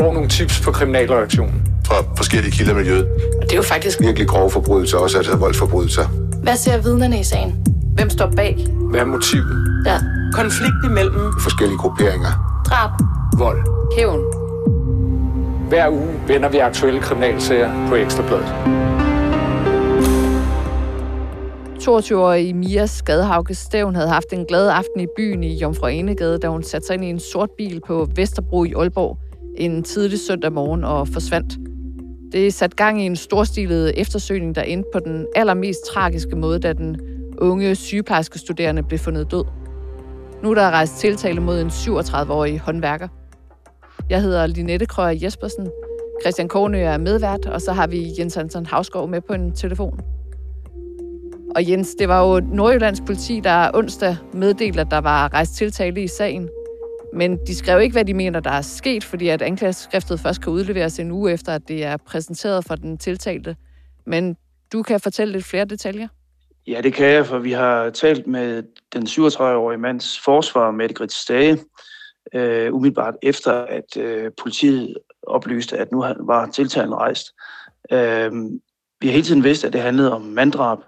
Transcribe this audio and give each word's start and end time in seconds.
får 0.00 0.12
nogle 0.12 0.28
tips 0.28 0.60
på 0.60 0.70
kriminalreaktionen. 0.72 1.62
Fra 1.86 1.94
forskellige 2.16 2.52
kilder 2.52 2.72
i 2.72 2.74
miljøet. 2.74 3.06
Og 3.40 3.42
det 3.42 3.52
er 3.52 3.56
jo 3.56 3.62
faktisk 3.62 4.00
Virkelig 4.00 4.28
grove 4.28 4.50
forbrydelser, 4.50 4.98
også 4.98 5.16
altså 5.18 5.36
voldsforbrydelser. 5.36 6.06
Hvad 6.42 6.56
ser 6.56 6.82
vidnerne 6.82 7.20
i 7.20 7.24
sagen? 7.24 7.66
Hvem 7.94 8.10
står 8.10 8.32
bag? 8.36 8.66
Hvad 8.90 9.00
er 9.00 9.04
motivet? 9.04 9.82
Ja. 9.86 9.98
Konflikt 10.32 10.74
imellem 10.84 11.32
Forskellige 11.40 11.78
grupperinger. 11.78 12.62
Drab. 12.66 12.90
Vold. 13.38 13.58
Hævn. 13.96 14.20
Hver 15.68 15.88
uge 15.88 16.20
vender 16.26 16.48
vi 16.48 16.58
aktuelle 16.58 17.00
kriminalsager 17.00 17.88
på 17.88 17.94
Ekstrabladet. 17.94 18.54
22-årige 21.82 22.54
Mia 22.54 22.86
Skadhauke 22.86 23.54
Stævn 23.54 23.94
havde 23.94 24.08
haft 24.08 24.32
en 24.32 24.44
glad 24.44 24.68
aften 24.68 25.00
i 25.00 25.06
byen 25.16 25.44
i 25.44 25.54
Jomfru 25.56 25.86
Enegade, 25.86 26.38
da 26.38 26.48
hun 26.48 26.62
satte 26.62 26.86
sig 26.86 26.94
ind 26.94 27.04
i 27.04 27.10
en 27.10 27.20
sort 27.20 27.50
bil 27.58 27.80
på 27.86 28.08
Vesterbro 28.16 28.64
i 28.64 28.72
Aalborg 28.72 29.18
en 29.56 29.82
tidlig 29.82 30.20
søndag 30.20 30.52
morgen 30.52 30.84
og 30.84 31.08
forsvandt. 31.08 31.58
Det 32.32 32.54
satte 32.54 32.76
gang 32.76 33.02
i 33.02 33.06
en 33.06 33.16
storstilet 33.16 34.00
eftersøgning, 34.00 34.54
der 34.54 34.62
endte 34.62 34.88
på 34.92 34.98
den 34.98 35.26
allermest 35.36 35.80
tragiske 35.92 36.36
måde, 36.36 36.58
da 36.58 36.72
den 36.72 37.00
unge 37.38 37.74
sygeplejerske 37.74 38.38
studerende 38.38 38.82
blev 38.82 38.98
fundet 38.98 39.30
død. 39.30 39.44
Nu 40.42 40.50
er 40.50 40.54
der 40.54 40.70
rejst 40.70 40.98
tiltale 40.98 41.40
mod 41.40 41.60
en 41.60 41.66
37-årig 41.66 42.58
håndværker. 42.60 43.08
Jeg 44.10 44.22
hedder 44.22 44.46
Linette 44.46 44.86
Krøger 44.86 45.18
Jespersen. 45.22 45.68
Christian 46.22 46.48
Kornø 46.48 46.78
er 46.78 46.98
medvært, 46.98 47.46
og 47.46 47.60
så 47.60 47.72
har 47.72 47.86
vi 47.86 48.12
Jens 48.18 48.34
Hansen 48.34 48.66
Havsgaard 48.66 49.08
med 49.08 49.20
på 49.20 49.32
en 49.32 49.52
telefon. 49.52 50.00
Og 51.56 51.70
Jens, 51.70 51.94
det 51.94 52.08
var 52.08 52.28
jo 52.28 52.40
Nordjyllands 52.40 53.00
politi, 53.06 53.40
der 53.44 53.70
onsdag 53.74 54.16
meddelte, 54.32 54.80
at 54.80 54.86
der 54.90 55.00
var 55.00 55.34
rejst 55.34 55.54
tiltale 55.54 56.02
i 56.02 56.08
sagen. 56.08 56.48
Men 57.12 57.46
de 57.46 57.54
skrev 57.54 57.80
ikke, 57.80 57.92
hvad 57.92 58.04
de 58.04 58.14
mener, 58.14 58.40
der 58.40 58.50
er 58.50 58.62
sket, 58.62 59.04
fordi 59.04 59.28
at 59.28 59.42
anklageskriftet 59.42 60.20
først 60.20 60.42
kan 60.42 60.52
udleveres 60.52 60.98
en 60.98 61.10
uge 61.10 61.32
efter, 61.32 61.52
at 61.52 61.68
det 61.68 61.84
er 61.84 61.96
præsenteret 61.96 62.64
for 62.64 62.74
den 62.74 62.98
tiltalte. 62.98 63.56
Men 64.06 64.36
du 64.72 64.82
kan 64.82 65.00
fortælle 65.00 65.32
lidt 65.32 65.44
flere 65.44 65.64
detaljer. 65.64 66.08
Ja, 66.66 66.80
det 66.80 66.94
kan 66.94 67.06
jeg, 67.06 67.26
for 67.26 67.38
vi 67.38 67.52
har 67.52 67.90
talt 67.90 68.26
med 68.26 68.62
den 68.92 69.02
37-årige 69.02 69.78
mands 69.78 70.20
forsvar, 70.20 70.70
Mette 70.70 70.94
Grits 70.94 71.22
Stage, 71.22 71.58
øh, 72.34 72.74
umiddelbart 72.74 73.14
efter, 73.22 73.52
at 73.52 73.96
øh, 73.96 74.30
politiet 74.42 74.96
oplyste, 75.22 75.78
at 75.78 75.92
nu 75.92 76.04
var 76.20 76.46
tiltalen 76.46 76.94
rejst. 76.94 77.26
Øh, 77.92 78.32
vi 79.00 79.06
har 79.06 79.12
hele 79.12 79.22
tiden 79.22 79.44
vidst, 79.44 79.64
at 79.64 79.72
det 79.72 79.80
handlede 79.80 80.14
om 80.14 80.22
manddrab, 80.22 80.78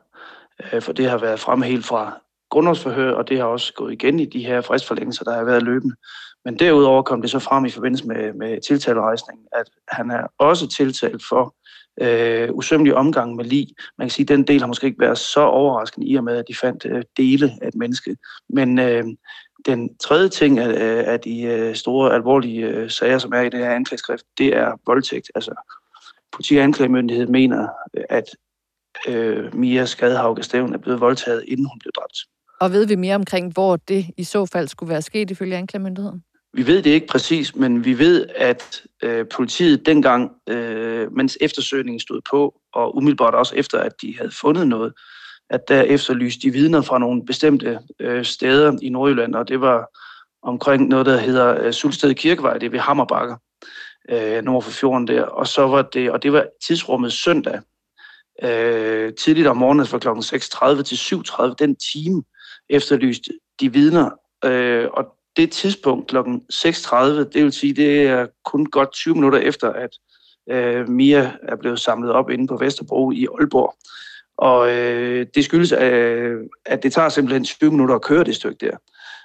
øh, 0.73 0.83
for 0.83 0.93
det 0.93 1.11
har 1.11 1.19
været 1.19 1.41
frem 1.41 1.63
helt 1.63 1.85
fra 1.85 2.22
grundlovsforhør, 2.53 3.13
og 3.13 3.29
det 3.29 3.39
har 3.39 3.45
også 3.45 3.73
gået 3.73 3.93
igen 3.93 4.21
i 4.21 4.25
de 4.25 4.47
her 4.47 4.61
fristforlængelser, 4.61 5.25
der 5.25 5.35
har 5.37 5.45
været 5.45 5.63
løbende. 5.63 5.95
Men 6.45 6.59
derudover 6.59 7.03
kom 7.03 7.21
det 7.23 7.31
så 7.31 7.39
frem 7.39 7.65
i 7.65 7.71
forbindelse 7.71 8.07
med, 8.07 8.33
med 8.33 8.61
tiltalerejsningen, 8.61 9.47
at 9.53 9.67
han 9.89 10.11
er 10.11 10.27
også 10.39 10.69
tiltalt 10.69 11.23
for 11.29 11.55
øh, 12.01 12.49
usømmelig 12.53 12.95
omgang 12.95 13.37
med 13.37 13.45
lig. 13.45 13.67
Man 13.99 14.09
kan 14.09 14.11
sige, 14.11 14.25
at 14.25 14.29
den 14.29 14.47
del 14.47 14.61
har 14.61 14.67
måske 14.67 14.87
ikke 14.87 15.01
været 15.01 15.19
så 15.19 15.41
overraskende 15.41 16.07
i 16.07 16.15
og 16.15 16.25
med, 16.25 16.37
at 16.37 16.45
de 16.49 16.55
fandt 16.55 16.87
øh, 16.87 17.03
dele 17.17 17.53
af 17.63 17.69
et 17.69 17.75
menneske. 17.75 18.17
Men 18.49 18.79
øh, 18.79 19.05
den 19.67 19.97
tredje 19.97 20.29
ting 20.29 20.59
af, 20.59 21.13
af 21.13 21.21
de 21.21 21.43
øh, 21.43 21.75
store, 21.75 22.15
alvorlige 22.15 22.67
øh, 22.67 22.91
sager, 22.91 23.19
som 23.19 23.33
er 23.33 23.41
i 23.41 23.49
det 23.49 23.61
her 23.61 23.71
anklageskrift, 23.71 24.25
det 24.39 24.57
er 24.57 24.81
voldtægt. 24.87 25.31
Altså, 25.35 25.55
politi- 26.33 26.57
og 26.57 26.65
anklagemyndighed 26.65 27.27
mener, 27.27 27.69
øh, 27.97 28.05
at 28.11 28.25
øh, 29.09 29.55
Mia 29.55 29.85
Skadehauke 29.85 30.43
Stævn 30.43 30.75
er 30.75 30.79
blevet 30.79 31.01
voldtaget, 31.01 31.45
inden 31.49 31.67
hun 31.67 31.79
blev 31.79 31.93
dræbt. 31.97 32.19
Og 32.63 32.73
ved 32.73 32.87
vi 32.87 32.95
mere 32.95 33.15
omkring, 33.15 33.53
hvor 33.53 33.77
det 33.77 34.07
i 34.17 34.25
så 34.25 34.47
fald 34.47 34.69
skulle 34.69 34.91
være 34.91 35.03
sket 35.03 35.31
ifølge 35.31 35.57
anklagemyndigheden? 35.57 36.25
Vi 36.55 36.67
ved 36.67 36.83
det 36.83 36.91
ikke 36.91 37.07
præcis, 37.07 37.57
men 37.57 37.85
vi 37.85 37.99
ved, 37.99 38.27
at 38.37 38.83
øh, 39.03 39.27
politiet 39.35 39.87
dengang, 39.87 40.31
øh, 40.49 41.13
mens 41.13 41.39
eftersøgningen 41.41 42.01
stod 42.01 42.21
på, 42.31 42.61
og 42.73 42.97
umiddelbart 42.97 43.35
også 43.35 43.55
efter, 43.57 43.79
at 43.79 43.93
de 44.03 44.17
havde 44.19 44.31
fundet 44.31 44.69
noget, 44.69 44.93
at 45.51 45.61
der 45.69 45.83
efterlyste 45.83 46.43
de 46.43 46.53
vidner 46.53 46.83
fra 46.83 46.99
nogle 46.99 47.27
bestemte 47.27 47.79
øh, 48.01 48.25
steder 48.25 48.79
i 48.83 48.89
Nordjylland, 48.89 49.35
og 49.35 49.49
det 49.49 49.61
var 49.61 49.87
omkring 50.43 50.89
noget, 50.89 51.07
der 51.07 51.17
hedder 51.17 51.65
øh, 51.65 51.73
Sulsted 51.73 52.15
Kirkevej, 52.15 52.59
det 52.59 52.67
er 52.67 52.71
ved 52.71 52.81
Hammerbakker, 52.81 53.37
øh, 54.11 54.45
nord 54.45 54.63
for 54.63 54.71
fjorden 54.71 55.07
der. 55.07 55.23
Og 55.23 55.47
så 55.47 55.67
var 55.67 55.83
det, 55.83 56.11
og 56.11 56.23
det 56.23 56.33
var 56.33 56.47
tidsrummet 56.67 57.13
søndag, 57.13 57.61
øh, 58.43 59.13
tidligt 59.15 59.47
om 59.47 59.57
morgenen 59.57 59.87
fra 59.87 59.99
kl. 59.99 60.09
6.30 60.09 60.83
til 60.83 60.97
7.30, 60.97 61.55
den 61.59 61.77
time 61.77 62.23
efterlyste 62.73 63.31
de 63.61 63.73
vidner, 63.73 64.11
øh, 64.45 64.89
og 64.93 65.07
det 65.37 65.51
tidspunkt 65.51 66.09
kl. 66.11 66.17
6.30, 66.17 66.97
det 67.07 67.35
vil 67.35 67.53
sige, 67.53 67.75
det 67.75 68.03
er 68.03 68.27
kun 68.45 68.67
godt 68.67 68.93
20 68.93 69.15
minutter 69.15 69.39
efter, 69.39 69.73
at 69.73 69.91
øh, 70.51 70.89
Mia 70.89 71.33
er 71.43 71.57
blevet 71.57 71.81
samlet 71.81 72.11
op 72.11 72.31
inde 72.31 72.47
på 72.47 72.57
Vesterbro 72.57 73.11
i 73.11 73.27
Aalborg. 73.39 73.75
Og 74.37 74.73
øh, 74.73 75.27
det 75.35 75.45
skyldes, 75.45 75.73
øh, 75.73 76.37
at 76.67 76.83
det 76.83 76.93
tager 76.93 77.09
simpelthen 77.09 77.45
20 77.45 77.71
minutter 77.71 77.95
at 77.95 78.03
køre 78.03 78.25
det 78.25 78.37
stykke 78.37 78.67
der. 78.67 78.77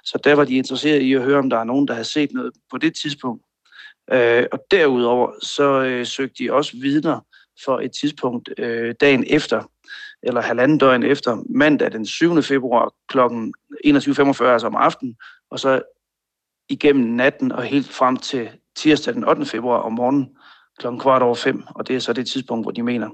Så 0.04 0.18
der 0.24 0.34
var 0.34 0.44
de 0.44 0.54
interesseret 0.54 1.02
i 1.02 1.12
at 1.12 1.22
høre, 1.22 1.38
om 1.38 1.50
der 1.50 1.58
er 1.58 1.64
nogen, 1.64 1.88
der 1.88 1.94
har 1.94 2.02
set 2.02 2.32
noget 2.32 2.52
på 2.70 2.78
det 2.78 2.94
tidspunkt. 3.02 3.44
Øh, 4.12 4.46
og 4.52 4.58
derudover 4.70 5.30
så 5.42 5.82
øh, 5.82 6.06
søgte 6.06 6.44
de 6.44 6.52
også 6.52 6.72
vidner 6.72 7.20
for 7.64 7.80
et 7.80 7.90
tidspunkt 8.00 8.50
øh, 8.58 8.94
dagen 9.00 9.24
efter, 9.26 9.62
eller 10.22 10.40
halvanden 10.40 10.78
døgn 10.78 11.02
efter, 11.02 11.42
mandag 11.48 11.92
den 11.92 12.06
7. 12.06 12.42
februar 12.42 12.92
kl. 13.08 13.18
21.45, 13.18 14.44
altså 14.44 14.66
om 14.66 14.76
aftenen, 14.76 15.16
og 15.50 15.60
så 15.60 15.82
igennem 16.68 17.04
natten 17.04 17.52
og 17.52 17.62
helt 17.62 17.92
frem 17.92 18.16
til 18.16 18.48
tirsdag 18.76 19.14
den 19.14 19.28
8. 19.28 19.46
februar 19.46 19.78
om 19.78 19.92
morgenen 19.92 20.28
kl. 20.78 20.86
kvart 21.00 21.22
over 21.22 21.34
fem, 21.34 21.62
og 21.74 21.88
det 21.88 21.96
er 21.96 22.00
så 22.00 22.12
det 22.12 22.26
tidspunkt, 22.26 22.64
hvor 22.64 22.70
de 22.70 22.82
mener, 22.82 23.08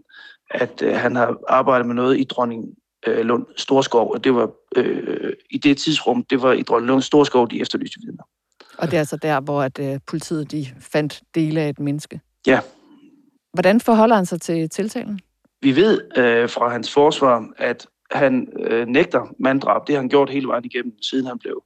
at 0.51 0.83
øh, 0.83 0.97
han 0.97 1.17
har 1.17 1.37
arbejdet 1.49 1.87
med 1.87 1.95
noget 1.95 2.19
i 2.19 2.25
Dronning 2.25 2.65
øh, 3.07 3.25
Lund 3.25 3.47
Storskov, 3.57 4.13
og 4.13 4.25
det 4.25 4.35
var 4.35 4.51
øh, 4.77 5.33
i 5.51 5.59
det 5.59 5.79
tidsrum, 5.79 6.25
det 6.31 6.43
var 6.43 6.53
i 6.53 6.63
Dronning 6.63 6.89
Lund 6.89 7.03
Storskov, 7.03 7.51
de 7.51 7.61
efterlyste 7.61 8.01
vidner. 8.01 8.23
Og 8.79 8.91
det 8.91 8.95
er 8.95 8.99
altså 8.99 9.17
der, 9.17 9.41
hvor 9.41 9.63
at, 9.63 9.79
øh, 9.79 10.01
politiet 10.07 10.51
de 10.51 10.67
fandt 10.81 11.23
dele 11.35 11.61
af 11.61 11.69
et 11.69 11.81
menneske. 11.81 12.21
Ja. 12.47 12.61
Hvordan 13.53 13.81
forholder 13.81 14.17
han 14.17 14.27
sig 14.27 14.41
til 14.41 14.71
tiltalen? 14.71 15.21
Vi 15.65 15.77
ved 15.77 16.01
øh, 16.17 16.49
fra 16.49 16.69
hans 16.69 16.93
forsvar, 16.93 17.49
at 17.57 17.87
han 18.11 18.49
øh, 18.61 18.87
nægter 18.87 19.35
manddrab. 19.39 19.87
Det 19.87 19.95
har 19.95 20.01
han 20.01 20.09
gjort 20.09 20.31
hele 20.31 20.49
vejen 20.49 20.65
igennem, 20.65 21.03
siden 21.03 21.27
han 21.27 21.39
blev 21.39 21.65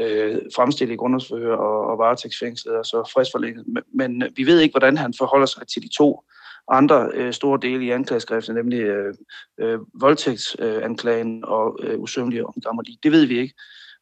øh, 0.00 0.38
fremstillet 0.56 0.94
i 0.94 0.96
grundlovsforhør 0.96 1.56
og, 1.56 1.86
og 1.86 1.98
varetægtsfængslet 1.98 2.74
og 2.76 2.86
så 2.86 3.10
fristforlænget. 3.14 3.64
Men, 3.66 3.82
men 3.94 4.22
øh, 4.22 4.30
vi 4.36 4.46
ved 4.46 4.60
ikke, 4.60 4.72
hvordan 4.72 4.96
han 4.96 5.14
forholder 5.18 5.46
sig 5.46 5.68
til 5.68 5.82
de 5.82 5.88
to 5.96 6.22
andre 6.70 7.10
øh, 7.14 7.32
store 7.32 7.58
dele 7.62 7.84
i 7.84 7.90
anklageskriften, 7.90 8.54
nemlig 8.54 8.80
øh, 8.80 9.14
øh, 9.60 9.78
voldtægtsanklagen 10.00 11.36
øh, 11.36 11.50
og 11.50 11.78
øh, 11.82 11.98
usømmelige 11.98 12.46
omgang 12.46 13.02
Det 13.02 13.12
ved 13.12 13.26
vi 13.26 13.38
ikke. 13.38 13.54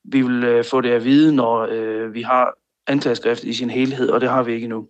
Vi 0.05 0.23
vil 0.23 0.45
øh, 0.45 0.65
få 0.65 0.81
det 0.81 0.91
at 0.91 1.05
vide, 1.05 1.35
når 1.37 1.69
øh, 1.71 2.15
vi 2.15 2.23
har 2.23 2.55
anklageskriftet 2.87 3.49
i 3.49 3.53
sin 3.53 3.71
helhed, 3.71 4.09
og 4.09 4.21
det 4.21 4.29
har 4.29 4.43
vi 4.43 4.53
ikke 4.53 4.65
endnu. 4.65 4.89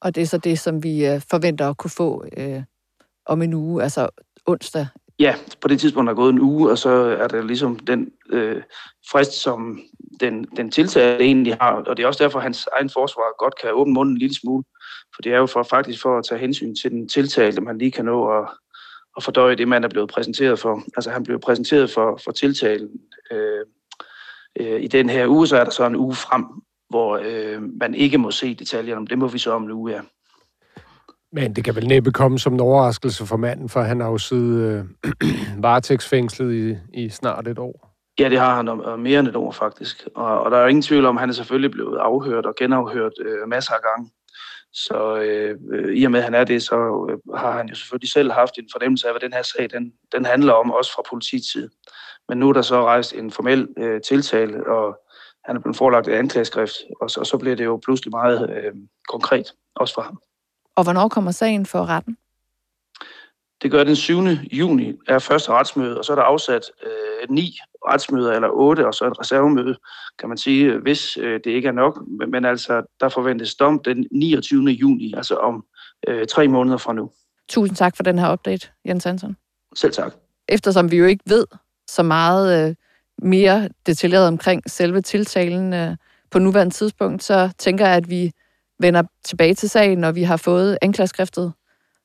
Og 0.00 0.14
det 0.14 0.22
er 0.22 0.26
så 0.26 0.38
det, 0.38 0.58
som 0.58 0.82
vi 0.82 1.06
øh, 1.06 1.20
forventer 1.30 1.68
at 1.68 1.76
kunne 1.76 1.90
få 1.90 2.24
øh, 2.36 2.62
om 3.26 3.42
en 3.42 3.54
uge, 3.54 3.82
altså 3.82 4.08
onsdag 4.46 4.86
Ja, 5.18 5.34
på 5.60 5.68
det 5.68 5.80
tidspunkt 5.80 6.10
er 6.10 6.14
gået 6.14 6.32
en 6.32 6.40
uge, 6.40 6.70
og 6.70 6.78
så 6.78 6.90
er 6.90 7.28
der 7.28 7.42
ligesom 7.42 7.78
den 7.78 8.10
øh, 8.30 8.62
frist, 9.10 9.32
som 9.32 9.80
den, 10.20 10.44
den 10.56 10.70
tiltalte 10.70 11.24
egentlig 11.24 11.56
har. 11.60 11.72
Og 11.72 11.96
det 11.96 12.02
er 12.02 12.06
også 12.06 12.24
derfor, 12.24 12.38
at 12.38 12.42
hans 12.42 12.68
egen 12.76 12.90
forsvar 12.90 13.38
godt 13.38 13.60
kan 13.60 13.70
åbne 13.72 13.94
munden 13.94 14.14
en 14.14 14.18
lille 14.18 14.34
smule. 14.34 14.64
For 15.14 15.22
det 15.22 15.32
er 15.32 15.36
jo 15.36 15.46
for, 15.46 15.62
faktisk 15.62 16.02
for 16.02 16.18
at 16.18 16.24
tage 16.24 16.40
hensyn 16.40 16.74
til 16.74 16.90
den 16.90 17.08
tiltalte, 17.08 17.60
man 17.60 17.78
lige 17.78 17.90
kan 17.90 18.04
nå 18.04 18.38
at, 18.38 18.48
at 19.16 19.22
fordøje 19.22 19.56
det, 19.56 19.68
man 19.68 19.84
er 19.84 19.88
blevet 19.88 20.10
præsenteret 20.10 20.58
for. 20.58 20.82
Altså 20.96 21.10
han 21.10 21.22
blev 21.22 21.40
præsenteret 21.40 21.90
for, 21.90 22.20
for 22.24 22.32
tiltalen 22.32 22.90
øh, 23.30 23.64
øh, 24.60 24.82
i 24.82 24.86
den 24.86 25.08
her 25.08 25.26
uge, 25.28 25.46
så 25.46 25.56
er 25.56 25.64
der 25.64 25.70
så 25.70 25.86
en 25.86 25.96
uge 25.96 26.14
frem, 26.14 26.44
hvor 26.88 27.20
øh, 27.24 27.62
man 27.80 27.94
ikke 27.94 28.18
må 28.18 28.30
se 28.30 28.54
detaljerne. 28.54 29.06
Det 29.06 29.18
må 29.18 29.28
vi 29.28 29.38
så 29.38 29.52
om 29.52 29.64
en 29.64 29.72
uge, 29.72 29.92
ja. 29.92 30.00
Men 31.34 31.56
det 31.56 31.64
kan 31.64 31.76
vel 31.76 31.86
næppe 31.86 32.12
komme 32.12 32.38
som 32.38 32.54
en 32.54 32.60
overraskelse 32.60 33.26
for 33.26 33.36
manden, 33.36 33.68
for 33.68 33.80
han 33.80 34.00
har 34.00 34.10
jo 34.10 34.18
siddet 34.18 34.60
øh, 34.60 34.84
varetægtsfængslet 35.66 36.52
i, 36.54 36.76
i 37.02 37.08
snart 37.08 37.48
et 37.48 37.58
år. 37.58 37.90
Ja, 38.18 38.28
det 38.28 38.38
har 38.38 38.56
han, 38.56 38.68
og 38.68 39.00
mere 39.00 39.20
end 39.20 39.28
et 39.28 39.36
år 39.36 39.52
faktisk. 39.52 40.08
Og, 40.14 40.40
og 40.40 40.50
der 40.50 40.56
er 40.56 40.62
jo 40.62 40.68
ingen 40.68 40.82
tvivl 40.82 41.04
om, 41.04 41.16
at 41.16 41.20
han 41.20 41.28
er 41.28 41.34
selvfølgelig 41.34 41.70
blevet 41.70 41.98
afhørt 41.98 42.46
og 42.46 42.54
genafhørt 42.58 43.12
øh, 43.20 43.48
masser 43.48 43.72
af 43.72 43.80
gange. 43.82 44.10
Så 44.72 45.16
øh, 45.16 45.96
i 45.96 46.04
og 46.04 46.10
med, 46.10 46.18
at 46.20 46.24
han 46.24 46.34
er 46.34 46.44
det, 46.44 46.62
så 46.62 47.06
øh, 47.10 47.36
har 47.36 47.52
han 47.52 47.68
jo 47.68 47.74
selvfølgelig 47.74 48.10
selv 48.10 48.32
haft 48.32 48.58
en 48.58 48.68
fornemmelse 48.72 49.06
af, 49.06 49.12
hvad 49.12 49.20
den 49.20 49.32
her 49.32 49.42
sag 49.42 49.70
den, 49.70 49.92
den 50.12 50.24
handler 50.24 50.52
om, 50.52 50.70
også 50.70 50.92
fra 50.92 51.02
politiets 51.10 51.52
side. 51.52 51.68
Men 52.28 52.38
nu 52.38 52.48
er 52.48 52.52
der 52.52 52.62
så 52.62 52.84
rejst 52.84 53.12
en 53.14 53.30
formel 53.30 53.68
øh, 53.78 54.00
tiltale, 54.00 54.66
og 54.66 54.98
han 55.44 55.56
er 55.56 55.60
blevet 55.60 55.76
forelagt 55.76 56.08
et 56.08 56.12
anklageskrift, 56.12 56.74
og 57.00 57.10
så, 57.10 57.20
og 57.20 57.26
så 57.26 57.38
bliver 57.38 57.56
det 57.56 57.64
jo 57.64 57.80
pludselig 57.84 58.10
meget 58.10 58.50
øh, 58.50 58.72
konkret, 59.08 59.46
også 59.76 59.94
for 59.94 60.02
ham. 60.02 60.18
Og 60.76 60.84
hvornår 60.84 61.08
kommer 61.08 61.30
sagen 61.30 61.66
for 61.66 61.86
retten? 61.86 62.16
Det 63.62 63.70
gør 63.70 63.84
den 63.84 63.96
7. 63.96 64.18
juni 64.52 64.92
er 65.08 65.18
første 65.18 65.50
retsmøde, 65.52 65.98
og 65.98 66.04
så 66.04 66.12
er 66.12 66.16
der 66.16 66.22
afsat 66.22 66.62
øh, 66.86 67.30
ni 67.30 67.58
retsmøder 67.88 68.32
eller 68.32 68.48
otte, 68.48 68.86
og 68.86 68.94
så 68.94 69.06
et 69.06 69.20
reservemøde, 69.20 69.76
kan 70.18 70.28
man 70.28 70.38
sige, 70.38 70.78
hvis 70.78 71.16
øh, 71.16 71.40
det 71.44 71.50
ikke 71.50 71.68
er 71.68 71.72
nok. 71.72 72.02
Men, 72.18 72.30
men 72.30 72.44
altså, 72.44 72.82
der 73.00 73.08
forventes 73.08 73.54
dom 73.54 73.82
den 73.84 74.06
29. 74.10 74.64
juni, 74.64 75.14
altså 75.16 75.34
om 75.34 75.64
øh, 76.08 76.26
tre 76.26 76.48
måneder 76.48 76.76
fra 76.76 76.92
nu. 76.92 77.10
Tusind 77.48 77.76
tak 77.76 77.96
for 77.96 78.02
den 78.02 78.18
her 78.18 78.32
update, 78.32 78.68
Jens 78.86 79.04
Hansen. 79.04 79.36
Selv 79.74 79.92
tak. 79.92 80.14
Eftersom 80.48 80.90
vi 80.90 80.96
jo 80.96 81.04
ikke 81.04 81.24
ved 81.26 81.46
så 81.88 82.02
meget 82.02 82.68
øh, 82.68 82.74
mere 83.18 83.68
detaljeret 83.86 84.28
omkring 84.28 84.70
selve 84.70 85.00
tiltalen 85.00 85.72
øh, 85.72 85.96
på 86.30 86.38
nuværende 86.38 86.74
tidspunkt, 86.74 87.22
så 87.22 87.50
tænker 87.58 87.86
jeg, 87.86 87.96
at 87.96 88.10
vi 88.10 88.32
vender 88.80 89.02
tilbage 89.24 89.54
til 89.54 89.68
sagen, 89.70 89.98
når 89.98 90.12
vi 90.12 90.22
har 90.22 90.36
fået 90.36 90.78
anklageskriftet, 90.82 91.52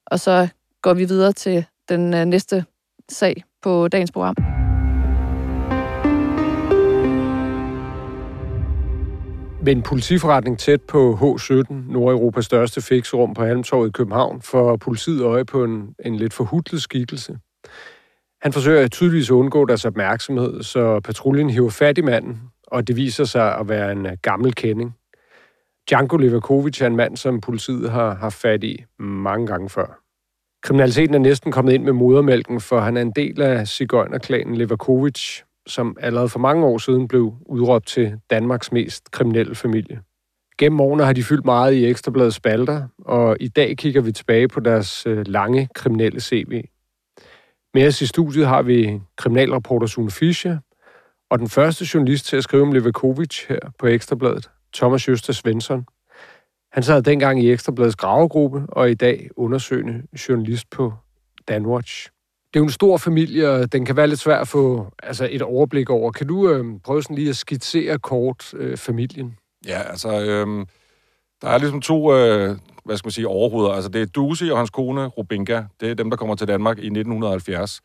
og 0.05 0.19
så 0.19 0.47
går 0.81 0.93
vi 0.93 1.05
videre 1.05 1.31
til 1.31 1.65
den 1.89 2.13
øh, 2.13 2.25
næste 2.25 2.65
sag 3.09 3.43
på 3.61 3.87
dagens 3.87 4.11
program. 4.11 4.35
Med 9.61 9.75
en 9.75 9.83
politiforretning 9.83 10.59
tæt 10.59 10.81
på 10.81 11.17
H17, 11.21 11.73
Nordeuropas 11.91 12.45
største 12.45 12.81
fixrum 12.81 13.33
på 13.33 13.45
Halmtorvet 13.45 13.87
i 13.87 13.91
København, 13.91 14.41
får 14.41 14.77
politiet 14.77 15.21
øje 15.21 15.45
på 15.45 15.63
en, 15.63 15.95
en 16.05 16.15
lidt 16.15 16.33
forhudlet 16.33 16.81
skikkelse. 16.81 17.37
Han 18.41 18.53
forsøger 18.53 18.87
tydeligvis 18.87 19.29
at 19.29 19.33
undgå 19.33 19.65
deres 19.65 19.85
opmærksomhed, 19.85 20.63
så 20.63 20.99
patruljen 20.99 21.49
hiver 21.49 21.69
fat 21.69 21.97
i 21.97 22.01
manden, 22.01 22.41
og 22.67 22.87
det 22.87 22.95
viser 22.95 23.23
sig 23.23 23.57
at 23.57 23.69
være 23.69 23.91
en 23.91 24.05
øh, 24.05 24.17
gammel 24.21 24.55
kending. 24.55 24.95
Django 25.89 26.17
Levakovic 26.17 26.81
er 26.81 26.87
en 26.87 26.95
mand, 26.95 27.17
som 27.17 27.41
politiet 27.41 27.91
har 27.91 28.15
haft 28.15 28.35
fat 28.35 28.63
i 28.63 28.83
mange 28.99 29.47
gange 29.47 29.69
før. 29.69 29.99
Kriminaliteten 30.63 31.15
er 31.15 31.19
næsten 31.19 31.51
kommet 31.51 31.73
ind 31.73 31.83
med 31.83 31.93
modermælken, 31.93 32.61
for 32.61 32.79
han 32.79 32.97
er 32.97 33.01
en 33.01 33.11
del 33.11 33.41
af 33.41 33.67
cigøjnerklanen 33.67 34.55
Levakovic, 34.55 35.41
som 35.67 35.97
allerede 35.99 36.29
for 36.29 36.39
mange 36.39 36.65
år 36.65 36.77
siden 36.77 37.07
blev 37.07 37.33
udråbt 37.45 37.87
til 37.87 38.19
Danmarks 38.29 38.71
mest 38.71 39.11
kriminelle 39.11 39.55
familie. 39.55 40.01
Gennem 40.57 40.81
årene 40.81 41.03
har 41.05 41.13
de 41.13 41.23
fyldt 41.23 41.45
meget 41.45 41.73
i 41.73 41.85
Ekstrabladets 41.85 42.35
spalter, 42.35 42.87
og 43.05 43.37
i 43.39 43.47
dag 43.47 43.77
kigger 43.77 44.01
vi 44.01 44.11
tilbage 44.11 44.47
på 44.47 44.59
deres 44.59 45.05
øh, 45.05 45.27
lange 45.27 45.69
kriminelle 45.75 46.21
CV. 46.21 46.63
Med 47.73 47.87
os 47.87 48.01
i 48.01 48.05
studiet 48.05 48.47
har 48.47 48.61
vi 48.61 49.01
kriminalreporter 49.17 49.87
Sune 49.87 50.11
Fischer, 50.11 50.57
og 51.29 51.39
den 51.39 51.49
første 51.49 51.85
journalist 51.93 52.25
til 52.25 52.37
at 52.37 52.43
skrive 52.43 52.63
om 52.63 52.71
Levakovic 52.71 53.45
her 53.47 53.59
på 53.79 53.87
Ekstrabladet, 53.87 54.49
Thomas 54.73 55.07
Jøster 55.07 55.33
Svensson. 55.33 55.85
Han 56.71 56.83
sad 56.83 57.01
dengang 57.01 57.43
i 57.43 57.51
Ekstrabladets 57.51 57.95
gravegruppe, 57.95 58.63
og 58.69 58.91
i 58.91 58.93
dag 58.93 59.29
undersøgende 59.35 60.03
journalist 60.29 60.69
på 60.69 60.93
Danwatch. 61.47 62.09
Det 62.53 62.59
er 62.59 62.59
jo 62.59 62.65
en 62.65 62.71
stor 62.71 62.97
familie, 62.97 63.49
og 63.49 63.71
den 63.71 63.85
kan 63.85 63.95
være 63.95 64.07
lidt 64.07 64.19
svær 64.19 64.37
at 64.37 64.47
få 64.47 64.87
altså 65.03 65.27
et 65.31 65.41
overblik 65.41 65.89
over. 65.89 66.11
Kan 66.11 66.27
du 66.27 66.49
øh, 66.49 66.65
prøve 66.83 67.03
sådan 67.03 67.15
lige 67.15 67.29
at 67.29 67.37
skitsere 67.37 67.99
kort 67.99 68.53
øh, 68.53 68.77
familien? 68.77 69.37
Ja, 69.67 69.81
altså, 69.81 70.21
øh, 70.21 70.65
der 71.41 71.49
er 71.49 71.57
ligesom 71.57 71.81
to, 71.81 72.15
øh, 72.15 72.57
hvad 72.85 72.97
skal 72.97 73.07
man 73.07 73.11
sige, 73.11 73.27
overhoveder. 73.27 73.71
Altså, 73.71 73.89
det 73.89 74.01
er 74.01 74.05
Dusi 74.05 74.49
og 74.49 74.57
hans 74.57 74.69
kone, 74.69 75.05
Rubinka. 75.05 75.63
Det 75.79 75.91
er 75.91 75.93
dem, 75.93 76.09
der 76.09 76.17
kommer 76.17 76.35
til 76.35 76.47
Danmark 76.47 76.77
i 76.77 76.85
1970. 76.85 77.81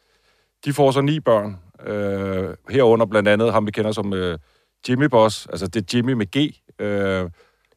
De 0.64 0.72
får 0.72 0.90
så 0.90 1.00
ni 1.00 1.20
børn. 1.20 1.56
Øh, 1.86 2.54
herunder 2.70 3.06
blandt 3.06 3.28
andet 3.28 3.52
ham, 3.52 3.66
vi 3.66 3.70
kender 3.70 3.92
som 3.92 4.12
øh, 4.12 4.38
Jimmy 4.88 5.04
Boss. 5.04 5.46
Altså, 5.46 5.66
det 5.66 5.82
er 5.82 5.96
Jimmy 5.96 6.12
med 6.12 6.26
G. 6.26 6.54
Øh, 6.82 7.30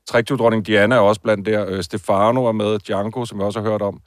Træktivdronning 0.07 0.67
Diana 0.67 0.95
er 0.95 0.99
også 0.99 1.21
blandt 1.21 1.45
der. 1.45 1.65
Øh, 1.69 1.83
Stefano 1.83 2.45
er 2.45 2.51
med. 2.51 2.79
Django, 2.79 3.25
som 3.25 3.39
vi 3.39 3.43
også 3.43 3.61
har 3.61 3.69
hørt 3.69 3.81
om. 3.81 3.99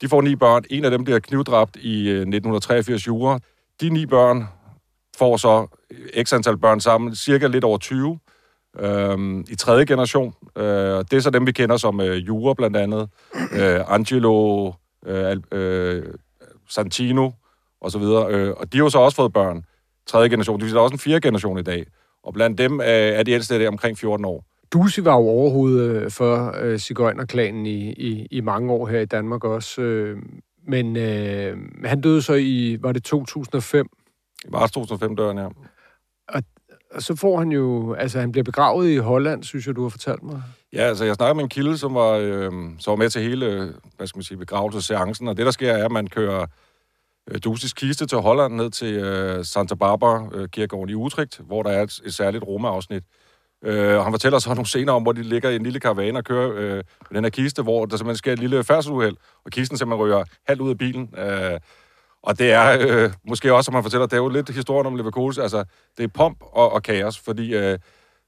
De 0.00 0.08
får 0.08 0.20
ni 0.20 0.36
børn. 0.36 0.64
En 0.70 0.84
af 0.84 0.90
dem 0.90 1.04
bliver 1.04 1.18
knivdræbt 1.18 1.76
i 1.76 2.08
øh, 2.08 2.16
1983 2.16 3.06
jura. 3.06 3.38
De 3.80 3.90
ni 3.90 4.06
børn 4.06 4.44
får 5.18 5.36
så 5.36 5.66
øh, 5.90 6.24
x 6.24 6.32
antal 6.32 6.58
børn 6.58 6.80
sammen, 6.80 7.14
cirka 7.14 7.46
lidt 7.46 7.64
over 7.64 7.78
20 7.78 8.18
øh, 8.78 9.44
i 9.48 9.54
tredje 9.54 9.84
generation. 9.84 10.34
Øh, 10.56 10.64
det 10.64 11.12
er 11.12 11.20
så 11.20 11.30
dem, 11.30 11.46
vi 11.46 11.52
kender 11.52 11.76
som 11.76 12.00
øh, 12.00 12.26
Jura 12.26 12.54
blandt 12.54 12.76
andet. 12.76 13.08
Øh, 13.52 13.80
Angelo, 13.94 14.72
øh, 15.06 15.36
øh, 15.52 16.02
Santino 16.68 17.30
og 17.80 17.90
så 17.90 17.98
videre. 17.98 18.26
Øh, 18.30 18.54
og 18.56 18.72
de 18.72 18.78
har 18.78 18.84
jo 18.84 18.90
så 18.90 18.98
også 18.98 19.16
fået 19.16 19.32
børn. 19.32 19.64
Tredje 20.06 20.28
generation. 20.28 20.60
Det 20.60 20.72
er 20.72 20.78
også 20.78 20.94
en 20.94 20.98
fjerde 20.98 21.20
generation 21.20 21.58
i 21.58 21.62
dag. 21.62 21.86
Og 22.22 22.32
blandt 22.32 22.58
dem 22.58 22.80
øh, 22.80 22.86
er 22.86 23.22
de 23.22 23.30
ældste 23.30 23.60
der 23.60 23.68
omkring 23.68 23.98
14 23.98 24.24
år. 24.24 24.44
Dusi 24.72 25.04
var 25.04 25.12
jo 25.12 25.28
overhovedet 25.28 26.12
for 26.12 26.54
øh, 26.60 26.78
Sigøjnerklanen 26.78 27.66
i, 27.66 27.92
i, 27.92 28.26
i 28.30 28.40
mange 28.40 28.72
år 28.72 28.86
her 28.86 29.00
i 29.00 29.04
Danmark 29.04 29.44
også. 29.44 29.82
Øh, 29.82 30.18
men 30.68 30.96
øh, 30.96 31.56
han 31.84 32.00
døde 32.00 32.22
så 32.22 32.34
i, 32.34 32.78
var 32.80 32.92
det 32.92 33.04
2005? 33.04 33.86
I 34.44 34.48
marts 34.50 34.72
2005 34.72 35.16
døren, 35.16 35.38
ja. 35.38 35.48
Og, 36.28 36.42
og 36.90 37.02
så 37.02 37.16
får 37.16 37.38
han 37.38 37.52
jo, 37.52 37.94
altså 37.94 38.20
han 38.20 38.32
bliver 38.32 38.44
begravet 38.44 38.90
i 38.90 38.96
Holland, 38.96 39.42
synes 39.44 39.66
jeg, 39.66 39.76
du 39.76 39.82
har 39.82 39.88
fortalt 39.88 40.22
mig. 40.22 40.42
Ja, 40.72 40.82
altså 40.82 41.04
jeg 41.04 41.14
snakker 41.14 41.34
med 41.34 41.42
en 41.42 41.48
kilde, 41.48 41.78
som 41.78 41.94
var, 41.94 42.12
øh, 42.12 42.52
som 42.78 42.90
var 42.90 42.96
med 42.96 43.10
til 43.10 43.22
hele, 43.22 43.72
hvad 43.96 44.06
skal 44.06 44.18
man 44.18 44.24
sige, 44.24 44.38
begravelsesseancen, 44.38 45.28
og 45.28 45.36
det 45.36 45.46
der 45.46 45.52
sker 45.52 45.72
er, 45.72 45.84
at 45.84 45.92
man 45.92 46.06
kører 46.06 46.40
øh, 46.40 46.48
Øh, 47.30 47.38
Dusis 47.44 47.72
kiste 47.72 48.06
til 48.06 48.18
Holland 48.18 48.54
ned 48.54 48.70
til 48.70 48.94
øh, 48.94 49.44
Santa 49.44 49.74
Barbara 49.74 50.28
øh, 50.32 50.48
kirkegården 50.48 50.90
i 50.90 50.94
Utrecht, 50.94 51.38
hvor 51.38 51.62
der 51.62 51.70
er 51.70 51.82
et, 51.82 52.00
et 52.04 52.14
særligt 52.14 52.44
rumafsnit. 52.44 53.02
Øh, 53.64 53.98
og 53.98 54.04
han 54.04 54.12
fortæller 54.12 54.38
så 54.38 54.48
nogle 54.48 54.66
scener 54.66 54.92
om, 54.92 55.02
hvor 55.02 55.12
de 55.12 55.22
ligger 55.22 55.50
i 55.50 55.56
en 55.56 55.62
lille 55.62 55.80
karavane 55.80 56.18
og 56.18 56.24
kører 56.24 56.52
øh, 56.54 56.74
med 57.10 57.14
den 57.14 57.24
her 57.24 57.30
kiste, 57.30 57.62
hvor 57.62 57.86
der 57.86 57.96
simpelthen 57.96 58.16
sker 58.16 58.32
et 58.32 58.38
lille 58.38 58.64
færdselsuheld, 58.64 59.16
og 59.44 59.50
kisten 59.50 59.78
simpelthen 59.78 60.06
ryger 60.06 60.24
halvt 60.48 60.60
ud 60.60 60.70
af 60.70 60.78
bilen. 60.78 61.14
Øh, 61.18 61.60
og 62.22 62.38
det 62.38 62.52
er 62.52 62.76
øh, 62.80 63.12
måske 63.28 63.54
også, 63.54 63.64
som 63.64 63.74
han 63.74 63.82
fortæller, 63.82 64.06
det 64.06 64.12
er 64.12 64.22
jo 64.22 64.28
lidt 64.28 64.50
historien 64.50 64.86
om 64.86 64.96
Leverkusen. 64.96 65.42
Altså, 65.42 65.64
det 65.96 66.04
er 66.04 66.08
pomp 66.08 66.38
og, 66.40 66.72
og 66.72 66.82
kaos, 66.82 67.18
fordi 67.18 67.54
øh, 67.54 67.78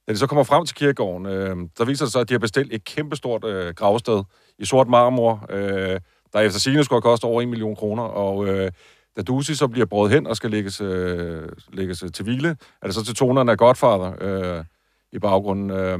da 0.06 0.12
de 0.12 0.18
så 0.18 0.26
kommer 0.26 0.44
frem 0.44 0.66
til 0.66 0.76
kirkegården, 0.76 1.26
øh, 1.26 1.56
så 1.76 1.84
viser 1.84 2.04
det 2.04 2.12
sig, 2.12 2.20
at 2.20 2.28
de 2.28 2.34
har 2.34 2.38
bestilt 2.38 2.72
et 2.72 2.84
kæmpestort 2.84 3.44
øh, 3.44 3.74
gravsted 3.74 4.22
i 4.58 4.64
sort 4.64 4.88
marmor, 4.88 5.46
øh, 5.50 6.00
der 6.34 6.40
efter 6.40 6.60
sigende 6.60 6.84
skulle 6.84 7.02
koste 7.02 7.24
over 7.24 7.42
en 7.42 7.50
million 7.50 7.76
kroner, 7.76 8.02
og 8.02 8.48
øh, 8.48 8.70
da 9.16 9.22
Dusi 9.22 9.54
så 9.54 9.68
bliver 9.68 9.86
båret 9.86 10.12
hen 10.12 10.26
og 10.26 10.36
skal 10.36 10.50
lægges, 10.50 10.80
øh, 10.80 11.48
lægges 11.72 12.04
til 12.14 12.24
hvile, 12.24 12.56
er 12.82 12.86
det 12.86 12.94
så 12.94 13.04
til 13.04 13.14
tonerne 13.14 13.50
af 13.50 13.58
Godfather 13.58 14.12
øh, 14.20 14.64
i 15.12 15.18
baggrunden, 15.18 15.70
øh, 15.70 15.98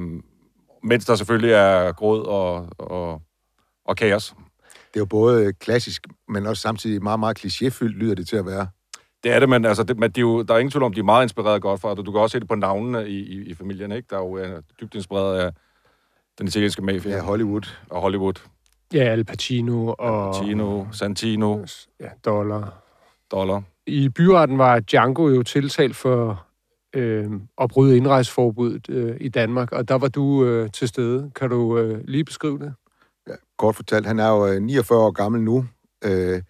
mens 0.83 1.05
der 1.05 1.15
selvfølgelig 1.15 1.53
er 1.53 1.93
gråd 1.93 2.27
og, 2.27 2.69
og, 2.79 3.23
og 3.85 3.97
kaos. 3.97 4.35
Det 4.69 4.97
er 4.97 5.01
jo 5.01 5.07
både 5.07 5.53
klassisk, 5.53 6.07
men 6.29 6.47
også 6.47 6.61
samtidig 6.61 7.03
meget, 7.03 7.21
meget 7.21 7.45
klichéfyldt, 7.45 7.99
lyder 7.99 8.15
det 8.15 8.29
til 8.29 8.37
at 8.37 8.47
være. 8.47 8.67
Det 9.25 9.33
er 9.33 9.41
det, 9.41 9.49
men, 9.49 9.65
altså, 9.65 9.83
det, 9.83 9.99
men 9.99 10.11
det 10.11 10.19
er 10.19 10.23
jo, 10.23 10.43
der 10.43 10.55
er 10.55 10.59
ingen 10.59 10.71
tvivl 10.71 10.83
om, 10.83 10.93
de 10.93 11.01
er 11.01 11.05
meget 11.05 11.25
inspireret 11.25 11.55
af 11.55 11.61
Godfather. 11.61 12.03
Du 12.03 12.13
kan 12.13 12.21
også 12.21 12.33
se 12.33 12.41
det 12.41 12.49
på 12.49 12.55
navnene 12.55 13.09
i, 13.09 13.19
i, 13.19 13.43
i 13.43 13.55
familien, 13.55 13.93
ikke? 13.93 14.07
Der 14.11 14.17
er 14.17 14.21
jo 14.21 14.33
er 14.33 14.61
dybt 14.81 14.95
inspireret 14.95 15.39
af 15.39 15.53
den 16.39 16.47
italienske 16.47 16.83
mafia. 16.83 17.17
Ja, 17.17 17.23
Hollywood. 17.23 17.77
Og 17.91 18.01
Hollywood. 18.01 18.35
Ja, 18.95 19.03
Al 19.03 19.25
Pacino 19.25 19.95
og... 19.99 20.27
Al 20.27 20.33
Pacino, 20.33 20.85
Santino. 20.93 21.65
Ja, 22.01 22.09
Dollar. 22.25 22.83
Dollar. 23.31 23.63
I 23.87 24.09
byretten 24.09 24.59
var 24.59 24.81
Django 24.81 25.29
jo 25.29 25.43
tiltalt 25.43 25.97
for 25.97 26.47
øh, 26.95 27.31
at 27.61 27.71
bryde 27.71 27.97
indrejseforbuddet 27.97 28.91
øh, 28.91 29.17
i 29.21 29.29
Danmark, 29.29 29.73
og 29.73 29.89
der 29.89 29.95
var 29.95 30.09
du 30.09 30.45
øh, 30.45 30.71
til 30.71 30.89
stede. 30.89 31.31
Kan 31.37 31.51
du 31.51 31.79
øh, 31.79 32.01
lige 32.05 32.25
beskrive 32.25 32.59
det? 32.59 32.75
Ja, 33.29 33.35
kort 33.59 33.77
fortalt, 33.77 34.07
han 34.07 34.19
er 34.19 34.29
jo 34.29 34.61
49 34.61 34.99
år 34.99 35.11
gammel 35.11 35.43
nu, 35.43 35.67
øh, 36.05 36.43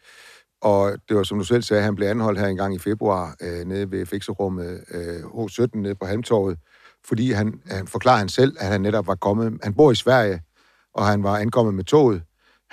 og 0.62 0.92
det 1.08 1.16
var 1.16 1.22
som 1.22 1.38
du 1.38 1.44
selv 1.44 1.62
sagde, 1.62 1.82
han 1.82 1.94
blev 1.94 2.08
anholdt 2.08 2.40
her 2.40 2.46
en 2.46 2.56
gang 2.56 2.74
i 2.74 2.78
februar 2.78 3.36
øh, 3.40 3.64
nede 3.66 3.90
ved 3.90 4.06
fikserummet 4.06 4.84
øh, 4.94 5.20
H17 5.24 5.66
nede 5.74 5.94
på 5.94 6.06
Halmtorvet, 6.06 6.58
fordi 7.06 7.32
han, 7.32 7.60
han 7.66 7.86
forklarer 7.86 8.18
han 8.18 8.28
selv, 8.28 8.56
at 8.60 8.66
han 8.66 8.80
netop 8.80 9.06
var 9.06 9.14
kommet. 9.14 9.58
Han 9.62 9.74
bor 9.74 9.90
i 9.90 9.94
Sverige, 9.94 10.42
og 10.94 11.06
han 11.06 11.22
var 11.22 11.38
ankommet 11.38 11.74
med 11.74 11.84
toget. 11.84 12.22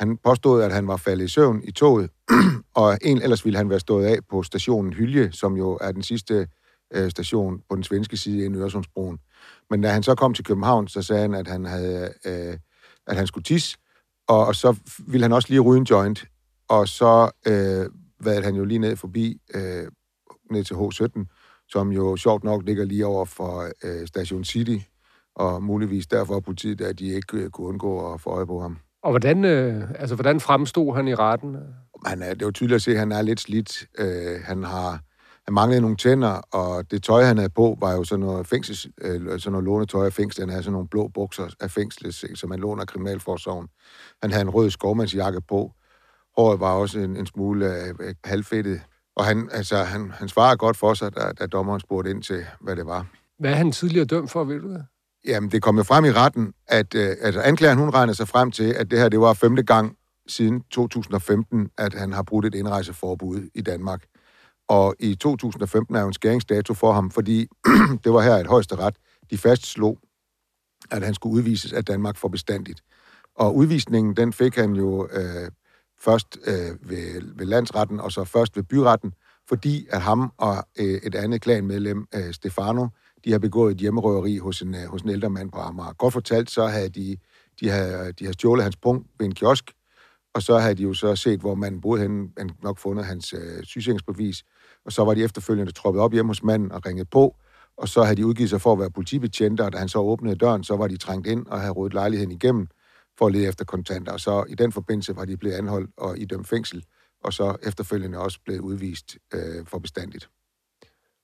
Han 0.01 0.17
påstod, 0.17 0.63
at 0.63 0.74
han 0.74 0.88
var 0.88 0.98
faldet 0.98 1.25
i 1.25 1.27
søvn 1.27 1.62
i 1.63 1.72
toget, 1.72 2.10
og 2.81 2.98
en, 3.01 3.22
ellers 3.22 3.46
ville 3.46 3.58
han 3.58 3.70
være 3.70 3.79
stået 3.79 4.05
af 4.05 4.17
på 4.29 4.43
stationen 4.43 4.93
Hylje, 4.93 5.31
som 5.31 5.58
jo 5.58 5.77
er 5.81 5.91
den 5.91 6.03
sidste 6.03 6.48
øh, 6.93 7.10
station 7.12 7.62
på 7.70 7.75
den 7.75 7.84
svenske 7.84 8.17
side 8.17 8.46
inden 8.46 8.62
Øresundsbroen. 8.62 9.20
Men 9.70 9.81
da 9.81 9.89
han 9.89 10.03
så 10.03 10.15
kom 10.15 10.34
til 10.34 10.46
København, 10.46 10.88
så 10.88 11.01
sagde 11.01 11.22
han, 11.22 11.34
at 11.34 11.48
han, 11.48 11.65
havde, 11.65 12.13
øh, 12.25 12.58
at 13.08 13.15
han 13.15 13.27
skulle 13.27 13.43
tisse, 13.43 13.77
og, 14.27 14.46
og 14.46 14.55
så 14.55 14.75
ville 15.08 15.24
han 15.24 15.34
også 15.34 15.50
lige 15.50 15.60
ryge 15.60 15.77
en 15.79 15.88
joint, 15.89 16.25
og 16.70 16.88
så 16.88 17.31
øh, 17.48 17.89
var 18.25 18.41
han 18.41 18.55
jo 18.55 18.65
lige 18.65 18.79
ned 18.79 18.96
forbi, 18.96 19.41
øh, 19.53 19.88
ned 20.51 20.63
til 20.63 20.74
H17, 20.74 21.25
som 21.70 21.91
jo 21.91 22.17
sjovt 22.17 22.43
nok 22.43 22.63
ligger 22.65 22.86
lige 22.86 23.05
over 23.05 23.25
for 23.25 23.70
øh, 23.84 24.08
Station 24.08 24.43
City, 24.43 24.77
og 25.36 25.63
muligvis 25.63 26.08
derfor 26.08 26.39
politiet, 26.39 26.81
at 26.81 27.00
de 27.00 27.08
ikke 27.08 27.38
øh, 27.38 27.50
kunne 27.50 27.67
undgå 27.67 28.13
at 28.13 28.22
få 28.22 28.29
øje 28.29 28.48
på 28.48 28.62
ham. 28.62 28.77
Og 29.03 29.12
hvordan, 29.12 29.46
øh, 29.46 29.89
altså, 30.00 30.15
hvordan 30.15 30.39
fremstod 30.39 30.96
han 30.96 31.08
i 31.08 31.15
retten? 31.15 31.58
Han 32.05 32.22
er, 32.22 32.34
det 32.34 32.41
er 32.41 32.46
jo 32.46 32.51
tydeligt 32.51 32.75
at 32.75 32.81
se, 32.81 32.91
at 32.91 33.00
han 33.00 33.12
er 33.12 33.22
lidt 33.22 33.39
slidt. 33.39 33.88
Øh, 34.00 34.41
han 34.43 34.63
har 34.63 35.00
han 35.46 35.53
manglede 35.53 35.81
nogle 35.81 35.98
tænder, 35.98 36.41
og 36.51 36.91
det 36.91 37.03
tøj, 37.03 37.24
han 37.24 37.38
havde 37.38 37.50
på, 37.50 37.77
var 37.79 37.93
jo 37.93 38.03
sådan 38.03 38.25
noget, 38.25 38.48
fængsels, 38.48 38.88
øh, 39.01 39.39
sådan 39.39 39.51
noget 39.51 39.65
lånetøj 39.65 40.05
af 40.05 40.13
fængsel. 40.13 40.41
Han 40.41 40.50
havde 40.50 40.63
sådan 40.63 40.74
nogle 40.74 40.88
blå 40.88 41.08
bukser 41.08 41.48
af 41.60 41.72
fængslet, 41.72 42.15
som 42.36 42.50
man 42.50 42.60
låner 42.60 42.86
kriminalforsorgen. 42.86 43.67
Han 44.22 44.31
havde 44.31 44.41
en 44.41 44.50
rød 44.50 44.70
skovmandsjakke 44.70 45.41
på. 45.41 45.72
Håret 46.38 46.60
var 46.60 46.74
også 46.74 47.00
en, 47.00 47.17
en 47.17 47.25
smule 47.25 47.65
øh, 47.65 48.15
halvfedtet. 48.24 48.81
Og 49.15 49.25
han, 49.25 49.50
altså, 49.51 49.77
han, 49.77 50.12
han 50.12 50.27
svarer 50.27 50.55
godt 50.55 50.77
for 50.77 50.93
sig, 50.93 51.15
da, 51.15 51.31
da 51.39 51.48
dommeren 51.48 51.79
spurgte 51.79 52.12
ind 52.12 52.24
til, 52.24 52.46
hvad 52.62 52.75
det 52.75 52.86
var. 52.86 53.05
Hvad 53.39 53.51
er 53.51 53.55
han 53.55 53.72
tidligere 53.72 54.05
dømt 54.05 54.31
for, 54.31 54.43
ved 54.43 54.60
du 54.60 54.70
det? 54.70 54.86
Jamen, 55.25 55.51
det 55.51 55.62
kom 55.62 55.78
jo 55.78 55.84
frem 55.84 56.06
i 56.06 56.12
retten, 56.12 56.54
at 56.68 56.96
øh, 56.96 57.16
altså, 57.22 57.42
anklageren 57.42 57.80
hun 57.80 57.90
regnede 57.90 58.16
sig 58.16 58.28
frem 58.28 58.51
til, 58.51 58.74
at 58.74 58.92
det 58.92 59.00
her 59.00 59.10
det 59.10 59.20
var 59.20 59.34
femte 59.34 59.63
gang 59.63 59.98
siden 60.28 60.62
2015, 60.62 61.70
at 61.78 61.94
han 61.94 62.13
har 62.13 62.24
brudt 62.24 62.46
et 62.46 62.56
indrejseforbud 62.56 63.50
i 63.56 63.62
Danmark. 63.62 64.04
Og 64.70 64.96
i 65.00 65.16
2015 65.16 65.96
er 65.96 66.01
jo 66.01 66.08
en 66.08 66.13
skæringsdato 66.13 66.74
for 66.74 66.92
ham, 66.92 67.12
fordi 67.12 67.48
det 68.04 68.13
var 68.13 68.22
her 68.22 68.36
et 68.36 68.48
højesteret. 68.48 68.96
De 69.30 69.38
fastslog, 69.38 69.98
at 70.92 71.04
han 71.04 71.13
skulle 71.13 71.34
udvises 71.34 71.74
af 71.74 71.86
Danmark 71.86 72.18
for 72.18 72.28
bestandigt. 72.28 72.82
Og 73.36 73.56
udvisningen, 73.56 74.16
den 74.16 74.34
fik 74.34 74.56
han 74.56 74.74
jo 74.75 75.08
øh, 75.13 75.51
først 76.00 76.38
øh, 76.48 76.90
ved, 76.90 77.22
ved 77.36 77.46
landsretten, 77.46 78.00
og 78.00 78.12
så 78.12 78.24
først 78.24 78.56
ved 78.56 78.63
byretten, 78.63 79.13
fordi 79.50 79.88
at 79.90 80.01
ham 80.01 80.32
og 80.38 80.56
øh, 80.80 81.00
et 81.04 81.16
andet 81.16 81.42
klanmedlem, 81.42 82.08
øh, 82.16 82.34
Stefano, 82.34 82.88
de 83.25 83.32
har 83.32 83.40
begået 83.40 83.72
et 83.72 83.78
hjemmerøveri 83.78 84.38
hos 84.38 84.62
en, 84.62 84.75
øh, 84.75 84.86
hos 84.86 85.01
en 85.01 85.10
ældre 85.10 85.30
mand 85.30 85.51
på 85.51 85.58
Amager. 85.58 85.94
Godt 85.94 86.13
fortalt, 86.13 86.51
så 86.51 86.68
havde 86.68 86.90
de, 86.90 87.18
de 87.60 87.70
havde, 87.70 88.12
de 88.12 88.24
havde 88.24 88.34
stjålet 88.34 88.63
hans 88.63 88.75
punkt 88.75 89.08
ved 89.20 89.25
en 89.25 89.36
kiosk, 89.36 89.72
og 90.34 90.42
så 90.42 90.58
havde 90.58 90.75
de 90.75 90.84
jo 90.84 90.94
så 90.94 91.16
set, 91.16 91.40
hvor 91.40 91.56
manden 91.56 91.82
boede 91.82 92.01
henne, 92.01 92.30
han 92.38 92.50
nok 92.63 92.80
fundet 92.80 93.06
hans 93.06 93.34
øh, 93.34 93.63
sygesikringsbevis, 93.63 94.44
og 94.86 94.92
så 94.92 95.04
var 95.04 95.13
de 95.13 95.24
efterfølgende 95.24 95.72
troppet 95.72 96.04
op 96.04 96.13
hjemme 96.13 96.30
hos 96.30 96.44
manden 96.44 96.72
og 96.72 96.86
ringet 96.86 97.10
på, 97.10 97.36
og 97.78 97.90
så 97.90 98.04
havde 98.04 98.16
de 98.16 98.25
udgivet 98.25 98.50
sig 98.50 98.62
for 98.62 98.74
at 98.74 98.80
være 98.80 98.92
politibetjente, 98.92 99.62
og 99.62 99.74
da 99.74 99.78
han 99.78 99.90
så 99.90 100.00
åbnede 100.00 100.36
døren, 100.36 100.63
så 100.63 100.75
var 100.75 100.88
de 100.88 100.98
trængt 100.98 101.28
ind 101.28 101.46
og 101.48 101.60
havde 101.60 101.72
rådet 101.72 101.94
lejligheden 101.94 102.32
igennem 102.32 102.68
for 103.18 103.25
at 103.25 103.32
lede 103.32 103.48
efter 103.48 103.66
kontanter. 103.66 104.12
Og 104.12 104.20
så 104.20 104.46
i 104.50 104.56
den 104.56 104.72
forbindelse 104.72 105.16
var 105.16 105.25
de 105.25 105.38
blevet 105.38 105.56
anholdt 105.56 105.92
og 105.98 106.20
idømt 106.20 106.48
fængsel, 106.48 106.84
og 107.24 107.34
så 107.34 107.56
efterfølgende 107.63 108.18
også 108.18 108.40
blevet 108.46 108.60
udvist 108.60 109.18
øh, 109.34 109.66
for 109.66 109.80
bestandigt. 109.80 110.30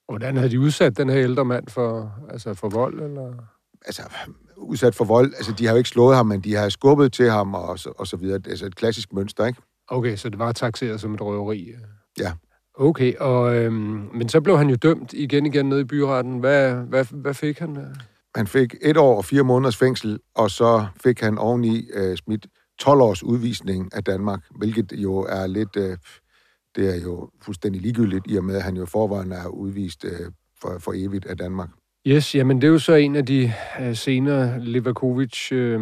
Hvordan 0.09 0.37
havde 0.37 0.51
de 0.51 0.59
udsat 0.59 0.97
den 0.97 1.09
her 1.09 1.19
ældre 1.19 1.45
mand 1.45 1.67
for, 1.67 2.13
altså 2.29 2.53
for 2.53 2.69
vold? 2.69 3.01
Eller? 3.01 3.33
Altså, 3.85 4.01
udsat 4.57 4.95
for 4.95 5.05
vold. 5.05 5.33
Altså, 5.37 5.51
de 5.51 5.65
har 5.65 5.73
jo 5.73 5.77
ikke 5.77 5.89
slået 5.89 6.15
ham, 6.15 6.25
men 6.25 6.41
de 6.41 6.55
har 6.55 6.69
skubbet 6.69 7.13
til 7.13 7.29
ham 7.29 7.53
og 7.53 7.79
så, 7.79 7.93
og 7.97 8.07
så 8.07 8.17
videre. 8.17 8.39
Er 8.45 8.49
altså 8.49 8.65
et 8.65 8.75
klassisk 8.75 9.13
mønster, 9.13 9.45
ikke? 9.45 9.61
Okay, 9.87 10.15
så 10.15 10.29
det 10.29 10.39
var 10.39 10.51
taxeret 10.51 11.01
som 11.01 11.13
et 11.13 11.21
røveri? 11.21 11.73
Ja. 12.19 12.31
Okay, 12.73 13.15
og, 13.15 13.55
øhm, 13.55 14.09
men 14.13 14.29
så 14.29 14.41
blev 14.41 14.57
han 14.57 14.69
jo 14.69 14.75
dømt 14.75 15.13
igen 15.13 15.45
igen 15.45 15.65
nede 15.65 15.81
i 15.81 15.83
byretten. 15.83 16.39
Hvad, 16.39 16.73
hvad, 16.73 17.05
hvad 17.11 17.33
fik 17.33 17.59
han? 17.59 17.95
Han 18.35 18.47
fik 18.47 18.75
et 18.81 18.97
år 18.97 19.17
og 19.17 19.25
fire 19.25 19.43
måneders 19.43 19.77
fængsel, 19.77 20.19
og 20.35 20.51
så 20.51 20.85
fik 21.03 21.19
han 21.21 21.37
oveni 21.37 21.89
øh, 21.93 22.17
smidt 22.17 22.47
12 22.79 23.01
års 23.01 23.23
udvisning 23.23 23.95
af 23.95 24.03
Danmark, 24.03 24.39
hvilket 24.57 24.91
jo 24.91 25.17
er 25.17 25.47
lidt... 25.47 25.75
Øh, 25.77 25.97
det 26.77 26.95
er 26.95 27.01
jo 27.01 27.29
fuldstændig 27.41 27.81
ligegyldigt, 27.81 28.25
i 28.27 28.37
og 28.37 28.43
med, 28.43 28.55
at 28.55 28.63
han 28.63 28.77
jo 28.77 28.85
forvejen 28.85 29.31
er 29.31 29.47
udvist 29.47 30.05
øh, 30.05 30.31
for, 30.61 30.75
for 30.79 30.93
evigt 30.95 31.25
af 31.25 31.37
Danmark. 31.37 31.69
Yes, 32.07 32.35
jamen 32.35 32.61
det 32.61 32.67
er 32.67 32.71
jo 32.71 32.79
så 32.79 32.93
en 32.93 33.15
af 33.15 33.25
de 33.25 33.53
øh, 33.79 33.95
senere 33.95 34.59
Levakovic 34.59 35.51
øh, 35.51 35.79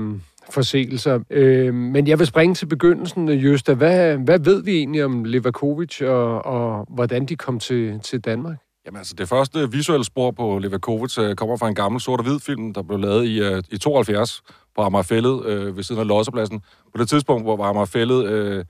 forseelser. 0.49 1.19
Øh, 1.29 1.73
men 1.73 2.07
jeg 2.07 2.19
vil 2.19 2.27
springe 2.27 2.55
til 2.55 2.65
begyndelsen, 2.65 3.29
Jøsta. 3.29 3.73
Hvad, 3.73 4.17
hvad 4.17 4.39
ved 4.39 4.63
vi 4.63 4.77
egentlig 4.77 5.05
om 5.05 5.23
Levakovic, 5.23 6.01
og, 6.01 6.45
og 6.45 6.87
hvordan 6.89 7.25
de 7.25 7.35
kom 7.35 7.59
til, 7.59 7.99
til 7.99 8.19
Danmark? 8.19 8.57
Jamen 8.85 8.97
altså, 8.97 9.13
det 9.17 9.29
første 9.29 9.71
visuelle 9.71 10.05
spor 10.05 10.31
på 10.31 10.59
Levakovic 10.59 11.17
øh, 11.17 11.35
kommer 11.35 11.57
fra 11.57 11.67
en 11.67 11.75
gammel 11.75 12.01
sort-hvid 12.01 12.39
film, 12.39 12.73
der 12.73 12.81
blev 12.81 12.99
lavet 12.99 13.25
i, 13.25 13.41
øh, 13.41 13.63
i 13.71 13.77
72 13.77 14.41
på 14.75 14.81
Amagerfællet 14.81 15.45
øh, 15.45 15.77
ved 15.77 15.83
siden 15.83 16.01
af 16.01 16.07
Lossepladsen. 16.07 16.61
På 16.93 17.01
det 17.01 17.09
tidspunkt, 17.09 17.43
hvor 17.43 17.63
Amagerfællet 17.63 18.25
øh, 18.25 18.65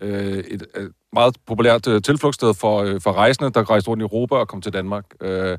øh, 0.00 0.38
et, 0.38 0.62
et 0.76 0.92
meget 1.12 1.36
populært 1.46 1.86
øh, 1.86 2.02
tilflugtssted 2.02 2.54
for, 2.54 2.82
øh, 2.82 3.00
for 3.00 3.12
rejsende, 3.12 3.50
der 3.50 3.70
rejste 3.70 3.90
rundt 3.90 4.00
i 4.00 4.04
Europa 4.04 4.34
og 4.34 4.48
kom 4.48 4.62
til 4.62 4.72
Danmark. 4.72 5.04
Øh, 5.20 5.58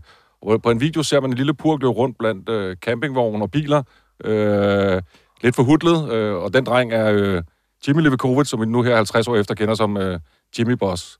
på 0.63 0.71
en 0.71 0.81
video 0.81 1.03
ser 1.03 1.19
man 1.19 1.29
en 1.29 1.37
lille 1.37 1.53
purk 1.53 1.81
løbe 1.81 1.91
rundt 1.91 2.17
blandt 2.17 2.49
øh, 2.49 2.75
campingvogne 2.75 3.43
og 3.43 3.51
biler. 3.51 3.83
Øh, 4.23 5.01
lidt 5.41 5.55
forhudlet, 5.55 6.11
øh, 6.11 6.35
og 6.35 6.53
den 6.53 6.65
dreng 6.65 6.93
er 6.93 7.11
øh, 7.11 7.43
Jimmy 7.87 8.01
Levakovic, 8.01 8.47
som 8.47 8.61
vi 8.61 8.65
nu 8.65 8.81
her 8.81 8.95
50 8.95 9.27
år 9.27 9.35
efter 9.35 9.55
kender 9.55 9.75
som 9.75 9.97
øh, 9.97 10.19
Jimmy 10.59 10.73
Boss. 10.73 11.19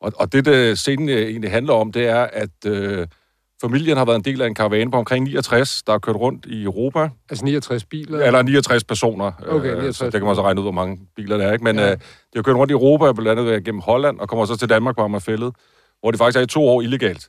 Og, 0.00 0.12
og 0.16 0.32
det, 0.32 0.44
det 0.44 0.78
scenen 0.78 1.08
øh, 1.08 1.22
egentlig 1.22 1.50
handler 1.50 1.74
om, 1.74 1.92
det 1.92 2.08
er, 2.08 2.28
at 2.32 2.66
øh, 2.66 3.06
familien 3.60 3.96
har 3.96 4.04
været 4.04 4.16
en 4.16 4.24
del 4.24 4.42
af 4.42 4.46
en 4.46 4.54
karavane 4.54 4.90
på 4.90 4.96
omkring 4.96 5.24
69, 5.24 5.82
der 5.82 5.92
har 5.92 5.98
kørt 5.98 6.16
rundt 6.16 6.46
i 6.46 6.62
Europa. 6.62 7.08
Altså 7.30 7.44
69 7.44 7.84
biler? 7.84 8.18
Eller 8.18 8.42
69 8.42 8.84
personer. 8.84 9.32
Okay, 9.48 9.68
69. 9.68 9.86
Øh, 9.86 9.94
så 9.94 10.04
det 10.04 10.12
kan 10.12 10.24
man 10.24 10.34
så 10.34 10.42
regne 10.42 10.60
ud, 10.60 10.64
hvor 10.64 10.72
mange 10.72 11.00
biler 11.16 11.36
der 11.36 11.46
er. 11.46 11.52
Ikke? 11.52 11.64
Men 11.64 11.76
ja. 11.76 11.90
øh, 11.90 11.96
de 11.96 12.36
har 12.36 12.42
kørt 12.42 12.56
rundt 12.56 12.70
i 12.70 12.72
Europa, 12.72 13.12
blandt 13.12 13.40
andet 13.40 13.64
gennem 13.64 13.80
Holland, 13.80 14.18
og 14.18 14.28
kommer 14.28 14.44
så 14.44 14.56
til 14.56 14.68
Danmark 14.68 14.96
på 14.96 15.02
Amagerfællet, 15.02 15.54
hvor 16.00 16.10
de 16.10 16.18
faktisk 16.18 16.38
er 16.38 16.42
i 16.42 16.46
to 16.46 16.68
år 16.68 16.82
illegalt. 16.82 17.28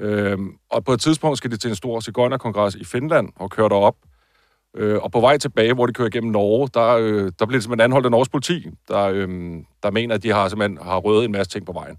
Øhm, 0.00 0.50
og 0.70 0.84
på 0.84 0.92
et 0.92 1.00
tidspunkt 1.00 1.38
skal 1.38 1.50
de 1.50 1.56
til 1.56 1.70
en 1.70 1.76
stor 1.76 2.00
cigøjnerkongres 2.00 2.74
i 2.74 2.84
Finland 2.84 3.28
og 3.36 3.50
køre 3.50 3.68
derop. 3.68 3.96
Øh, 4.76 4.98
og 5.02 5.12
på 5.12 5.20
vej 5.20 5.38
tilbage, 5.38 5.74
hvor 5.74 5.86
de 5.86 5.92
kører 5.92 6.08
gennem 6.08 6.32
Norge, 6.32 6.68
der, 6.74 6.88
øh, 6.88 7.32
der 7.38 7.46
bliver 7.46 7.56
det 7.56 7.62
simpelthen 7.62 7.80
anholdt 7.84 8.06
af 8.06 8.10
Norges 8.10 8.28
politi, 8.28 8.66
der, 8.88 9.04
øh, 9.04 9.28
der 9.82 9.90
mener, 9.90 10.14
at 10.14 10.22
de 10.22 10.32
har 10.32 10.48
simpelthen 10.48 10.78
har 10.82 10.98
røvet 10.98 11.24
en 11.24 11.32
masse 11.32 11.52
ting 11.52 11.66
på 11.66 11.72
vejen. 11.72 11.96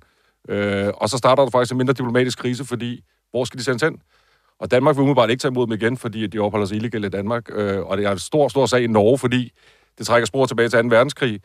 Øh, 0.50 0.94
og 0.96 1.10
så 1.10 1.18
starter 1.18 1.44
der 1.44 1.52
faktisk 1.52 1.72
en 1.72 1.78
mindre 1.78 1.94
diplomatisk 1.94 2.40
krise, 2.40 2.66
fordi 2.66 3.04
hvor 3.32 3.44
skal 3.44 3.58
de 3.58 3.64
sendes 3.64 3.84
hen? 3.84 4.02
Og 4.60 4.72
Danmark 4.72 4.96
vil 4.96 5.02
umiddelbart 5.02 5.30
ikke 5.30 5.42
tage 5.42 5.52
imod 5.52 5.68
dem 5.68 5.74
igen, 5.74 5.98
fordi 5.98 6.28
de 6.28 6.40
opholder 6.40 6.66
sig 6.66 6.76
illegalt 6.76 7.06
i 7.06 7.10
Danmark. 7.10 7.50
Øh, 7.52 7.80
og 7.80 7.98
det 7.98 8.06
er 8.06 8.12
en 8.12 8.20
stor, 8.20 8.48
stor 8.48 8.66
sag 8.66 8.82
i 8.82 8.88
Norge, 8.88 9.18
fordi 9.18 9.52
det 9.98 10.08
trækker 10.08 10.26
spor 10.26 10.46
tilbage 10.46 10.70
til 10.70 10.82
2. 10.84 10.88
verdenskrig, 10.88 11.40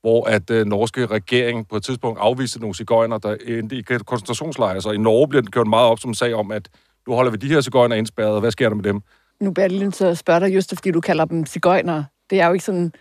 hvor 0.00 0.24
at 0.24 0.50
øh, 0.50 0.66
norske 0.66 1.06
regering 1.06 1.68
på 1.68 1.76
et 1.76 1.82
tidspunkt 1.82 2.18
afviste 2.20 2.60
nogle 2.60 2.74
cigøjner, 2.74 3.18
der 3.18 3.36
endte 3.46 3.76
i 3.76 3.82
koncentrationslejre. 3.82 4.80
Så 4.80 4.90
i 4.90 4.96
Norge 4.96 5.28
bliver 5.28 5.42
det 5.42 5.52
kørt 5.52 5.66
meget 5.66 5.86
op 5.86 5.98
som 5.98 6.10
en 6.10 6.14
sag 6.14 6.34
om, 6.34 6.50
at 6.50 6.68
nu 7.08 7.14
holder 7.14 7.30
vi 7.30 7.36
de 7.36 7.48
her 7.48 7.60
cigøjner 7.60 7.96
indspærret, 7.96 8.34
og 8.34 8.40
hvad 8.40 8.50
sker 8.50 8.68
der 8.68 8.76
med 8.76 8.84
dem? 8.84 9.00
Nu 9.40 9.50
bliver 9.50 9.64
jeg 9.64 9.78
lige 9.78 9.92
så 9.92 10.06
at 10.06 10.18
spørge 10.18 10.40
dig, 10.40 10.54
just 10.54 10.74
fordi 10.76 10.90
du 10.90 11.00
kalder 11.00 11.24
dem 11.24 11.46
cigøjner. 11.46 12.04
Det 12.30 12.40
er 12.40 12.46
jo 12.46 12.52
ikke 12.52 12.64
sådan 12.64 12.92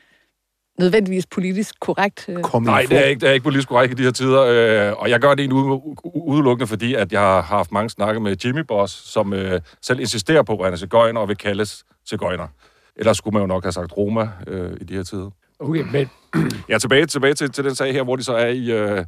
nødvendigvis 0.80 1.26
politisk 1.26 1.80
korrekt. 1.80 2.26
øh. 2.30 2.42
Kom 2.44 2.64
Nej, 2.64 2.86
det 2.90 2.98
er 2.98 3.06
ikke, 3.06 3.20
det 3.22 3.30
er 3.30 3.34
ikke 3.34 3.44
politisk 3.44 3.68
korrekt 3.68 3.92
i 3.92 3.96
de 3.96 4.04
her 4.04 4.12
tider, 4.12 4.42
øh, 4.42 4.94
og 5.02 5.10
jeg 5.10 5.20
gør 5.20 5.30
det 5.30 5.40
egentlig 5.40 5.56
ude- 5.56 5.82
udelukkende, 6.28 6.68
fordi 6.68 6.94
at 6.94 7.12
jeg 7.12 7.22
har 7.22 7.42
haft 7.42 7.72
mange 7.72 7.90
snakke 7.90 8.20
med 8.20 8.36
Jimmy 8.46 8.62
Boss, 8.68 8.94
som 9.12 9.34
øh, 9.34 9.62
selv 9.82 10.00
insisterer 10.00 10.44
på, 10.44 10.58
at 10.58 10.64
han 10.66 10.74
er 10.74 10.78
cigøjner 10.78 11.22
og 11.22 11.28
vil 11.28 11.38
kaldes 11.38 11.86
cigøjner. 12.10 12.48
Ellers 12.96 13.18
skulle 13.18 13.34
man 13.34 13.42
jo 13.44 13.48
nok 13.48 13.64
have 13.64 13.72
sagt 13.72 13.98
Roma 13.98 14.30
øh, 14.48 14.72
i 14.82 14.84
de 14.84 14.94
her 14.96 15.04
tider. 15.04 15.30
Okay, 15.60 15.84
men 15.92 16.10
Ja, 16.70 16.78
tilbage, 16.78 17.06
tilbage 17.06 17.34
til, 17.34 17.52
til 17.52 17.64
den 17.64 17.76
sag 17.76 17.94
her, 17.94 18.04
hvor 18.04 18.16
de 18.16 18.24
så 18.24 18.34
er 18.36 18.48
i, 18.48 18.72
øh, 18.72 19.06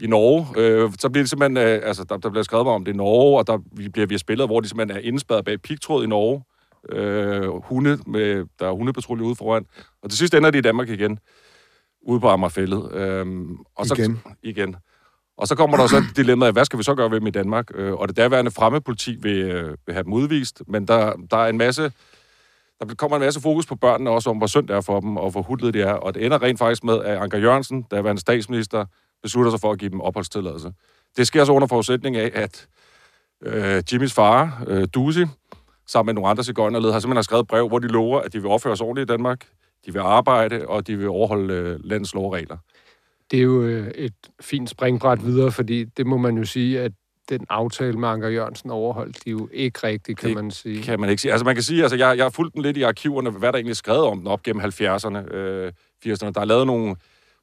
i 0.00 0.06
Norge. 0.06 0.46
Øh, 0.56 0.90
så 0.98 1.08
bliver 1.08 1.22
det 1.22 1.30
simpelthen, 1.30 1.56
øh, 1.68 1.80
altså 1.84 2.04
der, 2.08 2.16
der 2.16 2.30
bliver 2.30 2.42
skrevet 2.44 2.66
om 2.66 2.84
det 2.84 2.92
i 2.92 2.96
Norge, 2.96 3.38
og 3.38 3.46
der 3.46 3.58
bliver 3.92 4.06
vi 4.06 4.18
spillet, 4.18 4.48
hvor 4.48 4.60
de 4.60 4.68
simpelthen 4.68 4.96
er 4.96 5.08
indspærret 5.08 5.44
bag 5.44 5.62
pigtråd 5.62 6.04
i 6.04 6.06
Norge. 6.06 6.42
Øh, 6.92 7.48
hunde 7.48 7.98
med, 8.06 8.44
der 8.58 8.68
er 8.68 8.72
hundepatrulje 8.72 9.24
ude 9.24 9.36
foran. 9.36 9.66
Og 10.02 10.10
til 10.10 10.18
sidst 10.18 10.34
ender 10.34 10.50
de 10.50 10.58
i 10.58 10.60
Danmark 10.60 10.88
igen, 10.88 11.18
ude 12.02 12.20
på 12.20 12.28
Amagerfællet. 12.28 12.92
Øh, 12.92 13.26
og 13.76 13.86
så, 13.86 13.94
Igen. 13.94 14.20
Igen. 14.42 14.76
Og 15.36 15.48
så 15.48 15.54
kommer 15.54 15.76
der 15.76 15.86
så 15.86 15.96
et 15.96 16.16
dilemma 16.16 16.46
af, 16.46 16.52
hvad 16.52 16.64
skal 16.64 16.78
vi 16.78 16.82
så 16.82 16.94
gøre 16.94 17.10
ved 17.10 17.20
dem 17.20 17.26
i 17.26 17.30
Danmark? 17.30 17.70
Øh, 17.74 17.92
og 17.92 18.08
det 18.08 18.16
derværende 18.16 18.50
fremmedpoliti 18.50 19.16
vil, 19.22 19.38
øh, 19.38 19.76
vil 19.86 19.92
have 19.94 20.04
dem 20.04 20.12
udvist, 20.12 20.62
men 20.66 20.88
der, 20.88 21.12
der 21.30 21.36
er 21.36 21.48
en 21.48 21.58
masse 21.58 21.92
der 22.80 22.94
kommer 22.94 23.16
en 23.16 23.20
masse 23.20 23.40
fokus 23.40 23.66
på 23.66 23.74
børnene 23.74 24.10
også 24.10 24.30
om, 24.30 24.36
hvor 24.36 24.46
synd 24.46 24.68
det 24.68 24.76
er 24.76 24.80
for 24.80 25.00
dem, 25.00 25.16
og 25.16 25.30
hvor 25.30 25.42
hudlet 25.42 25.74
det 25.74 25.82
er. 25.82 25.92
Og 25.92 26.14
det 26.14 26.24
ender 26.24 26.42
rent 26.42 26.58
faktisk 26.58 26.84
med, 26.84 27.00
at 27.00 27.18
Anker 27.18 27.38
Jørgensen, 27.38 27.86
der 27.90 28.02
var 28.02 28.10
en 28.10 28.18
statsminister, 28.18 28.84
beslutter 29.22 29.50
sig 29.50 29.60
for 29.60 29.72
at 29.72 29.78
give 29.78 29.90
dem 29.90 30.00
opholdstilladelse. 30.00 30.72
Det 31.16 31.26
sker 31.26 31.44
så 31.44 31.52
under 31.52 31.68
forudsætning 31.68 32.16
af, 32.16 32.30
at 32.34 32.66
øh, 33.42 33.82
Jimmys 33.92 34.12
far, 34.12 34.64
øh, 34.66 34.88
Dusi, 34.94 35.24
sammen 35.86 36.06
med 36.06 36.14
nogle 36.14 36.30
andre 36.30 36.44
cigøjnerled, 36.44 36.92
har 36.92 37.00
simpelthen 37.00 37.24
skrevet 37.24 37.42
et 37.42 37.48
brev, 37.48 37.68
hvor 37.68 37.78
de 37.78 37.88
lover, 37.88 38.20
at 38.20 38.32
de 38.32 38.42
vil 38.42 38.50
opføre 38.50 38.76
sig 38.76 38.86
ordentligt 38.86 39.10
i 39.10 39.12
Danmark, 39.12 39.46
de 39.86 39.92
vil 39.92 40.00
arbejde, 40.00 40.68
og 40.68 40.86
de 40.86 40.96
vil 40.96 41.08
overholde 41.08 41.54
øh, 41.54 41.80
landets 41.84 42.14
lov 42.14 42.26
og 42.26 42.32
regler. 42.32 42.56
det 43.30 43.38
er 43.38 43.42
jo 43.42 43.62
øh, 43.62 43.88
et 43.88 44.14
fint 44.40 44.70
springbræt 44.70 45.24
videre, 45.24 45.52
fordi 45.52 45.84
det 45.84 46.06
må 46.06 46.16
man 46.16 46.38
jo 46.38 46.44
sige, 46.44 46.80
at 46.80 46.92
den 47.28 47.46
aftale 47.48 47.98
med 47.98 48.08
Anker 48.08 48.28
Jørgensen 48.28 48.70
overholdt 48.70 49.24
de 49.24 49.30
jo 49.30 49.48
ikke 49.52 49.86
rigtigt, 49.86 50.18
kan 50.18 50.28
Det 50.28 50.36
man 50.36 50.50
sige. 50.50 50.82
Kan 50.82 51.00
man 51.00 51.10
ikke 51.10 51.22
sige. 51.22 51.32
Altså 51.32 51.44
man 51.44 51.54
kan 51.54 51.62
sige, 51.62 51.82
altså 51.82 51.96
jeg, 51.96 52.16
jeg 52.16 52.24
har 52.24 52.30
fulgt 52.30 52.54
den 52.54 52.62
lidt 52.62 52.76
i 52.76 52.82
arkiverne, 52.82 53.30
hvad 53.30 53.52
der 53.52 53.58
egentlig 53.58 53.76
skrevet 53.76 54.04
om 54.04 54.18
den 54.18 54.26
op 54.26 54.42
gennem 54.42 54.62
70'erne, 54.64 55.34
øh, 55.34 55.72
80'erne. 56.06 56.30
Der 56.30 56.40
er 56.40 56.44
lavet 56.44 56.66
nogle, 56.66 56.96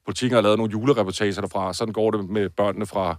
politikker 0.04 0.36
har 0.36 0.42
lavet 0.42 0.58
nogle 0.58 0.72
julereportager 0.72 1.40
derfra, 1.40 1.72
sådan 1.72 1.92
går 1.92 2.10
det 2.10 2.30
med 2.30 2.48
børnene 2.48 2.86
fra 2.86 3.16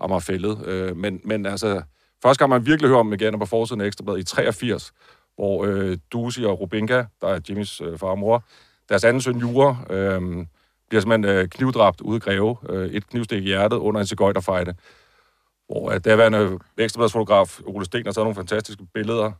Amagerfællet. 0.00 0.66
Øh, 0.66 0.96
men, 0.96 1.20
men 1.24 1.46
altså, 1.46 1.82
første 2.22 2.38
gang 2.38 2.50
man 2.50 2.66
virkelig 2.66 2.88
hører 2.88 3.00
om 3.00 3.06
dem 3.06 3.12
igen, 3.20 3.34
er 3.34 3.38
på 3.38 3.46
forsiden 3.46 3.80
af 3.80 3.86
Ekstrabladet 3.86 4.20
i 4.20 4.24
83, 4.24 4.92
hvor 5.36 5.64
øh, 5.64 5.98
Dusi 6.12 6.44
og 6.44 6.60
Rubinka, 6.60 7.04
der 7.20 7.28
er 7.28 7.40
Jimmys 7.48 7.80
øh, 7.80 7.98
far 7.98 8.06
og 8.06 8.18
mor, 8.18 8.44
deres 8.88 9.04
anden 9.04 9.20
søn 9.20 9.38
Jure, 9.38 9.78
øh, 9.90 10.46
bliver 10.88 11.00
simpelthen 11.00 11.24
øh, 11.36 11.48
knivdræbt 11.48 12.00
ude 12.00 12.16
i 12.16 12.20
Greve, 12.20 12.56
øh, 12.68 12.90
et 12.90 13.08
knivstik 13.08 13.42
i 13.42 13.46
hjertet 13.46 13.76
under 13.76 14.00
en 14.00 14.06
cigøjterfejde, 14.06 14.74
hvor 15.66 15.90
øh, 15.90 16.00
derværende 16.04 16.58
ekstrabladsfotograf 16.78 17.60
Ole 17.66 17.84
Sten 17.84 18.06
har 18.06 18.12
taget 18.12 18.24
nogle 18.24 18.34
fantastiske 18.34 18.86
billeder 18.94 19.32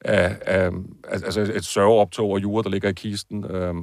af, 0.00 0.38
af 0.46 0.70
altså, 1.08 1.24
altså 1.26 1.40
et 1.40 1.64
sørgeoptog 1.64 2.30
og 2.30 2.42
Jure, 2.42 2.62
der 2.62 2.70
ligger 2.70 2.88
i 2.88 2.92
kisten. 2.92 3.44
Øh, 3.44 3.74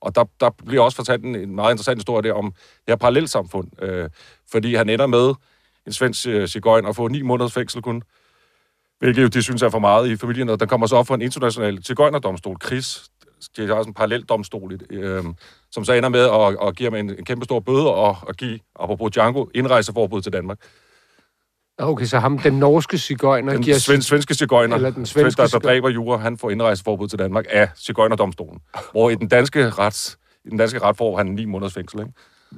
Og 0.00 0.14
der, 0.14 0.24
der 0.40 0.50
bliver 0.66 0.82
også 0.82 0.96
fortalt 0.96 1.24
en, 1.24 1.34
en 1.34 1.54
meget 1.54 1.72
interessant 1.72 1.98
historie 1.98 2.22
der 2.22 2.32
om 2.34 2.52
det 2.52 2.88
her 2.88 2.96
parallelsamfund, 2.96 3.82
øh, 3.82 4.10
fordi 4.52 4.74
han 4.74 4.88
ender 4.88 5.06
med 5.06 5.34
en 5.86 5.92
svensk 5.92 6.26
øh, 6.26 6.48
cigøjn 6.48 6.86
og 6.86 6.96
får 6.96 7.08
ni 7.08 7.22
måneders 7.22 7.52
fængsel 7.52 7.82
kun, 7.82 8.02
hvilket 8.98 9.22
jo 9.22 9.28
de 9.28 9.42
synes 9.42 9.62
er 9.62 9.68
for 9.68 9.78
meget 9.78 10.10
i 10.10 10.16
familien, 10.16 10.48
og 10.48 10.60
der 10.60 10.66
kommer 10.66 10.86
så 10.86 10.96
op 10.96 11.06
for 11.06 11.14
en 11.14 11.22
international 11.22 11.84
cigøjnerdomstol, 11.84 12.56
KRIS, 12.58 13.10
de 13.56 13.66
har 13.66 13.74
også 13.74 13.88
en 13.88 13.94
parallel 13.94 14.22
domstol, 14.22 14.78
øh, 14.90 15.24
som 15.70 15.84
så 15.84 15.92
ender 15.92 16.08
med 16.08 16.20
at, 16.20 16.68
at 16.68 16.76
give 16.76 16.86
ham 16.86 16.94
en, 16.94 17.10
en 17.10 17.24
kæmpe 17.24 17.44
stor 17.44 17.60
bøde 17.60 17.94
og 17.94 18.16
at 18.28 18.36
give, 18.36 18.58
apropos 18.80 19.10
Django, 19.10 19.46
indrejseforbud 19.54 20.22
til 20.22 20.32
Danmark. 20.32 20.58
Okay, 21.78 22.04
så 22.04 22.18
ham, 22.18 22.38
den 22.38 22.58
norske 22.58 22.98
cigøjner, 22.98 23.52
Den 23.52 23.62
giver... 23.62 23.78
sven, 23.78 24.02
svenske 24.02 24.34
cigøjner, 24.34 24.76
Eller 24.76 24.90
den 24.90 25.06
svenske 25.06 25.42
der, 25.42 25.48
der 25.48 25.58
dræber 25.58 25.88
jura, 25.88 26.16
han 26.16 26.38
får 26.38 26.50
indrejseforbud 26.50 27.08
til 27.08 27.18
Danmark 27.18 27.44
af 27.50 27.68
cigøjnerdomstolen. 27.76 28.60
Hvor 28.92 29.10
i 29.10 29.14
den 29.14 29.28
danske 29.28 29.70
rets, 29.70 30.18
i 30.44 30.48
den 30.48 30.58
danske 30.58 30.78
ret 30.78 30.96
får 30.96 31.16
han 31.16 31.26
ni 31.26 31.44
måneders 31.44 31.74
fængsel, 31.74 32.00
ikke? 32.00 32.12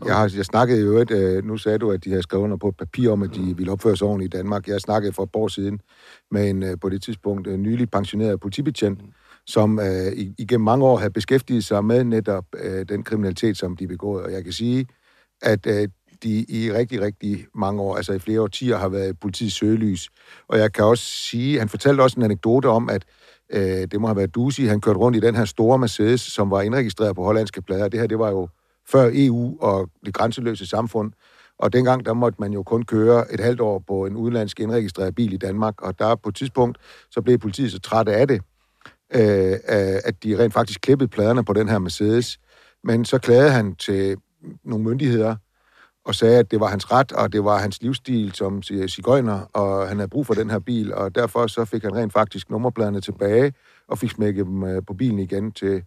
Jeg, 0.07 0.16
har, 0.16 0.33
jeg 0.37 0.45
snakkede 0.45 0.85
jo 0.85 0.97
et, 0.97 1.11
øh, 1.11 1.45
nu 1.45 1.57
sagde 1.57 1.78
du, 1.78 1.90
at 1.90 2.04
de 2.04 2.11
havde 2.11 2.23
skrevet 2.23 2.45
under 2.45 2.57
på 2.57 2.68
et 2.68 2.76
papir 2.76 3.11
om, 3.11 3.23
at 3.23 3.35
de 3.35 3.57
ville 3.57 3.73
opføre 3.73 3.97
sig 3.97 4.07
ordentligt 4.07 4.35
i 4.35 4.37
Danmark. 4.37 4.68
Jeg 4.68 4.80
snakkede 4.80 5.12
for 5.12 5.23
et 5.23 5.30
år 5.35 5.49
siden 5.49 5.80
med 6.30 6.50
en 6.50 6.62
øh, 6.62 6.76
på 6.80 6.88
det 6.88 7.02
tidspunkt 7.02 7.47
øh, 7.47 7.57
nylig 7.57 7.90
pensioneret 7.90 8.40
politibetjent, 8.40 9.00
som 9.47 9.78
øh, 9.78 10.12
igennem 10.38 10.64
mange 10.64 10.85
år 10.85 10.97
havde 10.97 11.12
beskæftiget 11.12 11.64
sig 11.64 11.85
med 11.85 12.04
netop 12.04 12.45
øh, 12.59 12.87
den 12.88 13.02
kriminalitet, 13.04 13.57
som 13.57 13.76
de 13.76 13.88
begået. 13.88 14.25
Og 14.25 14.33
jeg 14.33 14.45
kan 14.45 14.52
sige, 14.52 14.87
at 15.42 15.66
øh, 15.66 15.88
de 16.23 16.45
i 16.49 16.73
rigtig, 16.73 17.00
rigtig 17.00 17.47
mange 17.54 17.83
år, 17.83 17.97
altså 17.97 18.12
i 18.12 18.18
flere 18.18 18.40
årtier, 18.40 18.76
har 18.76 18.88
været 18.88 19.11
i 19.11 19.12
politiets 19.12 19.54
søgelys. 19.54 20.09
Og 20.49 20.59
jeg 20.59 20.73
kan 20.73 20.85
også 20.85 21.04
sige, 21.04 21.59
han 21.59 21.68
fortalte 21.68 22.00
også 22.00 22.21
en 22.21 22.25
anekdote 22.25 22.66
om, 22.66 22.88
at 22.88 23.04
øh, 23.52 23.62
det 23.90 24.00
må 24.00 24.07
have 24.07 24.16
været 24.16 24.35
Dusi, 24.35 24.64
han 24.64 24.80
kørte 24.80 24.99
rundt 24.99 25.16
i 25.16 25.21
den 25.21 25.35
her 25.35 25.45
store 25.45 25.78
Mercedes, 25.78 26.21
som 26.21 26.50
var 26.50 26.62
indregistreret 26.62 27.16
på 27.16 27.23
hollandske 27.23 27.62
plader. 27.62 27.88
Det 27.88 28.00
her, 28.00 28.07
det 28.07 28.18
var 28.18 28.30
jo 28.30 28.49
før 28.90 29.11
EU 29.12 29.57
og 29.61 29.90
det 30.07 30.14
grænseløse 30.14 30.66
samfund. 30.66 31.12
Og 31.59 31.73
dengang, 31.73 32.07
der 32.07 32.12
måtte 32.12 32.37
man 32.40 32.52
jo 32.52 32.62
kun 32.62 32.83
køre 32.83 33.33
et 33.33 33.40
halvt 33.40 33.61
år 33.61 33.78
på 33.87 34.07
en 34.07 34.16
udenlandsk 34.16 34.61
indregistreret 34.61 35.14
bil 35.14 35.33
i 35.33 35.37
Danmark, 35.37 35.83
og 35.83 35.99
der 35.99 36.14
på 36.14 36.28
et 36.28 36.35
tidspunkt, 36.35 36.78
så 37.11 37.21
blev 37.23 37.38
politiet 37.38 37.73
så 37.73 37.80
trætte 37.80 38.12
af 38.12 38.28
det, 38.28 38.42
øh, 39.14 39.57
at 40.04 40.25
de 40.25 40.38
rent 40.38 40.52
faktisk 40.52 40.80
klippede 40.80 41.09
pladerne 41.09 41.45
på 41.45 41.52
den 41.52 41.68
her 41.68 41.78
Mercedes. 41.78 42.38
Men 42.85 43.04
så 43.04 43.18
klagede 43.18 43.50
han 43.50 43.75
til 43.75 44.16
nogle 44.64 44.85
myndigheder, 44.85 45.37
og 46.09 46.14
sagde, 46.14 46.38
at 46.38 46.50
det 46.50 46.61
var 46.61 46.66
hans 46.66 46.92
ret, 46.92 47.12
og 47.12 47.33
det 47.33 47.45
var 47.45 47.59
hans 47.59 47.83
livsstil 47.83 48.33
som 48.35 48.62
cigøjner, 48.88 49.40
og 49.52 49.88
han 49.88 49.97
havde 49.97 50.09
brug 50.09 50.26
for 50.26 50.35
den 50.35 50.50
her 50.50 50.59
bil, 50.59 50.95
og 50.95 51.14
derfor 51.14 51.47
så 51.47 51.64
fik 51.64 51.83
han 51.83 51.95
rent 51.95 52.12
faktisk 52.12 52.50
nummerpladerne 52.50 53.00
tilbage, 53.00 53.52
og 53.88 53.99
fik 53.99 54.11
smækket 54.11 54.47
dem 54.47 54.64
øh, 54.64 54.83
på 54.87 54.95
bilen 54.95 55.18
igen 55.18 55.52
til, 55.52 55.83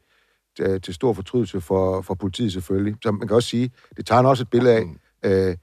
til, 0.58 0.82
til 0.82 0.94
stor 0.94 1.14
fortrydelse 1.14 1.62
for, 1.62 2.02
for 2.02 2.14
politiet 2.14 2.54
selvfølgelig. 2.54 2.96
Så 3.04 3.12
man 3.12 3.28
kan 3.28 3.36
også 3.36 3.50
sige, 3.50 3.72
det 3.98 4.06
tager 4.06 4.24
også 4.24 4.44
et 4.44 4.50
billede 4.50 4.76
af 4.76 5.50
øh, 5.50 5.56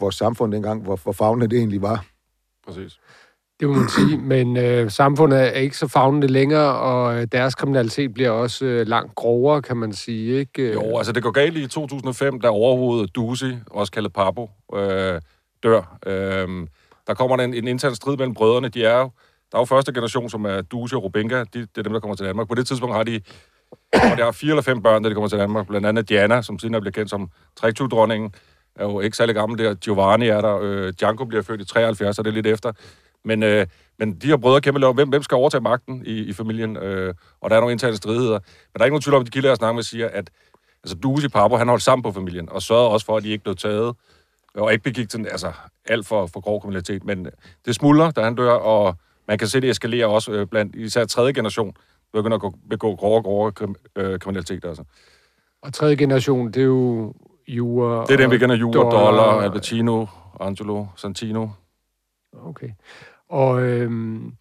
vores 0.00 0.14
samfund 0.14 0.52
dengang, 0.52 0.82
hvor, 0.82 0.96
hvor 1.02 1.12
fagnende 1.12 1.48
det 1.48 1.58
egentlig 1.58 1.82
var. 1.82 2.04
Præcis. 2.66 2.98
Det 3.60 3.68
må 3.68 3.74
man 3.74 3.88
sige, 3.88 4.18
men 4.18 4.56
øh, 4.56 4.90
samfundet 4.90 5.40
er 5.40 5.50
ikke 5.50 5.76
så 5.76 5.88
fagnende 5.88 6.26
længere, 6.26 6.74
og 6.74 7.20
øh, 7.20 7.26
deres 7.32 7.54
kriminalitet 7.54 8.14
bliver 8.14 8.30
også 8.30 8.64
øh, 8.64 8.86
langt 8.86 9.14
grovere, 9.14 9.62
kan 9.62 9.76
man 9.76 9.92
sige, 9.92 10.38
ikke? 10.38 10.62
Øh, 10.62 10.74
Jo, 10.74 10.96
altså 10.96 11.12
det 11.12 11.22
går 11.22 11.30
galt 11.30 11.56
i 11.56 11.66
2005, 11.66 12.40
da 12.40 12.48
overhovedet 12.48 13.14
Dusi, 13.14 13.54
også 13.70 13.92
kaldet 13.92 14.12
Papo, 14.12 14.50
øh, 14.74 15.20
dør. 15.62 15.98
Øh, 16.06 16.66
der 17.06 17.14
kommer 17.14 17.36
en, 17.36 17.54
en 17.54 17.68
intern 17.68 17.94
strid 17.94 18.16
mellem 18.16 18.34
brødrene. 18.34 18.68
De 18.68 18.84
er 18.84 18.98
jo, 18.98 19.10
der 19.52 19.58
er 19.58 19.60
jo 19.60 19.64
første 19.64 19.92
generation, 19.92 20.30
som 20.30 20.44
er 20.44 20.60
Dusi 20.60 20.94
og 20.94 21.04
Rubenga. 21.04 21.38
De, 21.38 21.46
det 21.60 21.78
er 21.78 21.82
dem, 21.82 21.92
der 21.92 22.00
kommer 22.00 22.16
til 22.16 22.26
Danmark. 22.26 22.48
På 22.48 22.54
det 22.54 22.66
tidspunkt 22.66 22.94
har 22.94 23.02
de 23.02 23.20
og 23.92 24.18
der 24.18 24.26
er 24.26 24.32
fire 24.32 24.50
eller 24.50 24.62
fem 24.62 24.82
børn, 24.82 25.02
der 25.02 25.08
de 25.08 25.14
kommer 25.14 25.28
til 25.28 25.38
Danmark. 25.38 25.66
Blandt 25.66 25.86
andet 25.86 26.08
Diana, 26.08 26.42
som 26.42 26.58
siden 26.58 26.74
er 26.74 26.80
blevet 26.80 26.94
kendt 26.94 27.10
som 27.10 27.30
træktugdronningen, 27.56 28.34
er 28.76 28.84
jo 28.84 29.00
ikke 29.00 29.16
særlig 29.16 29.34
gammel 29.34 29.58
der. 29.58 29.74
Giovanni 29.74 30.28
er 30.28 30.40
der. 30.40 30.58
Øh, 30.62 30.92
Django 31.00 31.24
bliver 31.24 31.42
født 31.42 31.60
i 31.60 31.64
73, 31.64 32.16
så 32.16 32.22
det 32.22 32.30
er 32.30 32.34
lidt 32.34 32.46
efter. 32.46 32.72
Men, 33.24 33.42
øh, 33.42 33.66
men 33.98 34.14
de 34.14 34.26
her 34.26 34.36
brødre 34.36 34.60
kæmpe 34.60 34.80
lov, 34.80 34.94
hvem, 34.94 35.08
hvem 35.08 35.22
skal 35.22 35.34
overtage 35.34 35.60
magten 35.60 36.02
i, 36.06 36.18
i 36.18 36.32
familien? 36.32 36.76
Øh, 36.76 37.14
og 37.40 37.50
der 37.50 37.56
er 37.56 37.60
nogle 37.60 37.72
interne 37.72 37.96
stridigheder. 37.96 38.38
Men 38.38 38.74
der 38.74 38.80
er 38.80 38.84
ikke 38.84 38.92
nogen 38.92 39.02
tvivl 39.02 39.14
om, 39.14 39.20
at 39.20 39.26
de 39.26 39.30
kilder, 39.30 39.50
jeg 39.50 39.56
snakker 39.56 39.74
med, 39.74 39.82
siger, 39.82 40.08
at 40.08 40.30
altså, 40.84 40.96
Dusi 40.96 41.28
Papo, 41.28 41.56
han 41.56 41.68
holdt 41.68 41.82
sammen 41.82 42.02
på 42.02 42.12
familien, 42.12 42.48
og 42.48 42.62
sørgede 42.62 42.88
også 42.88 43.06
for, 43.06 43.16
at 43.16 43.22
de 43.22 43.28
ikke 43.28 43.44
blev 43.44 43.56
taget, 43.56 43.94
og 44.54 44.72
ikke 44.72 44.84
begik 44.84 45.10
sådan, 45.10 45.26
altså, 45.26 45.52
alt 45.84 46.06
for, 46.06 46.26
for 46.26 46.40
grov 46.40 46.60
kriminalitet. 46.60 47.04
Men 47.04 47.26
det 47.66 47.74
smuldrer, 47.74 48.10
da 48.10 48.22
han 48.22 48.34
dør, 48.34 48.52
og 48.52 48.96
man 49.28 49.38
kan 49.38 49.48
se, 49.48 49.60
det 49.60 49.70
eskalerer 49.70 50.06
også 50.06 50.32
øh, 50.32 50.46
blandt 50.46 50.76
især 50.76 51.04
tredje 51.04 51.32
generation, 51.32 51.74
begynder 52.12 52.34
at 52.34 52.40
gå- 52.40 52.54
begå 52.70 52.96
grove 52.96 53.22
grove 53.22 53.52
krim, 53.52 53.74
øh, 53.96 54.18
kriminalitet. 54.18 54.64
Altså. 54.64 54.82
Og 55.62 55.72
tredje 55.72 55.96
generation, 55.96 56.46
det 56.46 56.56
er 56.56 56.64
jo 56.64 57.14
Jura 57.48 58.04
Det 58.04 58.12
er 58.12 58.16
dem, 58.16 58.30
vi 58.30 58.38
kender, 58.38 58.56
Jura, 58.56 58.90
Dollar, 58.90 59.40
Albertino, 59.40 60.06
Angelo, 60.40 60.86
Santino. 60.96 61.48
Okay. 62.46 62.68
Og, 63.28 63.62
øhm, 63.62 64.32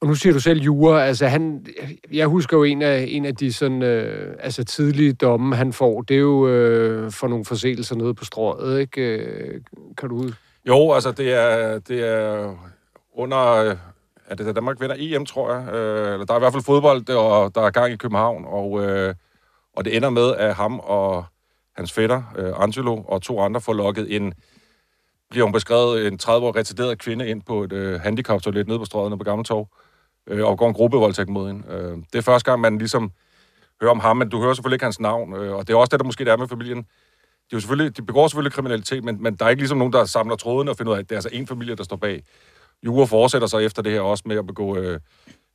og 0.00 0.08
nu 0.08 0.14
siger 0.14 0.32
du 0.32 0.40
selv 0.40 0.60
Jura, 0.60 1.02
altså 1.04 1.26
han, 1.26 1.66
jeg 2.12 2.26
husker 2.26 2.56
jo 2.56 2.62
en 2.62 2.82
af, 2.82 3.04
en 3.08 3.24
af 3.24 3.36
de 3.36 3.52
sådan, 3.52 3.82
øh, 3.82 4.36
altså 4.40 4.64
tidlige 4.64 5.12
domme, 5.12 5.56
han 5.56 5.72
får, 5.72 6.02
det 6.02 6.14
er 6.16 6.20
jo 6.20 6.48
øh, 6.48 7.10
for 7.12 7.28
nogle 7.28 7.44
forseelser 7.44 7.96
nede 7.96 8.14
på 8.14 8.24
strøget, 8.24 8.80
ikke? 8.80 9.18
Øh, 9.18 9.60
Kan 9.98 10.08
du 10.08 10.16
huske? 10.22 10.36
Jo, 10.68 10.92
altså 10.92 11.12
det 11.12 11.32
er, 11.32 11.78
det 11.78 12.08
er 12.08 12.54
under... 13.14 13.76
Er 14.26 14.34
det 14.34 14.46
da 14.46 14.52
Danmark 14.52 14.80
vinder 14.80 14.96
EM, 14.98 15.26
tror 15.26 15.54
jeg? 15.54 15.74
Øh, 15.74 16.12
eller 16.12 16.26
der 16.26 16.34
er 16.34 16.38
i 16.38 16.40
hvert 16.40 16.52
fald 16.52 16.64
fodbold, 16.64 17.08
og 17.10 17.54
der 17.54 17.60
er 17.60 17.70
gang 17.70 17.92
i 17.92 17.96
København, 17.96 18.44
og, 18.48 18.84
øh, 18.84 19.14
og 19.76 19.84
det 19.84 19.96
ender 19.96 20.10
med, 20.10 20.34
at 20.36 20.54
ham 20.54 20.80
og 20.80 21.24
hans 21.76 21.92
fætter, 21.92 22.22
øh, 22.36 22.52
Angelo, 22.56 23.02
og 23.08 23.22
to 23.22 23.40
andre 23.40 23.60
får 23.60 23.72
lukket 23.72 24.16
en, 24.16 24.34
bliver 25.30 25.44
hun 25.44 25.52
beskrevet, 25.52 26.06
en 26.06 26.18
30-årig 26.22 26.56
retarderet 26.56 26.98
kvinde 26.98 27.28
ind 27.28 27.42
på 27.42 27.62
et 27.62 27.72
øh, 27.72 28.00
handicaptoilet 28.00 28.68
nede 28.68 28.78
på 28.78 28.84
strøget 28.84 29.10
nede 29.10 29.18
på 29.18 29.42
Torv, 29.42 29.68
øh, 30.26 30.46
og 30.46 30.58
går 30.58 30.68
en 30.68 30.74
gruppevoldtægt 30.74 31.28
mod 31.28 31.46
hende. 31.46 31.62
Øh, 31.68 31.96
det 32.12 32.18
er 32.18 32.22
første 32.22 32.50
gang, 32.50 32.60
man 32.60 32.78
ligesom 32.78 33.12
hører 33.80 33.90
om 33.90 34.00
ham, 34.00 34.16
men 34.16 34.28
du 34.28 34.40
hører 34.40 34.54
selvfølgelig 34.54 34.76
ikke 34.76 34.84
hans 34.84 35.00
navn, 35.00 35.36
øh, 35.36 35.54
og 35.54 35.68
det 35.68 35.74
er 35.74 35.78
også 35.78 35.90
det, 35.90 36.00
der 36.00 36.06
måske 36.06 36.24
der 36.24 36.32
er 36.32 36.36
med 36.36 36.48
familien. 36.48 36.78
De, 36.78 36.82
er 37.52 37.56
jo 37.56 37.60
selvfølgelig, 37.60 37.96
de 37.96 38.02
begår 38.02 38.28
selvfølgelig 38.28 38.52
kriminalitet, 38.52 39.04
men, 39.04 39.22
men 39.22 39.34
der 39.34 39.44
er 39.44 39.48
ikke 39.48 39.62
ligesom 39.62 39.78
nogen, 39.78 39.92
der 39.92 40.04
samler 40.04 40.36
tråden 40.36 40.68
og 40.68 40.76
finder 40.76 40.92
ud 40.92 40.96
af, 40.96 41.00
at 41.00 41.08
det 41.08 41.14
er 41.14 41.18
altså 41.18 41.28
en 41.32 41.46
familie, 41.46 41.74
der 41.74 41.84
står 41.84 41.96
bag. 41.96 42.22
Jura 42.86 43.04
fortsætter 43.04 43.48
så 43.48 43.58
efter 43.58 43.82
det 43.82 43.92
her 43.92 44.00
også 44.00 44.22
med 44.26 44.36
at 44.36 44.46
begå 44.46 44.76
øh, 44.76 45.00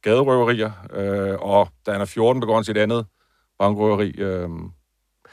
gaderøverier, 0.02 0.72
øh, 0.94 1.38
og 1.40 1.68
da 1.86 1.92
han 1.92 2.02
er 2.02 2.06
14, 2.06 2.40
begår 2.40 2.56
han 2.56 2.64
sit 2.64 2.78
andet 2.78 3.06
bankrøveri. 3.60 4.12
Øh, 4.18 4.50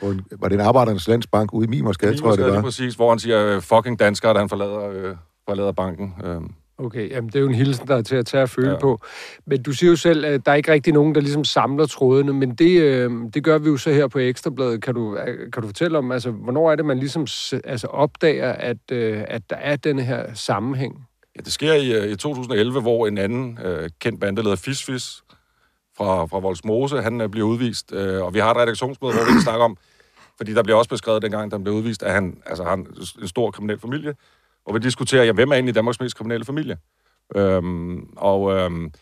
På 0.00 0.06
en, 0.06 0.24
var 0.40 0.48
det 0.48 0.54
en 0.54 0.66
arbejdernes 0.66 1.08
landsbank 1.08 1.54
ude 1.54 1.64
i 1.64 1.68
Mimersgade, 1.68 2.16
tror 2.16 2.30
jeg, 2.30 2.38
det 2.38 2.54
var. 2.54 2.62
præcis, 2.62 2.94
hvor 2.94 3.08
han 3.08 3.18
siger, 3.18 3.46
øh, 3.46 3.62
fucking 3.62 3.98
danskere, 3.98 4.34
da 4.34 4.38
han 4.38 4.48
forlader, 4.48 4.90
øh, 4.90 5.16
forlader 5.48 5.72
banken. 5.72 6.14
Øh. 6.24 6.40
Okay, 6.78 7.10
jamen 7.10 7.28
det 7.28 7.36
er 7.36 7.40
jo 7.40 7.46
en 7.46 7.54
hilsen, 7.54 7.88
der 7.88 7.96
er 7.96 8.02
til 8.02 8.16
at 8.16 8.26
tage 8.26 8.42
at 8.42 8.50
føle 8.50 8.70
ja. 8.70 8.78
På. 8.78 9.00
Men 9.46 9.62
du 9.62 9.72
siger 9.72 9.90
jo 9.90 9.96
selv, 9.96 10.24
at 10.24 10.46
der 10.46 10.52
er 10.52 10.56
ikke 10.56 10.72
rigtig 10.72 10.92
nogen, 10.92 11.14
der 11.14 11.20
ligesom 11.20 11.44
samler 11.44 11.86
trådene, 11.86 12.32
men 12.32 12.54
det, 12.54 12.80
øh, 12.80 13.10
det 13.34 13.44
gør 13.44 13.58
vi 13.58 13.68
jo 13.68 13.76
så 13.76 13.90
her 13.90 14.08
på 14.08 14.18
Ekstrabladet. 14.18 14.82
Kan 14.82 14.94
du, 14.94 15.16
øh, 15.16 15.52
kan 15.52 15.62
du 15.62 15.68
fortælle 15.68 15.98
om, 15.98 16.12
altså, 16.12 16.30
hvornår 16.30 16.72
er 16.72 16.76
det, 16.76 16.84
man 16.84 16.98
ligesom 16.98 17.26
altså, 17.64 17.86
opdager, 17.86 18.52
at, 18.52 18.76
øh, 18.92 19.24
at 19.28 19.50
der 19.50 19.56
er 19.56 19.76
denne 19.76 20.02
her 20.02 20.34
sammenhæng? 20.34 21.06
Ja, 21.36 21.40
det 21.40 21.52
sker 21.52 21.72
i, 21.72 21.92
øh, 21.92 22.10
i 22.10 22.16
2011, 22.16 22.80
hvor 22.80 23.06
en 23.06 23.18
anden 23.18 23.58
øh, 23.64 23.90
kendt 24.00 24.20
bandeleder, 24.20 24.56
Fisfis, 24.56 25.22
fra, 25.96 26.26
fra 26.26 26.38
Volsmose, 26.38 27.02
han 27.02 27.20
øh, 27.20 27.28
bliver 27.28 27.46
udvist. 27.46 27.92
Øh, 27.92 28.22
og 28.22 28.34
vi 28.34 28.38
har 28.38 28.50
et 28.50 28.56
redaktionsmøde, 28.56 29.12
hvor 29.14 29.24
vi 29.24 29.32
kan 29.32 29.42
snakke 29.42 29.64
om, 29.64 29.76
fordi 30.36 30.54
der 30.54 30.62
bliver 30.62 30.76
også 30.76 30.88
beskrevet 30.88 31.22
dengang, 31.22 31.50
da 31.50 31.56
han 31.56 31.64
blev 31.64 31.74
udvist, 31.74 32.02
at 32.02 32.12
han, 32.12 32.42
altså, 32.46 32.64
han 32.64 32.86
en 33.20 33.28
stor 33.28 33.50
kriminel 33.50 33.78
familie. 33.78 34.14
Og 34.66 34.74
vi 34.74 34.78
diskuterer, 34.78 35.24
jamen, 35.24 35.34
hvem 35.36 35.50
er 35.50 35.54
egentlig 35.54 35.74
Danmarks 35.74 36.00
mest 36.00 36.16
kriminelle 36.16 36.44
familie? 36.44 36.78
Øhm, 37.36 38.08
og 38.16 38.52
øhm, 38.52 38.92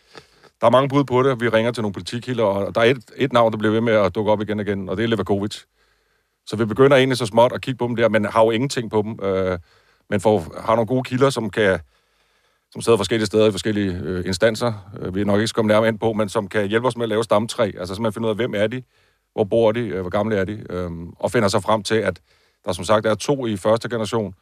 der 0.61 0.67
er 0.67 0.71
mange 0.71 0.89
bud 0.89 1.03
på 1.03 1.23
det. 1.23 1.41
Vi 1.41 1.49
ringer 1.49 1.71
til 1.71 1.81
nogle 1.81 1.93
politikhilder, 1.93 2.43
og 2.43 2.75
der 2.75 2.81
er 2.81 2.85
et, 2.85 3.03
et 3.17 3.33
navn, 3.33 3.51
der 3.51 3.57
bliver 3.57 3.71
ved 3.71 3.81
med 3.81 3.93
at 3.93 4.15
dukke 4.15 4.31
op 4.31 4.41
igen 4.41 4.59
og 4.59 4.65
igen, 4.65 4.89
og 4.89 4.97
det 4.97 5.03
er 5.03 5.07
Levakovic. 5.07 5.61
Så 6.47 6.55
vi 6.55 6.65
begynder 6.65 6.97
egentlig 6.97 7.17
så 7.17 7.25
småt 7.25 7.51
at 7.51 7.61
kigge 7.61 7.77
på 7.77 7.87
dem 7.87 7.95
der, 7.95 8.09
men 8.09 8.25
har 8.25 8.43
jo 8.43 8.51
ingenting 8.51 8.91
på 8.91 9.01
dem. 9.01 9.19
Øh, 9.23 9.59
men 10.09 10.21
får, 10.21 10.61
har 10.61 10.75
nogle 10.75 10.87
gode 10.87 11.03
kilder, 11.03 11.29
som 11.29 11.49
kan 11.49 11.79
som 12.75 12.81
sidder 12.81 12.97
forskellige 12.97 13.25
steder 13.25 13.47
i 13.47 13.51
forskellige 13.51 13.99
øh, 14.03 14.25
instanser, 14.25 14.91
øh, 15.01 15.15
vi 15.15 15.23
nok 15.23 15.39
ikke 15.39 15.47
skal 15.47 15.55
komme 15.55 15.67
nærmere 15.67 15.89
ind 15.89 15.99
på, 15.99 16.13
men 16.13 16.29
som 16.29 16.47
kan 16.47 16.67
hjælpe 16.67 16.87
os 16.87 16.97
med 16.97 17.03
at 17.03 17.09
lave 17.09 17.23
stamtræ. 17.23 17.71
Altså 17.79 17.95
simpelthen 17.95 18.13
finde 18.13 18.25
ud 18.25 18.29
af, 18.29 18.35
hvem 18.35 18.53
er 18.55 18.67
de, 18.67 18.83
hvor 19.33 19.43
bor 19.43 19.71
de, 19.71 19.79
øh, 19.79 20.01
hvor 20.01 20.09
gamle 20.09 20.35
er 20.35 20.45
de, 20.45 20.63
øh, 20.69 20.91
og 21.19 21.31
finder 21.31 21.47
så 21.47 21.59
frem 21.59 21.83
til, 21.83 21.95
at 21.95 22.19
der 22.65 22.71
som 22.71 22.83
sagt 22.83 23.05
er 23.05 23.15
to 23.15 23.45
i 23.45 23.57
første 23.57 23.89
generation, 23.89 24.33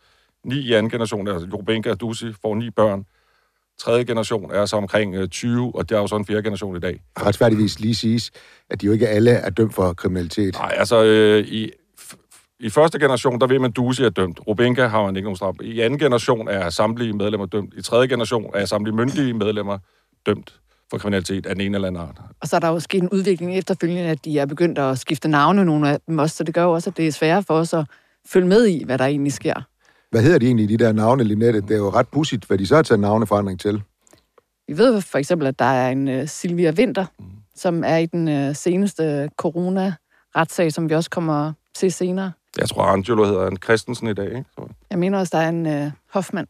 ni 0.45 0.55
i 0.55 0.73
anden 0.73 0.89
generation, 0.89 1.27
altså 1.27 1.47
Rubenka 1.53 1.91
og 1.91 2.01
Dusi 2.01 2.33
får 2.41 2.55
ni 2.55 2.69
børn. 2.69 3.05
Tredje 3.79 4.03
generation 4.03 4.51
er 4.51 4.65
så 4.65 4.75
omkring 4.75 5.15
øh, 5.15 5.27
20, 5.27 5.71
og 5.75 5.89
der 5.89 5.95
er 5.95 5.99
jo 5.99 6.07
så 6.07 6.15
en 6.15 6.25
fjerde 6.25 6.43
generation 6.43 6.75
i 6.75 6.79
dag. 6.79 7.01
Retfærdigvis 7.19 7.79
lige 7.79 7.95
siges, 7.95 8.31
at 8.69 8.81
de 8.81 8.85
jo 8.85 8.91
ikke 8.91 9.07
alle 9.07 9.31
er 9.31 9.49
dømt 9.49 9.73
for 9.73 9.93
kriminalitet. 9.93 10.53
Nej, 10.53 10.73
altså 10.77 11.03
øh, 11.03 11.47
i, 11.47 11.71
i 12.59 12.69
første 12.69 12.99
generation, 12.99 13.39
der 13.39 13.47
ved 13.47 13.59
man, 13.59 13.69
at 13.69 13.75
Dusi 13.75 14.03
er 14.03 14.09
dømt. 14.09 14.39
Rubenka 14.47 14.87
har 14.87 15.03
man 15.03 15.15
ikke 15.15 15.25
nogen 15.25 15.35
straf. 15.35 15.53
I 15.61 15.79
anden 15.79 15.99
generation 15.99 16.47
er 16.47 16.69
samtlige 16.69 17.13
medlemmer 17.13 17.45
dømt. 17.45 17.73
I 17.77 17.81
tredje 17.81 18.07
generation 18.07 18.51
er 18.53 18.65
samtlige 18.65 18.95
myndige 18.95 19.33
medlemmer 19.33 19.77
dømt 20.25 20.59
for 20.89 20.97
kriminalitet 20.97 21.45
af 21.45 21.55
den 21.55 21.65
ene 21.65 21.77
eller 21.77 21.87
anden 21.87 22.01
art. 22.01 22.21
Og 22.41 22.47
så 22.47 22.55
er 22.55 22.59
der 22.59 22.67
jo 22.67 22.79
sket 22.79 23.03
en 23.03 23.09
udvikling 23.09 23.57
efterfølgende, 23.57 24.09
at 24.09 24.25
de 24.25 24.39
er 24.39 24.45
begyndt 24.45 24.77
at 24.77 24.99
skifte 24.99 25.27
navne, 25.27 25.65
nogle 25.65 25.89
af 25.89 25.99
dem 26.07 26.17
også, 26.17 26.35
så 26.35 26.43
det 26.43 26.53
gør 26.53 26.63
jo 26.63 26.71
også, 26.71 26.89
at 26.89 26.97
det 26.97 27.07
er 27.07 27.11
sværere 27.11 27.43
for 27.43 27.53
os 27.53 27.73
at 27.73 27.85
følge 28.25 28.47
med 28.47 28.65
i, 28.65 28.83
hvad 28.83 28.97
der 28.97 29.05
egentlig 29.05 29.33
sker. 29.33 29.53
Hvad 30.11 30.21
hedder 30.21 30.39
de 30.39 30.45
egentlig, 30.45 30.69
de 30.69 30.77
der 30.77 30.91
navne, 30.91 31.23
Linette? 31.23 31.61
Det 31.61 31.71
er 31.71 31.77
jo 31.77 31.89
ret 31.89 32.07
pudsigt, 32.07 32.45
hvad 32.45 32.57
de 32.57 32.67
så 32.67 32.75
har 32.75 32.81
taget 32.81 32.99
navneforandring 32.99 33.59
til. 33.59 33.81
Vi 34.67 34.77
ved 34.77 35.01
for 35.01 35.17
eksempel, 35.17 35.47
at 35.47 35.59
der 35.59 35.65
er 35.65 35.89
en 35.89 36.07
uh, 36.07 36.27
Silvia 36.27 36.71
Winter, 36.71 37.05
mm. 37.19 37.25
som 37.55 37.83
er 37.83 37.97
i 37.97 38.05
den 38.05 38.47
uh, 38.49 38.55
seneste 38.55 39.29
corona-retssag, 39.37 40.73
som 40.73 40.89
vi 40.89 40.95
også 40.95 41.09
kommer 41.09 41.53
til 41.75 41.91
senere. 41.91 42.31
Jeg 42.59 42.69
tror, 42.69 42.83
Angelo 42.83 43.25
hedder 43.25 43.47
en 43.47 43.57
Christensen 43.63 44.07
i 44.07 44.13
dag, 44.13 44.25
ikke? 44.27 44.43
Så. 44.57 44.65
Jeg 44.89 44.99
mener 44.99 45.19
også, 45.19 45.37
der 45.37 45.43
er 45.43 45.49
en 45.49 45.65
uh, 45.85 45.91
Hoffmann. 46.13 46.47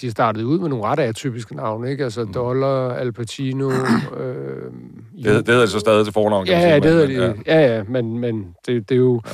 De 0.00 0.10
startede 0.10 0.46
ud 0.46 0.58
med 0.58 0.68
nogle 0.68 0.84
ret 0.84 0.98
atypiske 0.98 1.56
navne, 1.56 1.90
ikke? 1.90 2.04
Altså 2.04 2.24
Dollar, 2.24 2.88
Al 2.94 3.12
Pacino... 3.12 3.70
Øh, 4.16 4.72
Det, 5.16 5.24
det 5.24 5.24
hedder 5.48 5.60
det 5.60 5.70
så 5.70 5.78
stadig 5.78 6.04
til 6.06 6.12
fornavn, 6.12 6.46
kan 6.46 6.54
Ja, 6.54 6.60
man 6.60 6.68
ja, 6.68 6.74
sige, 6.80 6.98
det 7.00 7.08
men- 7.08 7.16
hedder 7.16 7.32
de. 7.32 7.42
Ja, 7.46 7.76
ja, 7.76 7.82
men, 7.82 8.18
men 8.18 8.54
det, 8.66 8.88
det 8.88 8.94
er 8.94 8.98
jo... 8.98 9.20
Ja. 9.26 9.30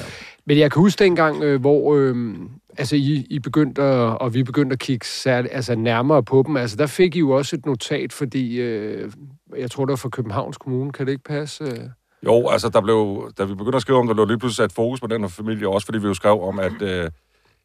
Men 0.47 0.59
jeg 0.59 0.73
kan 0.73 0.81
huske 0.81 1.05
dengang, 1.05 1.43
øh, 1.43 1.61
hvor 1.61 1.95
øh, 1.97 2.35
altså, 2.79 2.97
I, 2.97 3.27
I 3.31 3.39
begyndte 3.39 3.83
at, 3.83 4.19
og 4.19 4.35
vi 4.35 4.43
begyndte 4.43 4.73
at 4.75 4.79
kigge 4.79 5.07
særlig, 5.07 5.51
altså, 5.55 5.75
nærmere 5.75 6.23
på 6.23 6.45
dem. 6.47 6.57
Altså, 6.57 6.77
der 6.77 6.87
fik 6.87 7.17
I 7.17 7.19
jo 7.19 7.31
også 7.31 7.57
et 7.57 7.67
notat, 7.67 8.13
fordi 8.13 8.61
øh, 8.61 9.11
jeg 9.59 9.71
tror, 9.71 9.85
det 9.85 9.91
var 9.91 9.97
fra 9.97 10.09
Københavns 10.09 10.57
Kommune. 10.59 10.93
Kan 10.93 11.07
det 11.07 11.13
ikke 11.13 11.25
passe? 11.25 11.91
Jo, 12.27 12.49
altså, 12.49 12.69
der 12.69 12.81
blev, 12.81 13.31
da 13.39 13.45
vi 13.45 13.55
begyndte 13.55 13.77
at 13.77 13.83
skrive 13.83 13.99
om 13.99 14.07
det, 14.07 14.17
der 14.17 14.23
lå 14.23 14.29
lige 14.29 14.39
pludselig 14.39 14.57
sat 14.71 14.73
fokus 14.73 15.01
på 15.01 15.07
den 15.07 15.21
her 15.21 15.29
familie, 15.29 15.69
også 15.69 15.85
fordi 15.85 15.99
vi 15.99 16.07
jo 16.07 16.15
skrev 16.15 16.43
om, 16.43 16.59
at 16.59 16.83
øh, 16.83 17.11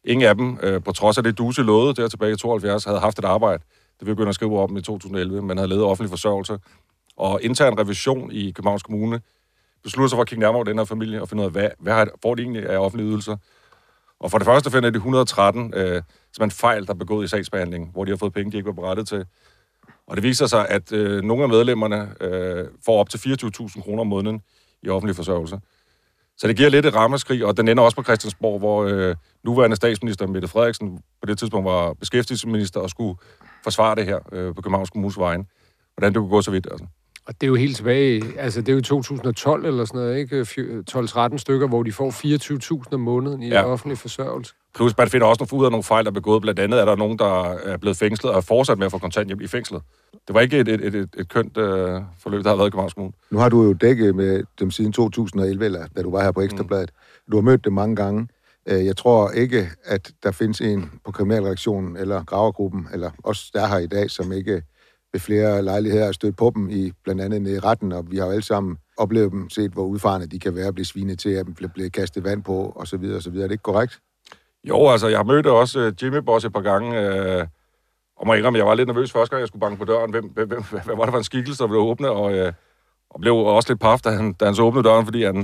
ingen 0.04 0.28
af 0.28 0.34
dem, 0.36 0.58
øh, 0.62 0.82
på 0.82 0.92
trods 0.92 1.18
af 1.18 1.24
det 1.24 1.38
Duse 1.38 1.62
lovede 1.62 1.94
der 1.94 2.08
tilbage 2.08 2.32
i 2.32 2.36
72, 2.36 2.84
havde 2.84 3.00
haft 3.00 3.18
et 3.18 3.24
arbejde. 3.24 3.62
Det 4.00 4.06
vi 4.08 4.12
begyndte 4.12 4.28
at 4.28 4.34
skrive 4.34 4.60
om 4.60 4.76
i 4.76 4.82
2011, 4.82 5.42
men 5.42 5.58
havde 5.58 5.68
levet 5.68 5.84
offentlig 5.84 6.10
forsørgelse. 6.10 6.58
Og 7.16 7.40
intern 7.42 7.78
revision 7.78 8.32
i 8.32 8.50
Københavns 8.50 8.82
Kommune 8.82 9.20
besluttede 9.82 10.08
sig 10.10 10.16
for 10.16 10.22
at 10.22 10.28
kigge 10.28 10.40
nærmere 10.40 10.56
over 10.56 10.64
den 10.64 10.78
her 10.78 10.84
familie 10.84 11.22
og 11.22 11.28
finde 11.28 11.40
ud 11.40 11.46
af, 11.46 11.52
hvad, 11.52 11.68
hvad 11.78 11.92
har- 11.94 12.08
får 12.22 12.34
de 12.34 12.42
egentlig 12.42 12.66
af 12.70 12.78
offentlige 12.78 13.08
ydelser. 13.10 13.36
Og 14.20 14.30
for 14.30 14.38
det 14.38 14.44
første 14.44 14.70
finder 14.70 14.90
de 14.90 14.96
113 14.96 15.74
øh, 15.76 16.02
simpelthen 16.32 16.50
fejl, 16.50 16.86
der 16.86 16.92
er 16.92 16.96
begået 16.98 17.24
i 17.24 17.28
sagsbehandlingen, 17.28 17.90
hvor 17.92 18.04
de 18.04 18.10
har 18.10 18.16
fået 18.16 18.32
penge, 18.32 18.52
de 18.52 18.56
ikke 18.56 18.66
var 18.66 18.72
berettet 18.72 19.08
til. 19.08 19.24
Og 20.06 20.16
det 20.16 20.22
viser 20.22 20.46
sig, 20.46 20.68
at 20.68 20.92
øh, 20.92 21.22
nogle 21.22 21.42
af 21.42 21.48
medlemmerne 21.48 22.14
øh, 22.20 22.68
får 22.84 23.00
op 23.00 23.10
til 23.10 23.18
24.000 23.18 23.82
kroner 23.82 24.00
om 24.00 24.06
måneden 24.06 24.42
i 24.82 24.88
offentlig 24.88 25.16
forsørgelse. 25.16 25.58
Så 26.36 26.48
det 26.48 26.56
giver 26.56 26.68
lidt 26.68 26.86
et 26.86 26.94
rammeskrig, 26.94 27.44
og 27.44 27.56
den 27.56 27.68
ender 27.68 27.82
også 27.82 27.96
på 27.96 28.02
Christiansborg, 28.02 28.58
hvor 28.58 28.84
øh, 28.84 29.16
nuværende 29.44 29.76
statsminister 29.76 30.26
Mette 30.26 30.48
Frederiksen 30.48 30.98
på 31.20 31.26
det 31.26 31.38
tidspunkt 31.38 31.64
var 31.64 31.92
beskæftigelsesminister 31.92 32.80
og 32.80 32.90
skulle 32.90 33.18
forsvare 33.64 33.94
det 33.94 34.04
her 34.04 34.18
øh, 34.32 34.54
på 34.54 34.62
Københavns 34.62 34.90
Kommunes 34.90 35.18
vejen. 35.18 35.46
Hvordan 35.94 36.12
det 36.12 36.20
kunne 36.20 36.30
gå 36.30 36.42
så 36.42 36.50
vidt, 36.50 36.66
altså. 36.70 36.86
Og 37.26 37.34
det 37.40 37.42
er 37.46 37.48
jo 37.48 37.54
helt 37.54 37.76
tilbage, 37.76 38.22
altså 38.38 38.60
det 38.60 38.68
er 38.68 38.72
jo 38.72 38.80
2012 38.80 39.64
eller 39.66 39.84
sådan 39.84 40.00
noget, 40.00 40.18
ikke? 40.18 40.40
Fj- 40.40 41.30
12-13 41.30 41.38
stykker, 41.38 41.68
hvor 41.68 41.82
de 41.82 41.92
får 41.92 42.10
24.000 42.84 42.94
om 42.94 43.00
måneden 43.00 43.42
i 43.42 43.48
Ja. 43.48 43.64
offentlig 43.64 43.98
forsørgelse. 43.98 44.54
Plus, 44.74 44.98
man 44.98 45.08
finder 45.08 45.26
også 45.26 45.46
nogle 45.50 45.60
ud 45.60 45.64
af 45.64 45.70
nogle 45.70 45.82
fejl, 45.84 46.04
der 46.04 46.10
er 46.10 46.14
begået. 46.14 46.42
Blandt 46.42 46.60
andet 46.60 46.80
er 46.80 46.84
der 46.84 46.96
nogen, 46.96 47.18
der 47.18 47.42
er 47.52 47.76
blevet 47.76 47.96
fængslet 47.96 48.32
og 48.32 48.36
er 48.36 48.40
fortsat 48.40 48.78
med 48.78 48.86
at 48.86 48.92
få 48.92 48.98
kontanthjælp 48.98 49.40
i 49.40 49.46
fængslet. 49.46 49.82
Det 50.28 50.34
var 50.34 50.40
ikke 50.40 50.58
et, 50.58 50.68
et, 50.68 50.80
et, 50.84 50.94
et, 50.94 51.08
et 51.18 51.28
kønt 51.28 51.56
øh, 51.56 52.00
forløb, 52.22 52.44
der 52.44 52.48
har 52.50 52.56
været 52.56 52.66
i 52.68 52.70
Københavns 52.70 52.94
Kommune. 52.94 53.12
Nu 53.30 53.38
har 53.38 53.48
du 53.48 53.62
jo 53.62 53.72
dækket 53.72 54.14
med 54.14 54.42
dem 54.60 54.70
siden 54.70 54.92
2011, 54.92 55.64
eller 55.64 55.86
da 55.96 56.02
du 56.02 56.10
var 56.10 56.22
her 56.22 56.32
på 56.32 56.40
Ekstrabladet. 56.40 56.90
Du 57.30 57.36
har 57.36 57.42
mødt 57.42 57.64
dem 57.64 57.72
mange 57.72 57.96
gange. 57.96 58.28
Øh, 58.66 58.86
Jeg 58.86 58.96
tror 58.96 59.30
ikke, 59.30 59.68
at 59.84 60.10
der 60.22 60.30
findes 60.32 60.60
en 60.60 60.90
på 61.04 61.12
kriminalreaktionen 61.12 61.96
eller 61.96 62.24
gravergruppen, 62.24 62.88
eller 62.92 63.10
også 63.24 63.50
der 63.54 63.62
er 63.62 63.66
her 63.68 63.78
i 63.78 63.86
dag, 63.86 64.10
som 64.10 64.32
ikke 64.32 64.62
ved 65.14 65.20
flere 65.20 65.62
lejligheder 65.62 66.04
har 66.04 66.12
stødt 66.12 66.36
på 66.36 66.52
dem 66.54 66.70
i 66.70 66.92
blandt 67.04 67.20
andet 67.22 67.42
nede 67.42 67.54
i 67.54 67.58
retten, 67.58 67.92
og 67.92 68.04
vi 68.10 68.16
har 68.16 68.24
jo 68.26 68.30
alle 68.30 68.44
sammen 68.44 68.76
oplevet 68.98 69.32
dem, 69.32 69.50
set 69.50 69.70
hvor 69.72 69.82
udfarende 69.82 70.26
de 70.26 70.38
kan 70.38 70.54
være, 70.54 70.72
blive 70.72 70.84
svinet 70.86 71.18
til, 71.18 71.30
at 71.30 71.46
dem 71.46 71.54
bliver- 71.54 71.72
bliver 71.74 71.88
kastet 71.90 72.24
vand 72.24 72.42
på, 72.42 72.72
og 72.76 72.86
så 72.86 72.96
videre, 72.96 73.16
og 73.16 73.22
så 73.22 73.30
videre. 73.30 73.44
Er 73.44 73.48
det 73.48 73.54
ikke 73.54 73.62
korrekt? 73.62 73.98
Jo, 74.64 74.88
altså, 74.88 75.08
jeg 75.08 75.18
har 75.18 75.24
mødt 75.24 75.46
også 75.46 75.80
øh, 75.80 75.92
Jimmy 76.02 76.16
Boss 76.18 76.44
et 76.44 76.52
par 76.52 76.60
gange, 76.60 77.00
øh, 77.00 77.46
og 78.16 78.26
må 78.26 78.32
indrømme, 78.34 78.58
jeg 78.58 78.66
var 78.66 78.74
lidt 78.74 78.86
nervøs 78.88 79.12
første 79.12 79.30
gang, 79.30 79.40
jeg 79.40 79.48
skulle 79.48 79.60
banke 79.60 79.78
på 79.78 79.84
døren. 79.84 80.10
Hvem, 80.10 80.24
hvem, 80.24 80.48
hvem, 80.48 80.62
hvad 80.84 80.96
var 80.96 81.04
det 81.04 81.12
for 81.12 81.18
en 81.18 81.24
skikkelse, 81.24 81.62
der 81.62 81.68
blev 81.68 81.80
åbnet? 81.80 82.10
Og, 82.10 82.34
øh, 82.34 82.52
og 83.10 83.20
blev 83.20 83.34
også 83.36 83.70
lidt 83.72 83.80
paf, 83.80 84.00
da 84.00 84.10
han, 84.10 84.32
da 84.32 84.44
han 84.44 84.54
så 84.54 84.62
åbnede 84.62 84.84
døren, 84.88 85.04
fordi 85.06 85.24
han, 85.24 85.34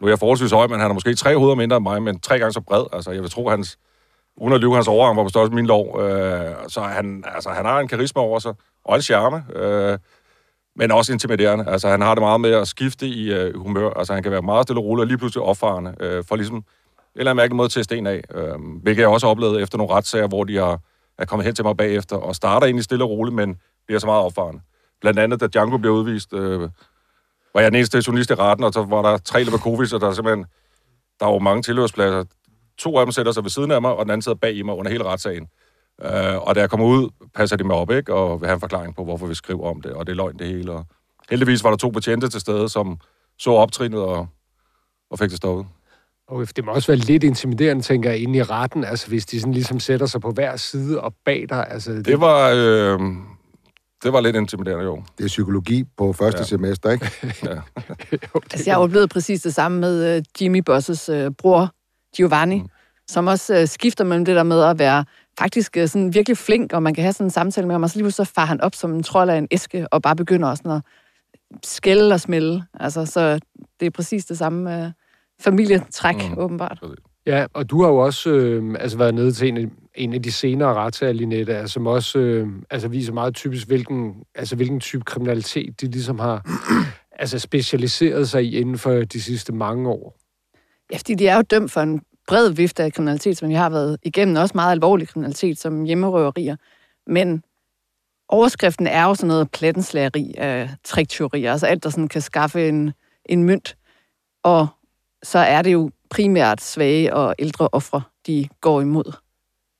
nu 0.00 0.06
er 0.06 0.08
jeg 0.08 0.18
forholdsvis 0.18 0.52
høj, 0.52 0.66
men 0.66 0.80
han 0.80 0.90
er 0.90 0.94
måske 0.94 1.14
tre 1.14 1.38
hoveder 1.38 1.54
mindre 1.56 1.76
end 1.76 1.82
mig, 1.82 2.02
men 2.02 2.20
tre 2.20 2.38
gange 2.38 2.52
så 2.52 2.60
bred. 2.60 2.84
Altså, 2.92 3.10
jeg 3.10 3.22
vil 3.22 3.30
tro, 3.30 3.48
hans, 3.48 3.78
uden 4.36 4.54
at 4.54 4.60
lyve, 4.60 4.74
hans 4.74 4.88
overarm 4.88 5.16
var 5.16 5.22
på 5.22 5.28
størrelse 5.28 5.50
med 5.54 5.62
min 5.62 5.66
lov. 5.66 6.00
Øh, 6.02 6.54
så 6.68 6.80
han, 6.80 7.24
altså, 7.34 7.50
han 7.50 7.64
har 7.64 7.80
en 7.80 7.88
karisma 7.88 8.20
over 8.22 8.38
sig, 8.38 8.54
og 8.84 8.96
en 8.96 9.02
charme. 9.02 9.44
Øh, 9.56 9.98
men 10.76 10.90
også 10.90 11.12
intimiderende. 11.12 11.64
Altså, 11.68 11.88
han 11.88 12.00
har 12.00 12.14
det 12.14 12.22
meget 12.22 12.40
med 12.40 12.50
at 12.50 12.68
skifte 12.68 13.06
i 13.06 13.32
øh, 13.32 13.56
humør. 13.56 13.90
Altså, 13.90 14.14
han 14.14 14.22
kan 14.22 14.32
være 14.32 14.42
meget 14.42 14.66
stille 14.66 14.80
og 14.80 14.84
rolig 14.84 15.00
og 15.02 15.06
lige 15.06 15.18
pludselig 15.18 15.42
opfarende. 15.42 15.94
Øh, 16.00 16.24
for 16.24 16.36
ligesom 16.36 16.56
en 16.56 16.64
eller 17.14 17.30
anden 17.30 17.42
mærkelig 17.42 17.56
måde 17.56 17.68
til 17.68 17.80
teste 17.80 17.94
sten 17.94 18.06
af. 18.06 18.24
Øh, 18.34 18.54
hvilket 18.82 19.02
jeg 19.02 19.08
også 19.08 19.26
oplevede 19.26 19.50
oplevet 19.50 19.62
efter 19.62 19.78
nogle 19.78 19.94
retssager, 19.94 20.28
hvor 20.28 20.44
de 20.44 20.56
har, 20.56 20.80
er 21.18 21.24
kommet 21.24 21.44
hen 21.46 21.54
til 21.54 21.64
mig 21.64 21.76
bagefter 21.76 22.16
og 22.16 22.36
starter 22.36 22.66
egentlig 22.66 22.84
stille 22.84 23.04
og 23.04 23.10
roligt, 23.10 23.34
men 23.34 23.56
bliver 23.86 23.98
så 23.98 24.06
meget 24.06 24.24
opfarende. 24.24 24.60
Blandt 25.00 25.18
andet, 25.18 25.40
da 25.40 25.46
Django 25.46 25.76
blev 25.78 25.92
udvist, 25.92 26.32
øh, 26.32 26.60
var 27.54 27.60
jeg 27.60 27.70
den 27.70 27.74
eneste 27.74 28.02
journalist 28.06 28.30
i 28.30 28.34
retten, 28.34 28.64
og 28.64 28.72
så 28.72 28.82
var 28.82 29.02
der 29.02 29.18
tre 29.18 29.44
Leverkovic, 29.44 29.92
og 29.92 30.00
der 30.00 30.08
er 30.08 30.12
simpelthen, 30.12 30.46
der 31.20 31.26
var 31.26 31.32
jo 31.32 31.38
mange 31.38 31.62
tilhørspladser. 31.62 32.24
To 32.78 32.98
af 32.98 33.06
dem 33.06 33.12
sætter 33.12 33.32
sig 33.32 33.42
ved 33.42 33.50
siden 33.50 33.70
af 33.70 33.82
mig, 33.82 33.92
og 33.92 34.04
den 34.04 34.10
anden 34.10 34.22
sidder 34.22 34.38
bag 34.38 34.54
i 34.54 34.62
mig 34.62 34.74
under 34.74 34.90
hele 34.90 35.04
retssagen. 35.04 35.48
Øh, 36.04 36.38
og 36.38 36.54
da 36.54 36.60
jeg 36.60 36.70
kommer 36.70 36.86
ud, 36.86 37.10
passer 37.34 37.56
de 37.56 37.64
mig 37.64 37.76
op, 37.76 37.90
ikke? 37.90 38.14
Og 38.14 38.40
vil 38.40 38.46
have 38.46 38.54
en 38.54 38.60
forklaring 38.60 38.96
på, 38.96 39.04
hvorfor 39.04 39.26
vi 39.26 39.34
skriver 39.34 39.70
om 39.70 39.80
det, 39.82 39.92
og 39.92 40.06
det 40.06 40.12
er 40.12 40.16
løgn 40.16 40.38
det 40.38 40.46
hele. 40.46 40.72
Og 40.72 40.86
heldigvis 41.30 41.64
var 41.64 41.70
der 41.70 41.76
to 41.76 41.90
betjente 41.90 42.28
til 42.28 42.40
stede, 42.40 42.68
som 42.68 42.98
så 43.38 43.50
optrinet 43.50 44.00
og, 44.00 44.26
og 45.10 45.18
fik 45.18 45.30
det 45.30 45.36
stoppet. 45.36 45.66
Og 46.28 46.46
det 46.56 46.64
må 46.64 46.72
også 46.72 46.92
være 46.92 46.96
lidt 46.96 47.24
intimiderende, 47.24 47.82
tænker 47.82 48.10
jeg, 48.10 48.18
inde 48.18 48.38
i 48.38 48.42
retten, 48.42 48.84
altså 48.84 49.08
hvis 49.08 49.26
de 49.26 49.40
sådan 49.40 49.54
ligesom 49.54 49.80
sætter 49.80 50.06
sig 50.06 50.20
på 50.20 50.30
hver 50.30 50.56
side 50.56 51.00
og 51.00 51.14
bag 51.24 51.46
dig. 51.48 51.66
Altså, 51.70 51.92
det, 51.92 52.06
Det 52.06 52.20
var, 52.20 52.50
øh, 52.50 53.00
det 54.02 54.12
var 54.12 54.20
lidt 54.20 54.36
intimiderende, 54.36 54.84
jo. 54.84 55.02
Det 55.18 55.24
er 55.24 55.28
psykologi 55.28 55.84
på 55.96 56.12
første 56.12 56.38
Ja. 56.38 56.42
ja. 56.42 56.44
semester, 56.44 56.90
ikke? 56.90 57.10
Altså, 58.52 58.62
jeg 58.66 58.74
har 58.74 58.80
oplevet 58.80 59.10
præcis 59.10 59.42
det 59.42 59.54
samme 59.54 59.80
med 59.80 60.16
uh, 60.16 60.22
Jimmy 60.42 60.58
Bosses 60.58 61.08
uh, 61.08 61.26
bror, 61.38 61.70
Giovanni, 62.16 62.58
mm. 62.58 62.68
som 63.08 63.26
også 63.26 63.60
uh, 63.60 63.68
skifter 63.68 64.04
mellem 64.04 64.24
det 64.24 64.36
der 64.36 64.42
med 64.42 64.62
at 64.62 64.78
være 64.78 65.04
faktisk 65.38 65.76
uh, 65.80 65.88
sådan 65.88 66.14
virkelig 66.14 66.38
flink, 66.38 66.72
og 66.72 66.82
man 66.82 66.94
kan 66.94 67.02
have 67.02 67.12
sådan 67.12 67.26
en 67.26 67.30
samtale 67.30 67.66
med 67.66 67.74
ham, 67.74 67.82
og 67.82 67.90
så 67.90 67.98
lige 67.98 68.10
så 68.10 68.24
farer 68.24 68.46
han 68.46 68.60
op 68.60 68.74
som 68.74 68.94
en 68.94 69.02
trold 69.02 69.30
af 69.30 69.36
en 69.38 69.48
æske, 69.50 69.86
og 69.90 70.02
bare 70.02 70.16
begynder 70.16 70.48
også 70.48 70.62
sådan 70.64 70.76
at 70.76 70.82
skælde 71.64 72.14
og 72.14 72.20
smælde. 72.20 72.64
Altså, 72.80 73.06
så 73.06 73.40
det 73.80 73.86
er 73.86 73.90
præcis 73.90 74.24
det 74.24 74.38
samme 74.38 74.84
uh, 74.84 74.92
familietræk, 75.40 76.16
Mm. 76.16 76.30
mm. 76.30 76.38
åbenbart. 76.38 76.82
Ja, 77.26 77.46
og 77.54 77.70
du 77.70 77.82
har 77.82 77.88
jo 77.88 77.96
også 77.96 78.30
øh, 78.30 78.76
altså 78.80 78.98
været 78.98 79.14
nede 79.14 79.32
til 79.32 79.48
en 79.48 79.56
af, 79.56 79.66
en 79.94 80.12
af 80.14 80.22
de 80.22 80.32
senere 80.32 80.74
retssager, 80.74 81.12
Linette, 81.12 81.56
altså, 81.56 81.72
som 81.72 81.86
også 81.86 82.18
øh, 82.18 82.48
altså 82.70 82.88
viser 82.88 83.12
meget 83.12 83.34
typisk, 83.34 83.66
hvilken, 83.66 84.14
altså, 84.34 84.56
hvilken 84.56 84.80
type 84.80 85.04
kriminalitet 85.04 85.80
de 85.80 85.86
ligesom 85.86 86.18
har 86.18 86.46
altså, 87.22 87.38
specialiseret 87.38 88.28
sig 88.28 88.44
i 88.44 88.56
inden 88.56 88.78
for 88.78 88.92
de 88.92 89.22
sidste 89.22 89.52
mange 89.52 89.88
år. 89.88 90.16
Ja, 90.92 90.96
fordi 90.96 91.14
de 91.14 91.28
er 91.28 91.36
jo 91.36 91.42
dømt 91.42 91.72
for 91.72 91.80
en 91.80 92.00
bred 92.32 92.50
vifte 92.50 92.82
af 92.82 92.92
kriminalitet, 92.92 93.36
som 93.38 93.48
vi 93.48 93.54
har 93.54 93.70
været 93.70 93.96
igennem, 94.02 94.36
også 94.36 94.52
meget 94.54 94.72
alvorlig 94.72 95.08
kriminalitet, 95.08 95.58
som 95.58 95.84
hjemmerøverier. 95.84 96.56
Men 97.06 97.42
overskriften 98.28 98.86
er 98.86 99.04
jo 99.04 99.14
sådan 99.14 99.28
noget 99.28 99.50
plattenslageri 99.50 100.34
af 100.38 100.70
trikteorier, 100.84 101.52
altså 101.52 101.66
alt, 101.66 101.84
der 101.84 101.90
sådan 101.90 102.08
kan 102.08 102.20
skaffe 102.20 102.68
en, 102.68 102.92
en 103.24 103.44
mønt. 103.44 103.76
Og 104.42 104.66
så 105.22 105.38
er 105.38 105.62
det 105.62 105.72
jo 105.72 105.90
primært 106.10 106.60
svage 106.60 107.14
og 107.14 107.34
ældre 107.38 107.68
ofre, 107.72 108.02
de 108.26 108.48
går 108.60 108.80
imod. 108.80 109.12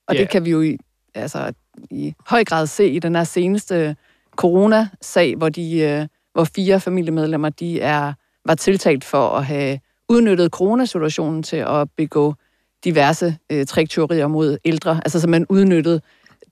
Og 0.08 0.14
Ja. 0.14 0.20
det 0.20 0.30
kan 0.30 0.44
vi 0.44 0.50
jo 0.50 0.62
i, 0.62 0.76
altså, 1.14 1.52
i 1.90 2.14
høj 2.26 2.44
grad 2.44 2.66
se 2.66 2.88
i 2.88 2.98
den 2.98 3.14
her 3.14 3.24
seneste 3.24 3.96
corona-sag, 4.36 5.36
hvor, 5.36 5.48
de, 5.48 5.78
øh, 5.78 6.06
hvor 6.32 6.44
fire 6.44 6.80
familiemedlemmer 6.80 7.48
de 7.48 7.80
er, 7.80 8.12
var 8.44 8.54
tiltalt 8.54 9.04
for 9.04 9.28
at 9.28 9.44
have 9.46 9.80
udnyttet 10.08 10.50
coronasituationen 10.50 11.42
til 11.42 11.56
at 11.56 11.90
begå 11.96 12.34
diverse 12.84 13.36
øh, 13.52 13.66
trikteorier 13.66 14.26
mod 14.26 14.58
ældre. 14.64 15.00
Altså 15.04 15.20
så 15.20 15.28
man 15.28 15.46
udnyttede 15.48 16.00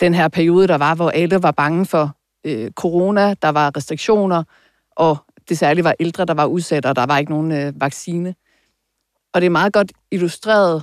den 0.00 0.14
her 0.14 0.28
periode, 0.28 0.68
der 0.68 0.78
var, 0.78 0.94
hvor 0.94 1.10
alle 1.10 1.42
var 1.42 1.50
bange 1.50 1.86
for 1.86 2.16
øh, 2.46 2.70
corona, 2.70 3.34
der 3.34 3.48
var 3.48 3.76
restriktioner, 3.76 4.42
og 4.96 5.16
det 5.48 5.58
særligt 5.58 5.84
var 5.84 5.94
ældre, 6.00 6.24
der 6.24 6.34
var 6.34 6.46
udsat, 6.46 6.86
og 6.86 6.96
der 6.96 7.06
var 7.06 7.18
ikke 7.18 7.32
nogen 7.32 7.52
øh, 7.52 7.80
vaccine. 7.80 8.34
Og 9.34 9.40
det 9.40 9.46
er 9.46 9.50
meget 9.50 9.72
godt 9.72 9.92
illustreret 10.10 10.82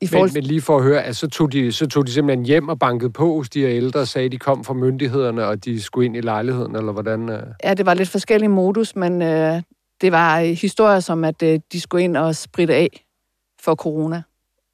i 0.00 0.06
forhold 0.06 0.30
Men, 0.30 0.34
men 0.34 0.44
lige 0.44 0.60
for 0.60 0.76
at 0.76 0.82
høre, 0.82 1.02
altså, 1.02 1.20
så, 1.20 1.28
tog 1.28 1.52
de, 1.52 1.72
så 1.72 1.86
tog 1.86 2.06
de 2.06 2.12
simpelthen 2.12 2.46
hjem 2.46 2.68
og 2.68 2.78
bankede 2.78 3.10
på 3.10 3.34
hos 3.34 3.48
de 3.48 3.60
her 3.60 3.70
ældre 3.70 4.00
og 4.00 4.08
sagde, 4.08 4.26
at 4.26 4.32
de 4.32 4.38
kom 4.38 4.64
fra 4.64 4.74
myndighederne, 4.74 5.46
og 5.46 5.64
de 5.64 5.82
skulle 5.82 6.06
ind 6.06 6.16
i 6.16 6.20
lejligheden, 6.20 6.76
eller 6.76 6.92
hvordan? 6.92 7.28
Øh? 7.28 7.42
Ja, 7.64 7.74
det 7.74 7.86
var 7.86 7.94
lidt 7.94 8.08
forskellige 8.08 8.48
modus, 8.48 8.96
men 8.96 9.22
øh, 9.22 9.62
det 10.00 10.12
var 10.12 10.40
øh, 10.40 10.46
historier 10.46 11.00
som, 11.00 11.24
at 11.24 11.42
øh, 11.42 11.60
de 11.72 11.80
skulle 11.80 12.04
ind 12.04 12.16
og 12.16 12.36
spritte 12.36 12.74
af 12.74 13.04
for 13.60 13.74
corona. 13.74 14.22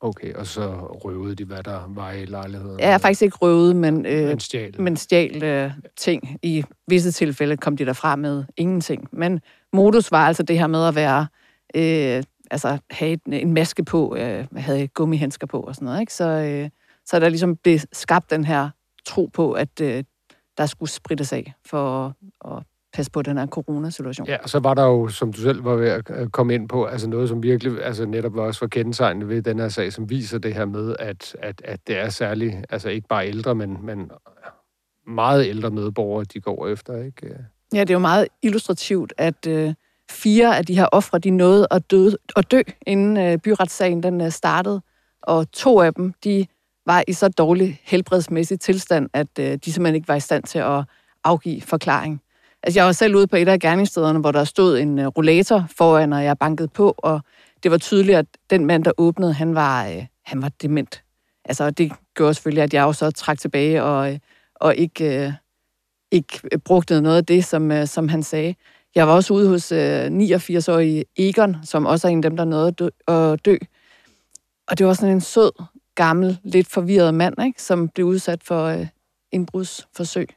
Okay, 0.05 0.35
og 0.35 0.47
så 0.47 0.71
røvede 1.05 1.35
de, 1.35 1.45
hvad 1.45 1.63
der 1.63 1.81
var 1.89 2.13
i 2.13 2.25
lejligheden? 2.25 2.81
Jeg 2.81 2.93
er 2.93 2.99
faktisk 2.99 3.23
ikke 3.23 3.37
røvet, 3.37 3.77
men, 3.77 4.07
øh, 4.07 4.29
Men 4.29 4.41
stjal. 4.41 4.81
men 4.81 4.97
stjal 4.97 5.43
øh, 5.43 5.71
ting. 5.97 6.39
I 6.43 6.65
visse 6.89 7.13
tilfælde 7.13 7.57
kom 7.57 7.77
de 7.77 7.87
derfra 7.87 8.17
med 8.17 8.45
ingenting. 8.57 9.09
Men 9.13 9.41
modus 9.73 10.11
var 10.11 10.27
altså 10.27 10.43
det 10.43 10.59
her 10.59 10.67
med 10.67 10.87
at 10.87 10.95
være, 10.95 11.27
øh, 11.75 12.23
altså 12.51 12.79
have 12.91 13.19
en 13.27 13.55
maske 13.55 13.85
på, 13.85 14.17
øh, 14.17 14.47
havde 14.57 14.89
gummihandsker 14.89 15.47
på 15.47 15.61
og 15.61 15.75
sådan 15.75 15.87
noget. 15.87 16.01
Ikke? 16.01 16.15
Så, 16.15 16.25
øh, 16.25 16.71
så 17.07 17.21
der 17.21 17.29
ligesom 17.29 17.57
blev 17.57 17.79
skabt 17.93 18.31
den 18.31 18.45
her 18.45 18.71
tro 19.07 19.27
på, 19.27 19.53
at 19.53 19.81
øh, 19.81 20.05
der 20.59 20.67
skulle 20.67 20.91
sprittes 20.91 21.33
af 21.33 21.53
for 21.67 22.15
at 22.45 22.63
passe 22.95 23.11
på 23.11 23.23
den 23.23 23.39
her 23.39 23.47
coronasituation. 23.47 24.27
Ja, 24.27 24.37
og 24.43 24.49
så 24.49 24.59
var 24.59 24.75
der 24.75 24.85
jo, 24.85 25.09
som 25.09 25.33
du 25.33 25.41
selv 25.41 25.65
var 25.65 25.75
ved 25.75 25.89
at 25.89 26.11
øh, 26.11 26.29
komme 26.29 26.55
ind 26.55 26.69
på, 26.69 26.85
altså 26.85 27.09
noget, 27.09 27.29
som 27.29 27.43
virkelig 27.43 27.85
altså 27.85 28.07
netop 28.07 28.37
var 28.37 28.43
også 28.43 28.59
for 28.59 28.67
kendetegnende 28.67 29.29
ved 29.29 29.43
den 29.43 29.59
her 29.59 29.69
sag, 29.69 29.93
som 29.93 30.11
viser 30.11 30.39
det 30.39 30.55
her 30.55 30.65
med, 30.65 30.97
at, 30.99 31.37
at, 31.43 31.63
at 31.65 31.81
det 31.87 31.99
er 31.99 32.09
særligt, 32.09 32.55
altså 32.71 32.89
ikke 32.89 33.09
bare 33.09 33.29
ældre, 33.29 33.55
men, 33.55 33.79
men 33.83 34.11
meget 35.07 35.47
ældre 35.47 35.71
medborgere, 35.71 36.25
de 36.25 36.41
går 36.41 36.69
efter, 36.69 37.03
ikke? 37.05 37.37
Ja, 37.75 37.81
det 37.81 37.91
er 37.91 37.95
jo 37.95 37.99
meget 37.99 38.29
illustrativt, 38.43 39.13
at 39.19 39.47
øh, 39.47 39.75
fire 40.11 40.59
af 40.59 40.67
de 40.67 40.75
her 40.75 40.87
ofre, 40.93 41.19
de 41.19 41.31
nåede 41.31 41.67
at 41.71 41.91
dø, 41.91 42.11
at 42.37 42.51
dø 42.51 42.63
inden 42.87 43.17
øh, 43.17 43.39
byretssagen 43.39 44.03
den 44.03 44.21
øh, 44.21 44.31
startede. 44.31 44.83
Og 45.23 45.53
to 45.53 45.81
af 45.81 45.95
dem, 45.95 46.13
de 46.25 46.47
var 46.87 47.05
i 47.09 47.13
så 47.13 47.29
dårlig 47.29 47.81
helbredsmæssig 47.85 48.61
tilstand, 48.61 49.09
at 49.13 49.39
øh, 49.41 49.59
de 49.65 49.73
simpelthen 49.73 49.95
ikke 49.95 50.09
var 50.09 50.15
i 50.15 50.21
stand 50.21 50.45
til 50.45 50.59
at 50.59 50.85
afgive 51.25 51.61
forklaring. 51.61 52.21
Altså, 52.67 52.81
jeg 52.81 52.87
var 52.87 52.93
selv 52.93 53.15
ude 53.15 53.27
på 53.27 53.37
et 53.37 53.49
af 53.49 53.61
gerningsstederne, 53.61 54.19
hvor 54.19 54.33
der 54.33 54.45
stod 54.45 54.79
en 54.79 54.99
øh, 54.99 55.07
rollator 55.07 55.67
foran, 55.77 56.13
og 56.13 56.25
jeg 56.25 56.39
bankede 56.39 56.69
på, 56.69 56.95
og 56.99 57.21
det 57.63 57.71
var 57.71 57.79
tydeligt, 57.79 58.19
at 58.19 58.27
den 58.51 58.67
mand, 58.67 58.85
der 58.85 58.93
åbnede, 58.99 59.33
han 59.33 59.55
var, 59.55 59.87
øh, 59.87 60.07
han 60.25 60.43
var 60.43 60.49
dement. 60.49 61.03
Altså, 61.45 61.71
det 61.71 61.93
gjorde 62.15 62.35
selvfølgelig, 62.35 62.63
at 62.63 62.75
jeg 62.75 62.83
jo 62.83 62.93
så 62.93 63.11
trak 63.11 63.39
tilbage 63.39 63.83
og, 63.83 64.13
øh, 64.13 64.19
og 64.55 64.77
ikke... 64.77 65.25
Øh, 65.27 65.33
ikke 66.15 66.41
øh, 66.53 66.59
brugte 66.59 67.01
noget 67.01 67.17
af 67.17 67.27
det, 67.27 67.45
som, 67.45 67.73
øh, 67.73 67.87
som 67.87 68.09
han 68.09 68.23
sagde. 68.23 68.55
Jeg 68.95 69.09
var 69.09 69.15
også 69.15 69.35
ude 69.35 69.49
hos 69.49 69.73
øh, 69.73 70.07
89-årige 70.07 71.05
Egon, 71.17 71.57
som 71.65 71.87
også 71.87 72.09
er 72.09 72.13
en 72.13 72.19
af 72.19 72.31
dem, 72.31 72.37
der 72.37 72.45
nåede 72.45 72.69
at 72.69 72.79
dø, 72.79 72.89
at 73.09 73.45
dø. 73.45 73.57
Og 74.69 74.79
det 74.79 74.87
var 74.87 74.95
sådan 74.95 75.15
en 75.15 75.21
sød, 75.21 75.51
gammel, 75.95 76.39
lidt 76.45 76.69
forvirret 76.69 77.15
mand, 77.15 77.43
ikke? 77.47 77.63
som 77.63 77.89
blev 77.89 78.07
udsat 78.07 78.43
for 78.43 78.65
øh, 78.65 78.87
indbrudsforsøg. 79.33 80.29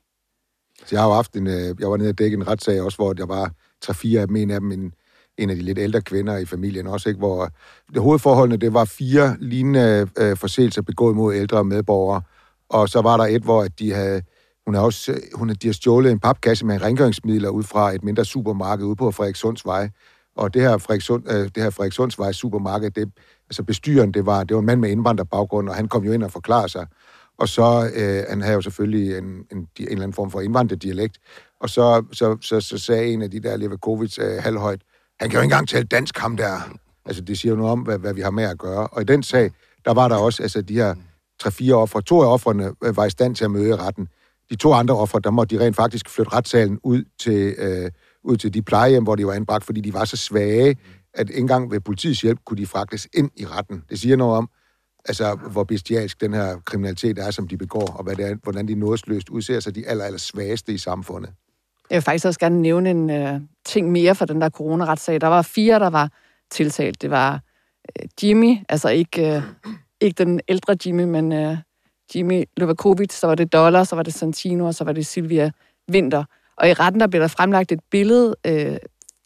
Så 0.86 0.88
jeg 0.92 1.02
har 1.02 1.08
jo 1.08 1.14
haft 1.14 1.36
en, 1.36 1.48
øh, 1.48 1.76
jeg 1.80 1.90
var 1.90 1.98
nede 1.98 2.10
og 2.10 2.20
dække 2.20 2.36
en 2.36 2.48
retssag 2.48 2.82
også, 2.82 2.98
hvor 2.98 3.14
jeg 3.18 3.30
var 3.30 3.52
tre-fire 3.82 4.22
af 4.22 4.28
dem, 4.28 4.36
en 4.36 4.52
af 4.52 4.60
dem 4.60 4.72
en, 4.72 4.94
en 5.38 5.50
af 5.50 5.56
de 5.56 5.62
lidt 5.62 5.80
ældre 5.80 6.02
kvinder 6.02 6.38
i 6.38 6.46
familien 6.46 6.88
også, 6.88 7.10
ikke? 7.10 7.20
hvor 7.20 7.50
det 7.94 8.02
hovedforholdene, 8.02 8.58
det 8.58 8.74
var 8.74 8.86
fire 8.86 9.38
lignende 9.40 10.10
øh, 10.18 10.38
forseelser 10.38 10.82
begået 10.82 11.16
mod 11.16 11.36
ældre 11.36 11.64
medborgere, 11.64 12.22
og 12.70 12.90
så 12.90 13.02
var 13.02 13.18
der 13.18 13.24
et, 13.24 13.42
hvor 13.42 13.64
at 13.64 13.80
de 13.80 13.94
havde, 13.94 14.22
hun 14.66 14.76
har 14.76 14.82
også, 14.82 15.20
hun, 15.34 15.50
de 15.50 15.68
har 15.68 15.74
stjålet 15.74 16.12
en 16.12 16.20
papkasse 16.20 16.66
med 16.66 16.82
rengøringsmidler 16.82 17.50
ud 17.50 17.64
fra 17.64 17.96
et 17.96 18.04
mindre 18.04 18.26
supermarked 18.26 18.86
ude 18.86 18.96
på 18.96 19.12
Frederikssundsvej, 19.12 19.90
og 20.38 20.54
det 20.54 20.62
her, 20.62 20.78
Frederikssund, 20.78 21.32
øh, 21.32 21.50
det 21.56 21.64
her 21.64 21.70
Frederikssundsvej 21.70 22.32
supermarked, 22.32 22.92
det, 22.92 23.12
altså 23.50 23.64
bestyren, 23.64 24.12
det 24.12 24.26
var, 24.26 24.44
det 24.44 24.56
var 24.56 24.60
en 24.60 24.66
mand 24.66 24.80
med 24.80 24.90
indvandrerbaggrund, 24.90 25.70
og 25.70 25.76
han 25.76 25.88
kom 25.88 26.04
jo 26.04 26.12
ind 26.12 26.24
og 26.24 26.32
forklarede 26.32 26.70
sig. 26.70 26.88
Og 27.38 27.50
så, 27.50 27.92
øh, 27.96 28.24
han 28.30 28.42
havde 28.42 28.56
jo 28.56 28.62
selvfølgelig 28.62 29.18
en, 29.18 29.26
en, 29.26 29.58
en 29.58 29.68
eller 29.80 30.04
anden 30.04 30.14
form 30.14 30.32
for 30.32 30.42
indvandrerdialekt, 30.42 31.18
og 31.60 31.70
så, 31.70 32.04
så, 32.12 32.38
så, 32.42 32.62
så 32.62 32.78
sagde 32.78 33.08
en 33.08 33.22
af 33.22 33.32
de 33.32 33.40
der 33.40 33.58
Levakovic 33.58 34.20
øh, 34.20 34.44
halvhøjt, 34.44 34.82
han 35.20 35.30
kan 35.30 35.38
jo 35.38 35.42
ikke 35.42 35.54
engang 35.54 35.70
tale 35.70 35.84
dansk, 35.84 36.18
ham 36.18 36.38
der. 36.38 36.78
Altså, 37.06 37.22
det 37.22 37.38
siger 37.38 37.52
jo 37.52 37.56
noget 37.56 37.72
om, 37.72 37.80
hvad, 37.80 37.98
hvad 37.98 38.14
vi 38.14 38.22
har 38.22 38.32
med 38.32 38.44
at 38.44 38.58
gøre. 38.58 38.88
Og 38.88 39.02
i 39.02 39.06
den 39.06 39.24
sag, 39.24 39.52
der 39.86 39.94
var 39.94 40.08
der 40.08 40.16
også, 40.16 40.44
altså 40.44 40.62
de 40.62 40.74
her 40.74 40.96
tre-fire 41.40 41.76
ofre, 41.76 42.02
to 42.02 42.22
af 42.22 42.26
offrene 42.26 42.72
øh, 42.84 42.98
var 42.98 43.06
i 43.06 43.10
stand 43.10 43.36
til 43.36 43.46
at 43.46 43.52
møde 43.52 43.76
retten. 43.76 44.08
De 44.50 44.56
to 44.56 44.74
andre 44.74 44.96
ofre, 44.96 45.20
der 45.20 45.32
måtte 45.32 45.58
de 45.58 45.66
rent 45.66 45.76
faktisk 45.76 46.10
flytte 46.10 46.34
retssalen 46.34 46.80
ud 46.84 47.04
til, 47.20 47.56
øh, 47.58 47.92
ud 48.24 48.38
til 48.38 48.54
de 48.54 48.62
plejehjem, 48.62 49.04
hvor 49.04 49.16
de 49.16 49.26
var 49.28 49.34
anbragt, 49.34 49.64
fordi 49.64 49.82
de 49.82 49.94
var 49.94 50.06
så 50.06 50.18
svage, 50.18 50.78
at 51.14 51.30
ikke 51.30 51.40
engang 51.40 51.72
ved 51.72 51.80
politiets 51.80 52.22
hjælp 52.22 52.40
kunne 52.46 52.58
de 52.58 52.66
fragtes 52.66 53.08
ind 53.14 53.32
i 53.36 53.46
retten. 53.46 53.84
Det 53.90 54.00
siger 54.00 54.16
noget 54.16 54.38
om, 54.38 54.50
altså, 55.08 55.36
hvor 55.52 55.64
bestialsk 55.64 56.22
den 56.22 56.34
her 56.34 56.58
kriminalitet 56.66 57.20
er, 57.20 57.32
som 57.32 57.48
de 57.48 57.58
begår, 57.58 57.88
og 57.88 58.04
hvad 58.04 58.16
det 58.16 58.26
er, 58.26 58.36
hvordan 58.44 58.68
de 58.68 58.76
nådesløst 58.76 59.30
udser 59.30 59.60
sig 59.60 59.76
de 59.76 59.88
aller, 59.88 60.06
aller 60.06 60.20
svageste 60.20 60.74
i 60.74 60.78
samfundet. 60.78 61.32
Jeg 61.90 61.96
vil 61.96 62.02
faktisk 62.02 62.26
også 62.26 62.40
gerne 62.40 62.62
nævne 62.62 62.90
en 62.90 63.10
øh, 63.10 63.42
ting 63.66 63.92
mere 63.92 64.16
for 64.16 64.26
den 64.26 64.42
der 64.42 64.50
coronaretssag. 64.50 65.22
Der 65.22 65.28
var 65.28 65.42
fire, 65.42 65.80
der 65.80 65.90
var 65.90 66.10
tiltalt. 66.52 67.02
Det 67.02 67.10
var 67.10 67.42
øh, 68.00 68.08
Jimmy, 68.24 68.58
altså 68.70 68.90
ikke, 68.90 69.36
øh, 69.36 69.42
ikke 70.02 70.24
den 70.24 70.42
ældre 70.48 70.78
Jimmy, 70.86 71.04
men 71.04 71.32
øh, 71.32 71.58
Jimmy 72.16 72.44
Lovakovic, 72.58 73.14
så 73.14 73.28
var 73.28 73.36
det 73.36 73.54
Dollar, 73.54 73.84
så 73.84 73.96
var 73.96 74.04
det 74.04 74.14
Santino, 74.14 74.66
og 74.66 74.76
så 74.76 74.84
var 74.84 74.92
det 74.92 75.06
Silvia 75.06 75.52
Winter. 75.92 76.24
Og 76.58 76.70
i 76.70 76.74
retten 76.74 77.00
der 77.00 77.08
blev 77.08 77.22
der 77.22 77.28
fremlagt 77.28 77.72
et 77.72 77.80
billede, 77.92 78.36
øh, 78.46 78.78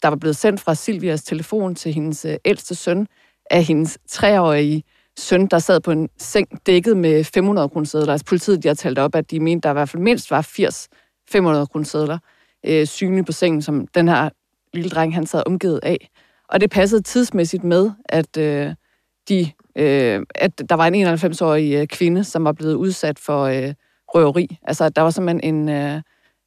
der 0.01 0.07
var 0.07 0.15
blevet 0.15 0.35
sendt 0.35 0.61
fra 0.61 0.75
Silvias 0.75 1.23
telefon 1.23 1.75
til 1.75 1.93
hendes 1.93 2.25
øh, 2.25 2.35
ældste 2.45 2.75
søn, 2.75 3.07
af 3.49 3.63
hendes 3.63 3.97
treårige 4.09 4.83
søn, 5.19 5.47
der 5.47 5.59
sad 5.59 5.79
på 5.79 5.91
en 5.91 6.09
seng 6.17 6.47
dækket 6.65 6.97
med 6.97 7.23
500 7.23 7.69
kroner 7.69 7.85
sedler. 7.85 8.11
Altså 8.11 8.25
politiet 8.25 8.63
de 8.63 8.67
har 8.67 8.75
talt 8.75 8.99
op, 8.99 9.15
at 9.15 9.31
de 9.31 9.39
mente, 9.39 9.63
der 9.63 9.69
i 9.69 9.73
hvert 9.73 9.89
fald 9.89 10.03
mindst 10.03 10.31
var 10.31 10.41
80 10.41 10.89
500 11.29 11.67
kroner 11.67 11.85
sedler 11.85 12.17
øh, 12.65 12.87
synlige 12.87 13.23
på 13.23 13.31
sengen, 13.31 13.61
som 13.61 13.87
den 13.87 14.07
her 14.07 14.29
lille 14.73 14.89
dreng, 14.89 15.13
han 15.13 15.25
sad 15.25 15.43
omgivet 15.45 15.79
af. 15.83 16.09
Og 16.49 16.61
det 16.61 16.69
passede 16.69 17.01
tidsmæssigt 17.01 17.63
med, 17.63 17.91
at, 18.05 18.37
øh, 18.37 18.73
de, 19.29 19.51
øh, 19.75 20.21
at 20.35 20.69
der 20.69 20.75
var 20.75 20.87
en 20.87 21.07
91-årig 21.07 21.73
øh, 21.73 21.87
kvinde, 21.87 22.23
som 22.23 22.43
var 22.43 22.51
blevet 22.51 22.73
udsat 22.73 23.19
for 23.19 23.43
øh, 23.43 23.73
røveri. 24.07 24.57
Altså, 24.63 24.89
der 24.89 25.01
var 25.01 25.09
simpelthen 25.09 25.55
en 25.55 25.69
øh, 25.69 26.01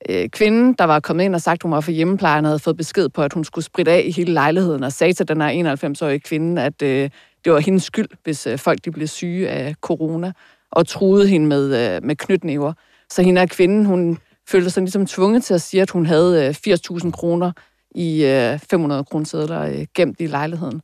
øh, 0.08 0.28
kvinde, 0.28 0.74
der 0.78 0.84
var 0.84 1.00
kommet 1.00 1.24
ind 1.24 1.34
og 1.34 1.40
sagt, 1.40 1.58
at 1.58 1.62
hun 1.62 1.72
var 1.72 1.80
for 1.80 1.90
hjemmeplejen, 1.90 2.44
og 2.44 2.48
havde 2.48 2.58
fået 2.58 2.76
besked 2.76 3.08
på, 3.08 3.22
at 3.22 3.32
hun 3.32 3.44
skulle 3.44 3.64
spritte 3.64 3.92
af 3.92 4.02
i 4.06 4.10
hele 4.10 4.32
lejligheden, 4.32 4.84
og 4.84 4.92
sagde 4.92 5.12
til 5.12 5.28
den 5.28 5.40
her 5.40 5.74
91-årige 5.74 6.20
kvinde, 6.20 6.62
at 6.62 6.82
øh, 6.82 7.10
det 7.44 7.52
var 7.52 7.58
hendes 7.58 7.82
skyld, 7.82 8.08
hvis 8.24 8.46
øh, 8.46 8.58
folk 8.58 8.84
de 8.84 8.90
blev 8.90 9.06
syge 9.06 9.48
af 9.48 9.74
corona, 9.80 10.32
og 10.70 10.86
truede 10.86 11.28
hende 11.28 11.46
med, 11.46 11.64
øh, 11.64 12.04
med 12.04 12.16
knytnæver. 12.16 12.72
Så 13.10 13.22
hende 13.22 13.40
her 13.40 13.46
kvinden, 13.46 13.86
hun 13.86 14.18
følte 14.48 14.70
sig 14.70 14.82
ligesom 14.82 15.06
tvunget 15.06 15.44
til 15.44 15.54
at 15.54 15.62
sige, 15.62 15.82
at 15.82 15.90
hun 15.90 16.06
havde 16.06 16.46
øh, 16.46 16.74
80.000 16.74 17.10
kroner 17.10 17.52
i 17.94 18.24
øh, 18.24 18.58
500 18.58 19.04
kroner 19.04 19.26
sedler 19.26 19.62
øh, 19.62 19.86
gemt 19.94 20.20
i 20.20 20.26
lejligheden. 20.26 20.80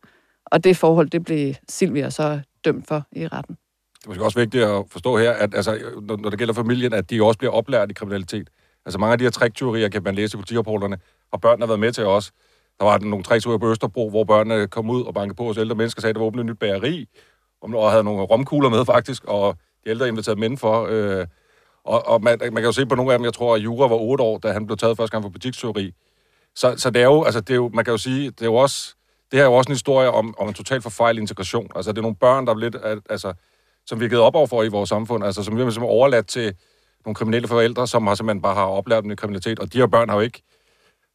Og 0.46 0.64
det 0.64 0.76
forhold, 0.76 1.10
det 1.10 1.24
blev 1.24 1.54
Silvia 1.68 2.10
så 2.10 2.40
dømt 2.64 2.88
for 2.88 3.02
i 3.12 3.26
retten. 3.26 3.56
Det 3.98 4.04
er 4.04 4.08
måske 4.08 4.24
også 4.24 4.38
vigtigt 4.38 4.64
at 4.64 4.84
forstå 4.90 5.18
her, 5.18 5.32
at 5.32 5.54
altså, 5.54 5.78
når, 6.02 6.16
når 6.16 6.30
det 6.30 6.38
gælder 6.38 6.54
familien, 6.54 6.92
at 6.92 7.10
de 7.10 7.22
også 7.22 7.38
bliver 7.38 7.52
oplært 7.52 7.90
i 7.90 7.94
kriminalitet. 7.94 8.50
Altså 8.86 8.98
mange 8.98 9.12
af 9.12 9.18
de 9.18 9.24
her 9.24 9.30
triktyverier, 9.30 9.88
kan 9.88 10.02
man 10.02 10.14
læse 10.14 10.36
i 10.36 10.38
politirapporterne, 10.38 10.98
har 11.32 11.38
børnene 11.38 11.68
været 11.68 11.80
med 11.80 11.92
til 11.92 12.06
også. 12.06 12.32
Der 12.80 12.86
var 12.86 12.98
nogle 12.98 13.24
triktyverier 13.24 13.58
på 13.58 13.70
Østerbro, 13.70 14.10
hvor 14.10 14.24
børnene 14.24 14.66
kom 14.66 14.90
ud 14.90 15.02
og 15.04 15.14
bankede 15.14 15.36
på 15.36 15.48
os 15.48 15.58
ældre 15.58 15.74
mennesker, 15.74 16.00
sagde, 16.00 16.10
at 16.10 16.14
der 16.14 16.20
var 16.20 16.26
åbnet 16.26 16.40
et 16.40 16.46
nyt 16.46 16.58
bageri, 16.58 17.08
og 17.60 17.90
havde 17.90 18.04
nogle 18.04 18.22
romkugler 18.22 18.68
med 18.68 18.84
faktisk, 18.84 19.24
og 19.24 19.56
de 19.84 19.90
ældre 19.90 20.08
inviterede 20.08 20.40
mænd 20.40 20.58
for. 20.58 20.86
Øh, 20.90 21.26
og, 21.84 22.06
og 22.06 22.22
man, 22.22 22.38
man 22.40 22.52
kan 22.52 22.64
jo 22.64 22.72
se 22.72 22.86
på 22.86 22.94
nogle 22.94 23.12
af 23.12 23.18
dem, 23.18 23.24
jeg 23.24 23.34
tror, 23.34 23.54
at 23.54 23.60
Jura 23.60 23.88
var 23.88 23.96
8 23.96 24.24
år, 24.24 24.38
da 24.38 24.52
han 24.52 24.66
blev 24.66 24.76
taget 24.76 24.96
første 24.96 25.12
gang 25.12 25.24
for 25.24 25.30
butikstyveri. 25.30 25.92
Så, 26.54 26.74
så 26.76 26.90
det 26.90 27.02
er 27.02 27.06
jo, 27.06 27.24
altså 27.24 27.40
det 27.40 27.50
er 27.50 27.54
jo, 27.54 27.70
man 27.74 27.84
kan 27.84 27.92
jo 27.92 27.98
sige, 27.98 28.30
det 28.30 28.40
er 28.40 28.46
jo 28.46 28.54
også, 28.54 28.94
det 29.30 29.38
her 29.38 29.44
er 29.44 29.50
jo 29.50 29.54
også 29.54 29.68
en 29.68 29.74
historie 29.74 30.10
om, 30.10 30.34
om 30.38 30.48
en 30.48 30.54
totalt 30.54 30.82
forfejlet 30.82 31.20
integration. 31.20 31.70
Altså 31.76 31.92
det 31.92 31.98
er 31.98 32.02
nogle 32.02 32.16
børn, 32.16 32.46
der 32.46 32.54
er 32.54 32.58
lidt, 32.58 32.76
altså, 33.10 33.32
som 33.86 34.00
vi 34.00 34.04
er 34.04 34.08
givet 34.08 34.22
op 34.22 34.34
overfor 34.34 34.62
i 34.62 34.68
vores 34.68 34.88
samfund, 34.88 35.24
altså 35.24 35.42
som 35.42 35.56
vi 35.56 35.62
har 35.62 35.82
overladt 35.82 36.26
til 36.26 36.54
nogle 37.04 37.14
kriminelle 37.14 37.48
forældre, 37.48 37.86
som 37.86 38.06
har 38.06 38.14
simpelthen 38.14 38.42
bare 38.42 38.54
har 38.54 38.64
oplært 38.64 39.02
dem 39.02 39.10
i 39.10 39.14
kriminalitet, 39.14 39.58
og 39.58 39.72
de 39.72 39.78
her 39.78 39.86
børn 39.86 40.08
har 40.08 40.16
jo 40.16 40.22
ikke, 40.22 40.42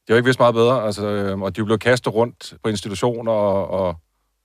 de 0.07 0.13
har 0.13 0.15
jo 0.15 0.17
ikke 0.17 0.25
vidst 0.25 0.39
meget 0.39 0.55
bedre, 0.55 0.83
altså, 0.85 1.07
øh, 1.07 1.41
og 1.41 1.55
de 1.55 1.65
blevet 1.65 1.81
kastet 1.81 2.13
rundt 2.13 2.53
på 2.63 2.69
institutioner 2.69 3.31
og, 3.31 3.67
og, 3.67 3.95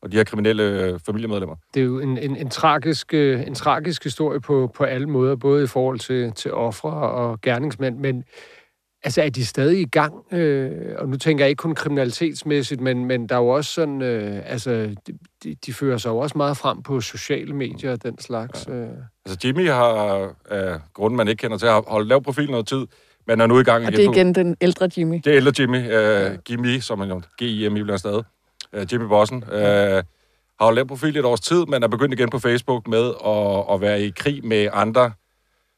og 0.03 0.13
de 0.13 0.17
her 0.17 0.25
kriminelle 0.25 0.63
øh, 0.63 1.01
familiemedlemmer. 1.07 1.57
Det 1.75 1.81
er 1.81 1.85
jo 1.85 2.01
en, 2.01 2.19
en, 2.19 2.37
en, 2.37 2.51
tragisk, 2.51 3.15
øh, 3.15 3.47
en 3.47 3.55
tragisk 3.55 4.05
historie 4.05 4.41
på, 4.41 4.71
på 4.75 4.85
alle 4.85 5.07
måder, 5.07 5.37
både 5.37 5.65
i 5.65 5.67
forhold 5.67 5.99
til, 5.99 6.33
til 6.33 6.53
ofre 6.53 6.91
og 6.91 7.41
gerningsmænd, 7.41 7.99
men 7.99 8.25
altså 9.05 9.23
er 9.23 9.31
de 9.31 9.47
stadig 9.47 9.81
i 9.81 9.89
gang? 9.89 10.15
Øh, 10.33 10.95
og 10.99 11.09
nu 11.09 11.17
tænker 11.17 11.45
jeg 11.45 11.51
ikke 11.51 11.61
kun 11.61 11.75
kriminalitetsmæssigt, 11.75 12.81
men, 12.81 13.05
men 13.05 13.29
der 13.29 13.35
er 13.35 13.39
jo 13.39 13.49
også 13.49 13.73
sådan, 13.73 14.03
øh, 14.03 14.43
altså 14.45 14.95
de, 15.45 15.55
de, 15.67 15.73
fører 15.73 15.97
sig 15.97 16.11
jo 16.11 16.19
også 16.19 16.39
meget 16.39 16.57
frem 16.57 16.83
på 16.83 17.01
sociale 17.01 17.55
medier 17.57 17.93
og 17.93 18.03
den 18.03 18.19
slags. 18.19 18.67
Øh. 18.69 18.89
Altså 19.27 19.49
Jimmy 19.49 19.69
har, 19.69 20.35
af 20.51 20.81
grunden 20.95 21.17
man 21.17 21.29
ikke 21.29 21.41
kender 21.41 21.59
til, 21.59 21.69
har 21.69 21.85
holdt 21.89 22.09
lav 22.09 22.23
profil 22.23 22.51
noget 22.51 22.67
tid, 22.67 22.87
men 23.31 23.41
er 23.41 23.47
nu 23.47 23.59
i 23.59 23.63
gang 23.63 23.87
Og 23.87 23.93
igen 23.93 23.97
det 23.97 24.03
er 24.05 24.09
på- 24.09 24.13
igen 24.13 24.35
den 24.35 24.57
ældre 24.61 24.89
Jimmy. 24.97 25.21
Det 25.25 25.27
er 25.27 25.37
ældre 25.37 25.53
Jimmy, 25.59 25.79
uh, 25.79 26.37
Jimmy, 26.51 26.81
som 26.81 27.01
han 27.01 27.09
jo, 27.09 27.23
G-I-M-I 27.43 27.83
bliver 27.83 27.97
stadig, 27.97 28.25
uh, 28.77 28.93
Jimmy 28.93 29.05
Bossen, 29.05 29.37
uh, 29.37 29.53
har 29.53 30.03
jo 30.63 30.71
lavet 30.71 30.89
profil 30.89 31.17
i 31.17 31.19
et 31.19 31.25
års 31.25 31.41
tid, 31.41 31.67
men 31.67 31.83
er 31.83 31.89
begyndt 31.89 32.15
igen 32.15 32.31
på 32.31 32.39
Facebook 32.39 32.89
med 32.89 33.13
at, 33.27 33.75
at 33.75 33.81
være 33.81 34.01
i 34.03 34.13
krig 34.17 34.47
med 34.47 34.69
andre 34.73 35.13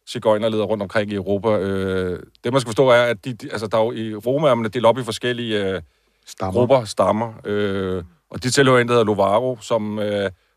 cigøjnerledere 0.09 0.67
rundt 0.67 0.83
omkring 0.83 1.13
i 1.13 1.15
Europa. 1.15 1.49
Uh, 1.49 2.19
det, 2.45 2.53
man 2.53 2.61
skal 2.61 2.69
forstå, 2.69 2.89
er, 2.89 3.03
at 3.03 3.25
de, 3.25 3.33
de, 3.33 3.49
altså, 3.53 3.67
der 3.67 3.79
er 3.79 3.85
jo 3.85 3.93
i 3.93 4.15
Roma 4.15 4.49
er 4.49 4.55
man 4.55 4.71
delt 4.71 4.87
op 4.87 4.99
i 4.99 5.03
forskellige 5.03 5.75
uh, 5.75 5.81
Stammer. 6.27 6.53
grupper, 6.53 6.85
stammer, 6.85 7.27
uh, 7.29 8.05
og 8.31 8.43
de 8.43 8.51
tilhører 8.51 8.81
en, 8.81 8.87
der 8.89 8.93
hedder 8.95 9.05
Lovaro, 9.07 9.59
som, 9.61 9.99
uh, 9.99 10.05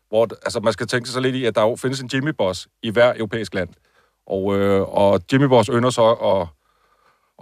hvor 0.08 0.28
altså, 0.44 0.60
man 0.60 0.72
skal 0.72 0.86
tænke 0.86 1.08
sig 1.08 1.14
så 1.14 1.20
lidt 1.20 1.34
i, 1.36 1.44
at 1.44 1.54
der 1.54 1.62
jo 1.62 1.76
findes 1.76 2.00
en 2.00 2.10
Jimmy-boss 2.14 2.66
i 2.82 2.90
hver 2.90 3.12
europæisk 3.16 3.54
land. 3.54 3.68
Og, 4.26 4.56
øh, 4.58 4.82
og 4.82 5.20
Jimmy 5.32 5.44
Boss 5.44 5.68
ønsker 5.68 5.90
så 5.90 6.10
at, 6.10 6.48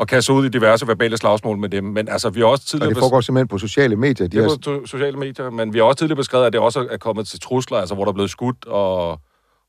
at 0.00 0.08
kaste 0.08 0.32
ud 0.32 0.46
i 0.46 0.48
diverse 0.48 0.86
verbale 0.86 1.16
slagsmål 1.16 1.58
med 1.58 1.68
dem. 1.68 1.84
Men 1.84 2.08
altså, 2.08 2.30
vi 2.30 2.40
har 2.40 2.46
også 2.46 2.66
tidligere... 2.66 2.90
Og 2.90 2.94
det 2.94 3.00
foregår 3.00 3.20
simpelthen 3.20 3.48
på 3.48 3.58
sociale 3.58 3.96
medier. 3.96 4.28
De 4.28 4.36
det 4.36 4.44
er 4.44 4.80
på 4.80 4.86
sociale 4.86 5.18
medier, 5.18 5.50
men 5.50 5.72
vi 5.72 5.78
har 5.78 5.84
også 5.84 5.98
tidligere 5.98 6.16
beskrevet, 6.16 6.46
at 6.46 6.52
det 6.52 6.60
også 6.60 6.86
er 6.90 6.96
kommet 6.96 7.28
til 7.28 7.40
trusler, 7.40 7.78
altså 7.78 7.94
hvor 7.94 8.04
der 8.04 8.12
er 8.12 8.14
blevet 8.14 8.30
skudt 8.30 8.66
og, 8.66 9.20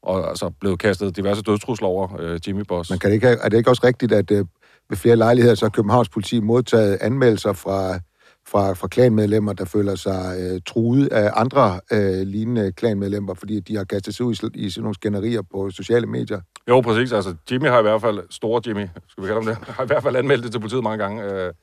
og 0.04 0.30
altså 0.30 0.52
blevet 0.60 0.80
kastet 0.80 1.16
diverse 1.16 1.42
dødstrusler 1.42 1.88
over 1.88 2.08
øh, 2.20 2.40
Jimmy 2.48 2.62
Boss. 2.68 2.90
Men 2.90 3.00
kan 3.00 3.10
det 3.10 3.16
ikke, 3.16 3.28
er 3.28 3.50
det 3.50 3.58
ikke 3.58 3.70
også 3.70 3.82
rigtigt, 3.84 4.12
at 4.12 4.32
øh, 4.32 4.46
ved 4.90 4.98
flere 4.98 5.16
lejligheder, 5.16 5.56
så 5.56 5.66
har 5.66 5.70
Københavns 5.70 6.10
politi 6.10 6.40
modtaget 6.40 6.98
anmeldelser 7.02 7.54
fra 7.54 8.00
fra, 8.48 8.74
fra 8.74 8.88
klanmedlemmer, 8.88 9.54
der 9.54 9.66
føler 9.66 9.96
sig 9.96 10.36
øh, 10.40 10.62
truet 10.66 11.08
af 11.08 11.32
andre 11.36 11.80
øh, 11.92 12.28
lignende 12.28 12.72
klanmedlemmer, 12.72 13.34
fordi 13.34 13.60
de 13.60 13.76
har 13.76 13.84
kastet 13.84 14.16
sig 14.16 14.26
ud 14.26 14.52
i, 14.56 14.66
i 14.66 14.70
sådan 14.70 14.84
nogle 14.84 14.96
skænderier 14.96 15.42
på 15.42 15.70
sociale 15.70 16.08
medier. 16.08 16.42
Jo, 16.70 16.82
præcis. 16.82 17.12
Altså, 17.12 17.36
Jimmy 17.52 17.68
har 17.68 17.80
i 17.80 17.82
hvert 17.82 18.02
fald, 18.02 18.20
store 18.30 18.62
Jimmy, 18.68 18.88
skal 19.08 19.24
vi 19.24 19.28
kalde 19.28 19.44
ham 19.44 19.46
det, 19.46 19.58
har 19.76 19.84
i 19.84 19.88
hvert 19.88 20.04
fald 20.04 20.16
anmeldt 20.16 20.44
det 20.44 20.52
til 20.52 20.60
politiet 20.60 20.84
mange 20.84 21.04
gange. 21.04 21.24
Øh, 21.24 21.54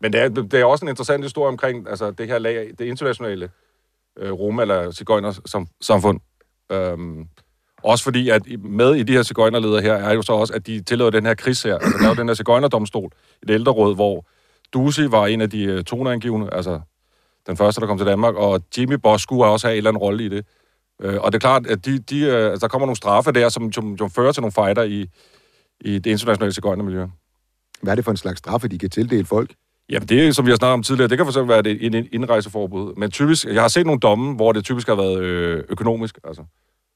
men 0.00 0.12
det 0.12 0.20
er, 0.20 0.28
det 0.28 0.54
er 0.54 0.64
også 0.64 0.84
en 0.84 0.88
interessant 0.88 1.24
historie 1.24 1.48
omkring 1.48 1.88
altså, 1.88 2.10
det 2.10 2.26
her 2.26 2.38
lag, 2.38 2.70
det 2.78 2.84
internationale 2.84 3.50
øh, 4.18 4.32
rum- 4.32 4.60
eller 4.60 4.90
cigøjner-samfund. 4.90 6.20
Øhm, 6.72 7.26
også 7.82 8.04
fordi, 8.04 8.28
at 8.28 8.42
med 8.60 8.94
i 8.94 9.02
de 9.02 9.12
her 9.12 9.22
cigøjnerledere 9.22 9.82
her, 9.82 9.94
er 9.94 10.14
jo 10.14 10.22
så 10.22 10.32
også, 10.32 10.54
at 10.54 10.66
de 10.66 10.82
tillader 10.82 11.10
den 11.10 11.26
her 11.26 11.34
kris 11.34 11.62
her. 11.62 11.74
Altså, 11.74 11.98
der 11.98 12.04
er 12.04 12.08
jo 12.08 12.14
den 12.14 12.28
her 12.28 12.34
cigøjnerdomstol, 12.34 13.10
et 13.42 13.50
ældreråd, 13.50 13.94
hvor 13.94 14.26
Dusi 14.72 15.10
var 15.10 15.26
en 15.26 15.40
af 15.40 15.50
de 15.50 15.74
uh, 15.74 15.80
toneangivende, 15.80 16.48
altså 16.52 16.80
den 17.46 17.56
første, 17.56 17.80
der 17.80 17.86
kom 17.86 17.98
til 17.98 18.06
Danmark, 18.06 18.34
og 18.34 18.62
Jimmy 18.78 18.94
Boss 18.94 19.22
skulle 19.22 19.44
også 19.44 19.66
have 19.66 19.74
en 19.74 19.76
eller 19.76 19.90
anden 19.90 20.00
rolle 20.00 20.24
i 20.24 20.28
det. 20.28 20.46
Uh, 21.04 21.14
og 21.20 21.32
det 21.32 21.34
er 21.34 21.40
klart, 21.40 21.66
at 21.66 21.84
de, 21.84 21.98
de, 21.98 22.28
uh, 22.28 22.34
altså, 22.34 22.66
der 22.66 22.68
kommer 22.68 22.86
nogle 22.86 22.96
straffe 22.96 23.32
der, 23.32 23.48
som, 23.48 23.72
som, 23.72 23.98
som 23.98 24.10
fører 24.10 24.32
til 24.32 24.40
nogle 24.40 24.52
fighter 24.52 24.82
i, 24.82 25.06
i 25.80 25.98
det 25.98 26.10
internationale 26.10 26.52
cigøjnermiljø. 26.52 27.06
Hvad 27.82 27.92
er 27.92 27.94
det 27.94 28.04
for 28.04 28.10
en 28.10 28.16
slags 28.16 28.38
straffe, 28.38 28.68
de 28.68 28.78
kan 28.78 28.90
tildele 28.90 29.24
folk? 29.24 29.54
Jamen 29.90 30.08
det, 30.08 30.36
som 30.36 30.46
vi 30.46 30.50
har 30.50 30.56
snakket 30.56 30.74
om 30.74 30.82
tidligere, 30.82 31.08
det 31.08 31.18
kan 31.18 31.26
for 31.26 31.30
eksempel 31.30 31.48
være 31.48 31.68
et, 31.68 31.94
en 31.94 32.08
indrejseforbud. 32.12 32.94
Men 32.96 33.10
typisk, 33.10 33.46
jeg 33.46 33.62
har 33.62 33.68
set 33.68 33.86
nogle 33.86 34.00
domme, 34.00 34.34
hvor 34.34 34.52
det 34.52 34.64
typisk 34.64 34.88
har 34.88 34.94
været 34.94 35.20
øh, 35.20 35.64
økonomisk, 35.68 36.18
altså. 36.24 36.42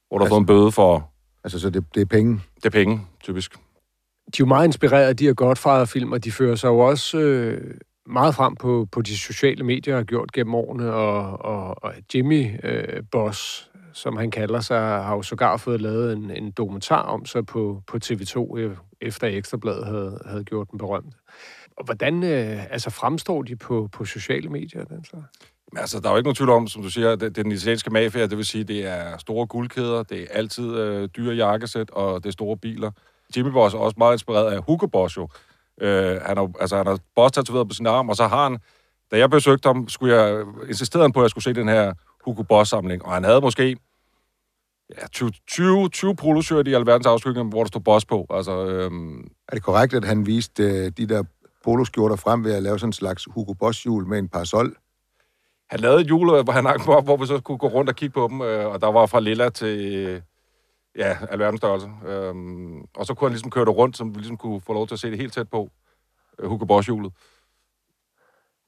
Hvor 0.09 0.19
du 0.19 0.25
altså, 0.25 0.35
har 0.35 0.39
fået 0.39 0.41
en 0.41 0.47
bøde 0.47 0.73
for... 0.73 1.11
Altså, 1.45 1.59
så 1.59 1.71
det, 1.71 1.85
det 1.95 2.01
er 2.01 2.07
penge? 2.07 2.41
Det 2.57 2.67
er 2.67 2.71
penge, 2.71 3.01
typisk 3.23 3.57
de 4.27 4.37
er 4.37 4.41
jo 4.41 4.47
meget 4.47 4.67
inspireret 4.67 5.09
af 5.09 5.17
de 5.17 5.27
her 5.27 5.35
Godfather-film, 5.35 6.13
og 6.13 6.25
de 6.25 6.33
fører 6.33 6.55
sig 6.55 6.69
jo 6.69 6.79
også 6.79 7.19
øh, 7.19 7.75
meget 8.07 8.35
frem 8.35 8.57
på, 8.57 8.89
på 8.93 9.03
de 9.03 9.19
sociale 9.19 9.65
medier, 9.65 9.97
har 9.97 10.05
gjort 10.05 10.33
gennem 10.33 10.55
årene, 10.55 10.93
og, 10.93 11.45
og, 11.45 11.85
og 11.85 11.95
Jimmy 12.15 12.51
øh, 12.65 13.03
Boss, 13.13 13.71
som 13.93 14.17
han 14.17 14.31
kalder 14.31 14.61
sig, 14.61 14.79
har 14.79 15.15
jo 15.15 15.23
sågar 15.23 15.57
fået 15.57 15.81
lavet 15.81 16.13
en, 16.13 16.31
en 16.31 16.51
dokumentar 16.51 17.03
om 17.03 17.27
sig 17.27 17.47
på, 17.47 17.83
på 17.87 17.99
TV2, 18.05 18.59
øh, 18.59 18.77
efter 19.01 19.27
Ekstrabladet 19.27 19.87
havde, 19.87 20.19
havde 20.27 20.45
gjort 20.45 20.71
den 20.71 20.79
berømt. 20.79 21.15
Og 21.77 21.85
hvordan 21.85 22.23
øh, 22.23 22.73
altså 22.73 22.91
fremstår 22.91 23.43
de 23.43 23.57
på, 23.57 23.89
på 23.93 24.05
sociale 24.05 24.49
medier? 24.49 24.85
Den 24.85 25.05
så? 25.05 25.17
Men 25.73 25.79
altså, 25.79 26.01
der 26.01 26.09
er 26.09 26.13
jo 26.13 26.17
ikke 26.17 26.27
nogen 26.27 26.35
tvivl 26.35 26.51
om, 26.51 26.67
som 26.67 26.83
du 26.83 26.91
siger, 26.91 27.11
det, 27.11 27.21
det 27.21 27.39
er 27.39 27.43
den 27.43 27.53
italienske 27.53 27.91
mafia, 27.91 28.27
det 28.27 28.37
vil 28.37 28.47
sige, 28.47 28.65
det 28.65 28.87
er 28.87 29.19
store 29.19 29.47
guldkæder, 29.47 30.03
det 30.03 30.23
er 30.23 30.27
altid 30.31 30.77
øh, 30.77 31.09
dyre 31.17 31.35
jakkesæt, 31.35 31.91
og 31.91 32.25
det 32.25 32.29
er 32.29 32.33
store 32.33 32.57
biler. 32.57 32.91
Jimmy 33.37 33.51
Boss 33.51 33.75
er 33.75 33.79
også 33.79 33.95
meget 33.99 34.15
inspireret 34.15 34.53
af 34.53 34.63
Hugo 34.63 34.87
Boss 34.87 35.17
jo. 35.17 35.29
Øh, 35.81 36.21
han 36.23 36.37
har, 36.37 36.51
altså, 36.61 36.77
han 36.77 36.87
har 36.87 36.99
boss 37.15 37.33
tatoveret 37.33 37.69
på 37.69 37.75
sin 37.75 37.87
arm, 37.87 38.09
og 38.09 38.17
så 38.17 38.27
har 38.27 38.49
han, 38.49 38.59
da 39.11 39.19
jeg 39.19 39.31
besøgte 39.31 39.67
ham, 39.69 39.89
skulle 39.89 40.17
jeg, 40.17 40.45
insisterede 40.69 41.13
på, 41.13 41.21
at 41.21 41.23
jeg 41.23 41.31
skulle 41.31 41.45
se 41.45 41.53
den 41.53 41.69
her 41.69 41.93
Hugo 42.25 42.43
Boss-samling, 42.43 43.05
og 43.05 43.13
han 43.13 43.25
havde 43.25 43.41
måske 43.41 43.77
ja, 44.99 45.07
20, 45.13 45.31
20, 45.49 45.89
20 45.89 46.17
poloshirt 46.17 46.69
i 46.69 46.75
alverdens 46.75 47.07
afskygning, 47.07 47.49
hvor 47.49 47.63
der 47.63 47.69
stod 47.69 47.81
Boss 47.81 48.05
på. 48.05 48.27
Altså, 48.31 48.67
øhm... 48.67 49.19
Er 49.49 49.55
det 49.55 49.63
korrekt, 49.63 49.95
at 49.95 50.05
han 50.05 50.27
viste 50.27 50.63
øh, 50.63 50.93
de 50.97 51.07
der 51.07 51.23
poloskjorter 51.65 52.17
frem 52.17 52.45
ved 52.45 52.55
at 52.55 52.63
lave 52.63 52.79
sådan 52.79 52.89
en 52.89 52.93
slags 52.93 53.29
Hugo 53.31 53.53
Boss-hjul 53.53 54.07
med 54.07 54.19
en 54.19 54.29
parasol? 54.29 54.77
Han 55.71 55.81
lavede 55.81 56.01
et 56.01 56.07
hjul, 56.07 56.43
hvor 56.43 56.53
han 56.53 56.67
hang 56.67 56.89
op, 56.89 57.05
hvor 57.05 57.17
vi 57.17 57.27
så 57.27 57.41
kunne 57.41 57.59
gå 57.59 57.67
rundt 57.67 57.91
og 57.91 57.97
kigge 57.97 58.13
på 58.13 58.29
dem, 58.31 58.41
øh, 58.41 58.67
og 58.67 58.81
der 58.81 58.93
var 58.93 59.07
fra 59.07 59.21
lilla 59.21 59.49
til 59.49 60.23
Ja, 60.97 61.17
alverdens 61.31 61.59
størrelse. 61.61 61.89
Øhm, 62.07 62.81
og 62.95 63.07
så 63.07 63.15
kunne 63.15 63.29
han 63.29 63.33
ligesom 63.33 63.51
køre 63.51 63.65
det 63.65 63.77
rundt, 63.77 63.97
så 63.97 64.05
vi 64.05 64.13
ligesom 64.15 64.37
kunne 64.37 64.61
få 64.61 64.73
lov 64.73 64.87
til 64.87 64.95
at 64.95 64.99
se 64.99 65.11
det 65.11 65.19
helt 65.19 65.33
tæt 65.33 65.49
på. 65.49 65.71
Øh, 66.39 66.49
Hugo 66.49 66.65
Boss-hjulet. 66.65 67.13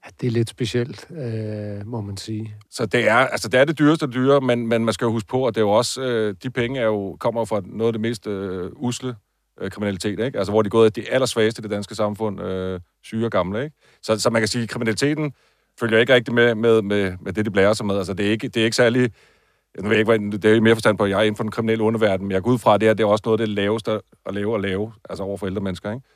Ja, 0.05 0.11
det 0.21 0.27
er 0.27 0.31
lidt 0.31 0.49
specielt, 0.49 1.11
øh, 1.11 1.87
må 1.87 2.01
man 2.01 2.17
sige. 2.17 2.55
Så 2.71 2.87
det 2.87 3.09
er, 3.09 3.17
altså 3.17 3.49
det 3.49 3.61
er 3.61 3.65
det 3.65 3.79
dyreste 3.79 4.07
dyre, 4.07 4.41
men, 4.41 4.67
men 4.67 4.85
man 4.85 4.95
skal 4.95 5.05
jo 5.05 5.11
huske 5.11 5.29
på, 5.29 5.47
at 5.47 5.55
det 5.55 5.61
er 5.61 5.65
jo 5.65 5.71
også, 5.71 6.03
øh, 6.03 6.35
de 6.43 6.51
penge 6.51 6.81
er 6.81 6.85
jo, 6.85 7.17
kommer 7.21 7.45
fra 7.45 7.63
noget 7.65 7.89
af 7.89 7.93
det 7.93 8.01
mest 8.01 8.27
øh, 8.27 8.71
usle 8.77 9.17
øh, 9.61 9.71
kriminalitet, 9.71 10.21
ikke? 10.21 10.39
Altså 10.39 10.53
hvor 10.53 10.63
de 10.63 10.67
er 10.67 10.71
gået 10.71 10.87
af 10.87 10.93
de 10.93 11.11
allersvageste 11.11 11.61
i 11.61 11.63
det 11.63 11.71
danske 11.71 11.95
samfund, 11.95 12.41
øh, 12.43 12.81
syge 13.03 13.27
og 13.27 13.31
gamle, 13.31 13.65
ikke? 13.65 13.77
Så, 14.03 14.21
så 14.21 14.31
man 14.31 14.41
kan 14.41 14.49
sige, 14.49 14.63
at 14.63 14.69
kriminaliteten 14.69 15.33
følger 15.81 15.99
ikke 15.99 16.15
rigtig 16.15 16.35
med, 16.35 16.55
med, 16.55 16.83
med, 16.83 17.17
med 17.21 17.33
det, 17.33 17.45
de 17.45 17.51
blærer 17.51 17.73
sig 17.73 17.87
med. 17.87 17.97
Altså 17.97 18.15
det 18.15 18.27
er 18.27 18.31
ikke, 18.31 18.49
det 18.49 18.61
er 18.61 18.65
ikke 18.65 18.77
særlig 18.77 19.13
jeg 19.83 19.91
ved 19.91 19.97
ikke, 19.97 20.17
hvad, 20.17 20.39
det 20.39 20.57
er 20.57 20.61
mere 20.61 20.75
forstand 20.75 20.99
på, 20.99 21.05
at 21.05 21.11
jeg 21.11 21.19
er 21.19 21.23
inden 21.23 21.37
for 21.37 21.45
den 21.45 21.51
kriminelle 21.51 21.85
underverden, 21.85 22.27
men 22.27 22.33
jeg 22.33 22.43
går 22.43 22.51
ud 22.51 22.59
fra, 22.59 22.75
at 22.75 22.81
det, 22.81 22.89
her, 22.89 22.95
det 22.95 23.05
er 23.05 23.09
også 23.09 23.23
noget 23.25 23.41
af 23.41 23.47
det 23.47 23.55
laveste 23.55 24.01
at 24.27 24.35
lave 24.35 24.53
og 24.53 24.61
lave, 24.61 24.93
altså 25.11 25.25
over 25.25 25.37
for 25.37 25.47
ældre 25.47 25.61
mennesker, 25.61 25.93
ikke? 25.93 26.07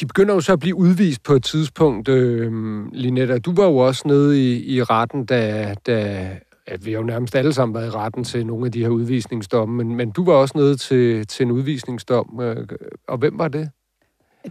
De 0.00 0.06
begynder 0.06 0.34
jo 0.34 0.40
så 0.40 0.52
at 0.52 0.58
blive 0.58 0.76
udvist 0.76 1.22
på 1.22 1.32
et 1.32 1.44
tidspunkt. 1.44 2.08
Øh, 2.08 2.52
Linetta, 2.92 3.38
du 3.38 3.54
var 3.54 3.64
jo 3.64 3.76
også 3.76 4.02
nede 4.08 4.52
i, 4.52 4.76
i 4.76 4.82
retten, 4.82 5.26
da, 5.26 5.74
da 5.86 6.28
at 6.66 6.86
vi 6.86 6.92
har 6.92 6.98
jo 6.98 7.04
nærmest 7.04 7.34
alle 7.34 7.52
sammen 7.52 7.74
været 7.74 7.86
i 7.86 7.90
retten 7.90 8.24
til 8.24 8.46
nogle 8.46 8.66
af 8.66 8.72
de 8.72 8.82
her 8.82 8.88
udvisningsdomme, 8.88 9.76
men, 9.76 9.96
men 9.96 10.10
du 10.10 10.24
var 10.24 10.32
også 10.32 10.58
nede 10.58 10.76
til, 10.76 11.26
til 11.26 11.44
en 11.44 11.52
udvisningsdom, 11.52 12.40
øh, 12.42 12.66
og 13.08 13.18
hvem 13.18 13.38
var 13.38 13.48
det? 13.48 13.70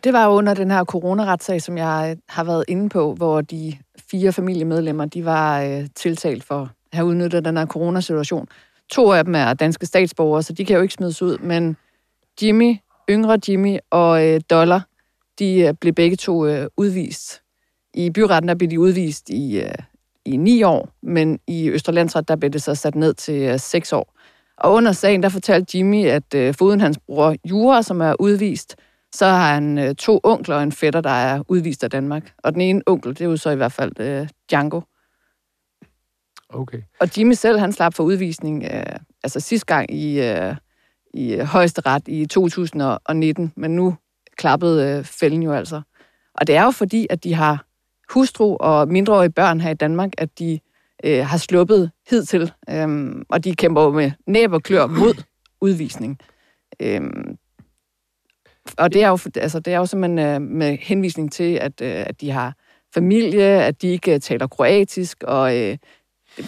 Det 0.03 0.13
var 0.13 0.27
under 0.27 0.53
den 0.53 0.71
her 0.71 0.83
coronaretssag, 0.83 1.61
som 1.61 1.77
jeg 1.77 2.17
har 2.29 2.43
været 2.43 2.63
inde 2.67 2.89
på, 2.89 3.13
hvor 3.13 3.41
de 3.41 3.77
fire 4.11 4.31
familiemedlemmer, 4.31 5.05
de 5.05 5.25
var 5.25 5.61
øh, 5.61 5.87
tiltalt 5.95 6.43
for 6.43 6.71
have 6.95 7.07
udnyttet 7.07 7.45
den 7.45 7.57
her 7.57 7.65
coronasituation. 7.65 8.47
To 8.91 9.11
af 9.11 9.23
dem 9.23 9.35
er 9.35 9.53
danske 9.53 9.85
statsborgere, 9.85 10.43
så 10.43 10.53
de 10.53 10.65
kan 10.65 10.75
jo 10.75 10.81
ikke 10.81 10.93
smides 10.93 11.21
ud, 11.21 11.37
men 11.37 11.77
Jimmy, 12.41 12.75
yngre 13.09 13.39
Jimmy 13.47 13.77
og 13.91 14.27
øh, 14.27 14.41
Dollar, 14.49 14.87
de 15.39 15.59
øh, 15.59 15.73
blev 15.81 15.93
begge 15.93 16.15
to 16.15 16.45
øh, 16.45 16.67
udvist. 16.77 17.41
I 17.93 18.09
byretten 18.09 18.47
der 18.47 18.55
blev 18.55 18.69
de 18.69 18.79
udvist 18.79 19.29
i, 19.29 19.59
øh, 19.59 19.75
i 20.25 20.37
ni 20.37 20.63
år, 20.63 20.89
men 21.03 21.39
i 21.47 21.69
Østerlandsret 21.69 22.27
der 22.27 22.35
blev 22.35 22.51
det 22.51 22.63
så 22.63 22.75
sat 22.75 22.95
ned 22.95 23.13
til 23.13 23.41
øh, 23.41 23.59
seks 23.59 23.93
år. 23.93 24.13
Og 24.57 24.73
under 24.73 24.91
sagen 24.91 25.23
der 25.23 25.29
fortalte 25.29 25.77
Jimmy, 25.77 26.05
at 26.05 26.33
øh, 26.35 26.53
foruden 26.53 26.81
hans 26.81 26.99
bror 27.07 27.35
Jura, 27.45 27.83
som 27.83 28.01
er 28.01 28.15
udvist, 28.19 28.75
så 29.15 29.25
har 29.25 29.53
han 29.53 29.77
øh, 29.77 29.95
to 29.95 30.19
onkler 30.23 30.55
og 30.55 30.63
en 30.63 30.71
fætter, 30.71 31.01
der 31.01 31.09
er 31.09 31.43
udvist 31.47 31.83
af 31.83 31.89
Danmark. 31.89 32.33
Og 32.37 32.53
den 32.53 32.61
ene 32.61 32.81
onkel, 32.85 33.09
det 33.09 33.21
er 33.21 33.25
jo 33.25 33.37
så 33.37 33.49
i 33.49 33.55
hvert 33.55 33.71
fald 33.71 33.99
øh, 33.99 34.27
Django. 34.49 34.81
Okay. 36.55 36.81
Og 36.99 37.17
Jimmy 37.17 37.33
selv, 37.33 37.59
han 37.59 37.71
slap 37.71 37.93
for 37.93 38.03
udvisning, 38.03 38.63
øh, 38.63 38.95
altså 39.23 39.39
sidste 39.39 39.65
gang 39.65 39.93
i, 39.93 40.21
øh, 40.21 40.55
i 41.13 41.33
øh, 41.33 41.45
højesteret 41.45 42.07
i 42.07 42.25
2019, 42.25 43.53
men 43.55 43.75
nu 43.75 43.95
klappede 44.37 44.97
øh, 44.97 45.03
fælden 45.03 45.43
jo 45.43 45.53
altså. 45.53 45.81
Og 46.33 46.47
det 46.47 46.55
er 46.55 46.63
jo 46.63 46.71
fordi, 46.71 47.07
at 47.09 47.23
de 47.23 47.33
har 47.33 47.65
hustru 48.13 48.57
og 48.59 48.87
mindreårige 48.87 49.31
børn 49.31 49.61
her 49.61 49.69
i 49.69 49.73
Danmark, 49.73 50.09
at 50.17 50.39
de 50.39 50.59
øh, 51.03 51.25
har 51.25 51.37
sluppet 51.37 51.91
hidtil, 52.09 52.51
øh, 52.69 53.15
og 53.29 53.43
de 53.43 53.55
kæmper 53.55 53.89
med 53.89 54.11
næb 54.27 54.51
og 54.51 54.63
klør 54.63 54.87
mod 54.87 55.23
udvisning. 55.61 56.19
Øh, 56.79 57.01
og 58.77 58.93
det 58.93 59.03
er 59.03 59.07
jo, 59.07 59.19
altså, 59.35 59.59
det 59.59 59.73
er 59.73 59.77
jo 59.77 59.85
simpelthen 59.85 60.19
øh, 60.19 60.41
med 60.41 60.77
henvisning 60.77 61.31
til, 61.31 61.53
at, 61.53 61.81
øh, 61.81 62.03
at 62.07 62.21
de 62.21 62.31
har 62.31 62.53
familie, 62.93 63.43
at 63.43 63.81
de 63.81 63.87
ikke 63.87 64.13
øh, 64.13 64.19
taler 64.19 64.47
kroatisk, 64.47 65.23
og 65.23 65.57
øh, 65.57 65.77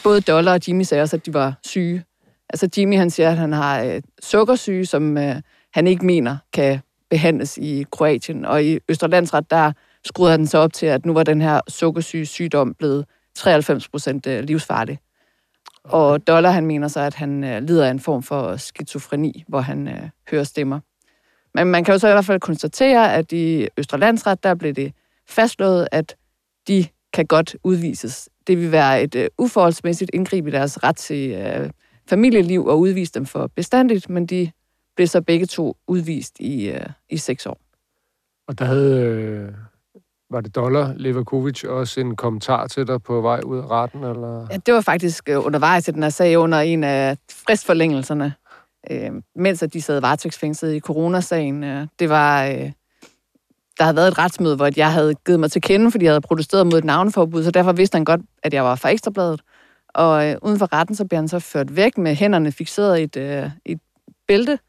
både 0.04 0.22
Dollar 0.22 0.54
og 0.54 0.68
Jimmy 0.68 0.84
sagde 0.84 1.02
også, 1.02 1.16
at 1.16 1.26
de 1.26 1.34
var 1.34 1.54
syge. 1.64 2.04
Altså 2.50 2.70
Jimmy, 2.78 2.98
han 2.98 3.10
siger, 3.10 3.30
at 3.30 3.38
han 3.38 3.54
har 3.54 3.84
øh, 3.84 4.02
sukkersyge, 4.22 4.86
som 4.86 5.18
øh, 5.18 5.36
han 5.74 5.88
ikke 5.88 6.06
mener 6.06 6.38
kan 6.54 6.80
behandles 7.10 7.58
i 7.58 7.86
Kroatien. 7.92 8.46
Og 8.46 8.64
i 8.64 8.80
Østerlandsret, 8.90 9.52
der 9.52 9.72
skruede 10.06 10.32
han 10.32 10.48
så 10.48 10.58
op 10.58 10.74
til, 10.74 10.86
at 10.86 11.06
nu 11.06 11.14
var 11.14 11.24
den 11.24 11.42
her 11.42 11.62
sukkersyge 11.68 12.26
sygdom 12.26 12.74
blevet 12.74 13.06
93 13.36 13.88
procent 13.88 14.28
øh, 14.28 14.44
livsfarlig. 14.44 15.00
Og 15.84 16.28
Dollar, 16.28 16.52
han 16.52 16.66
mener 16.66 16.88
så, 16.88 17.00
at 17.00 17.14
han 17.14 17.44
øh, 17.44 17.64
lider 17.64 17.86
af 17.86 17.92
en 17.92 18.00
form 18.00 18.24
for 18.24 18.58
skizofreni, 18.58 19.44
hvor 19.48 19.60
han 19.60 19.88
øh, 19.88 20.10
hører 20.32 20.44
stemmer. 20.44 20.80
Men 21.54 21.68
man 21.68 21.84
kan 21.84 21.94
jo 21.94 22.00
så 22.00 22.08
i 22.08 22.12
hvert 22.12 22.26
fald 22.26 22.40
konstatere, 22.40 23.14
at 23.14 23.32
i 23.32 23.68
Østerlandsret, 23.78 24.44
der 24.44 24.56
blev 24.56 24.74
det 24.74 24.94
fastslået, 25.30 25.88
at 25.92 26.16
de 26.68 26.86
kan 27.14 27.26
godt 27.26 27.56
udvises 27.64 28.30
det 28.48 28.58
vil 28.58 28.72
være 28.72 29.04
et 29.04 29.16
uh, 29.16 29.46
uforholdsmæssigt 29.46 30.12
indgreb 30.14 30.48
i 30.48 30.52
deres 30.52 30.84
ret 30.84 30.96
til 30.96 31.46
uh, 31.62 31.70
familieliv 32.10 32.66
og 32.66 32.80
udvise 32.80 33.12
dem 33.14 33.26
for 33.26 33.48
bestandigt, 33.56 34.10
men 34.10 34.26
de 34.26 34.52
blev 34.96 35.08
så 35.08 35.22
begge 35.22 35.46
to 35.46 35.78
udvist 35.88 36.40
i, 36.40 36.72
uh, 36.72 36.82
i 37.10 37.18
seks 37.18 37.46
år. 37.46 37.60
Og 38.48 38.60
der 38.60 38.66
havde, 38.66 39.02
øh, 39.02 39.52
var 40.30 40.42
det 40.42 40.56
Dollar 40.56 40.94
Levakovic 40.98 41.64
også 41.64 42.00
en 42.00 42.16
kommentar 42.16 42.68
til 42.68 42.88
dig 42.88 43.04
på 43.04 43.22
vej 43.22 43.40
ud 43.46 43.58
af 43.58 43.68
retten? 43.72 44.04
Eller? 44.04 44.48
Ja, 44.52 44.58
det 44.66 44.74
var 44.74 44.82
faktisk 44.82 45.30
øh, 45.30 45.46
undervejs 45.46 45.88
i 45.88 45.92
den 45.92 46.04
her 46.04 46.10
sag 46.10 46.38
under 46.38 46.60
en 46.60 46.84
af 46.84 47.18
fristforlængelserne, 47.32 48.34
øh, 48.92 49.12
mens 49.36 49.64
at 49.64 49.74
de 49.74 49.82
sad 49.82 50.00
varetægtsfængslet 50.02 50.74
i 50.74 50.80
coronasagen. 50.80 51.64
Øh, 51.64 51.88
det 52.00 52.10
var... 52.10 52.46
Øh, 52.46 52.72
der 53.78 53.84
havde 53.84 53.96
været 53.96 54.08
et 54.08 54.18
retsmøde, 54.18 54.56
hvor 54.56 54.70
jeg 54.76 54.92
havde 54.92 55.16
givet 55.26 55.40
mig 55.40 55.52
til 55.52 55.62
kende, 55.62 55.92
fordi 55.92 56.06
jeg 56.06 56.12
havde 56.12 56.22
protesteret 56.22 56.68
mod 56.68 56.78
et 56.78 56.84
navneforbud, 56.84 57.44
så 57.44 57.52
derfor 57.52 57.72
vidste 57.72 57.96
han 57.96 58.06
godt, 58.06 58.22
at 58.44 58.54
jeg 58.54 58.64
var 58.64 58.76
fra 58.76 58.90
Ekstrabladet. 58.90 59.42
Og 59.90 60.30
øh, 60.30 60.36
uden 60.42 60.60
for 60.60 60.74
retten, 60.74 60.96
så 60.96 61.06
blev 61.06 61.18
han 61.18 61.28
så 61.28 61.40
ført 61.40 61.76
væk 61.76 61.98
med 61.98 62.16
hænderne 62.16 62.52
fixeret 62.52 63.00
i 63.00 63.04
et, 63.04 63.18
øh, 63.18 63.50
et 63.66 63.80
bælte. 64.28 64.60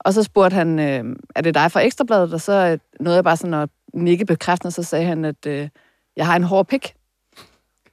Og 0.00 0.14
så 0.14 0.22
spurgte 0.22 0.54
han, 0.54 0.78
øh, 0.78 1.16
er 1.34 1.40
det 1.40 1.54
dig 1.54 1.72
fra 1.72 1.80
Ekstrabladet? 1.80 2.34
Og 2.34 2.40
så 2.40 2.52
øh, 2.52 2.78
nåede 3.00 3.16
jeg 3.16 3.24
bare 3.24 3.36
sådan 3.36 3.54
at 3.54 3.68
nikke 3.94 4.24
bekræftende, 4.24 4.70
så 4.70 4.82
sagde 4.82 5.04
han, 5.04 5.24
at 5.24 5.46
øh, 5.46 5.68
jeg 6.16 6.26
har 6.26 6.36
en 6.36 6.42
hård 6.42 6.68
pik. 6.68 6.94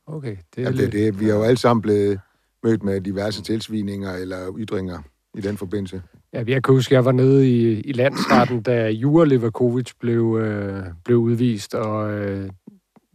Okay, 0.07 0.37
det 0.55 0.61
er 0.61 0.61
Jamen, 0.61 0.77
det, 0.77 0.85
er 0.85 0.89
det. 0.89 1.19
Vi 1.19 1.29
er 1.29 1.33
jo 1.33 1.43
alle 1.43 1.57
sammen 1.57 1.81
blevet 1.81 2.19
mødt 2.63 2.83
med 2.83 3.01
diverse 3.01 3.41
tilsvininger 3.41 4.13
eller 4.13 4.55
ytringer 4.57 4.99
i 5.37 5.41
den 5.41 5.57
forbindelse. 5.57 6.01
Ja, 6.33 6.43
jeg 6.47 6.63
kan 6.63 6.73
huske, 6.73 6.91
at 6.91 6.95
jeg 6.95 7.05
var 7.05 7.11
nede 7.11 7.49
i, 7.49 7.81
i 7.81 7.91
landsretten, 7.91 8.61
da 8.61 8.89
Jura 8.89 9.25
Levakovic 9.25 9.91
blev, 9.99 10.37
øh, 10.41 10.83
blev 11.05 11.17
udvist, 11.17 11.75
og 11.75 12.13
øh, 12.13 12.49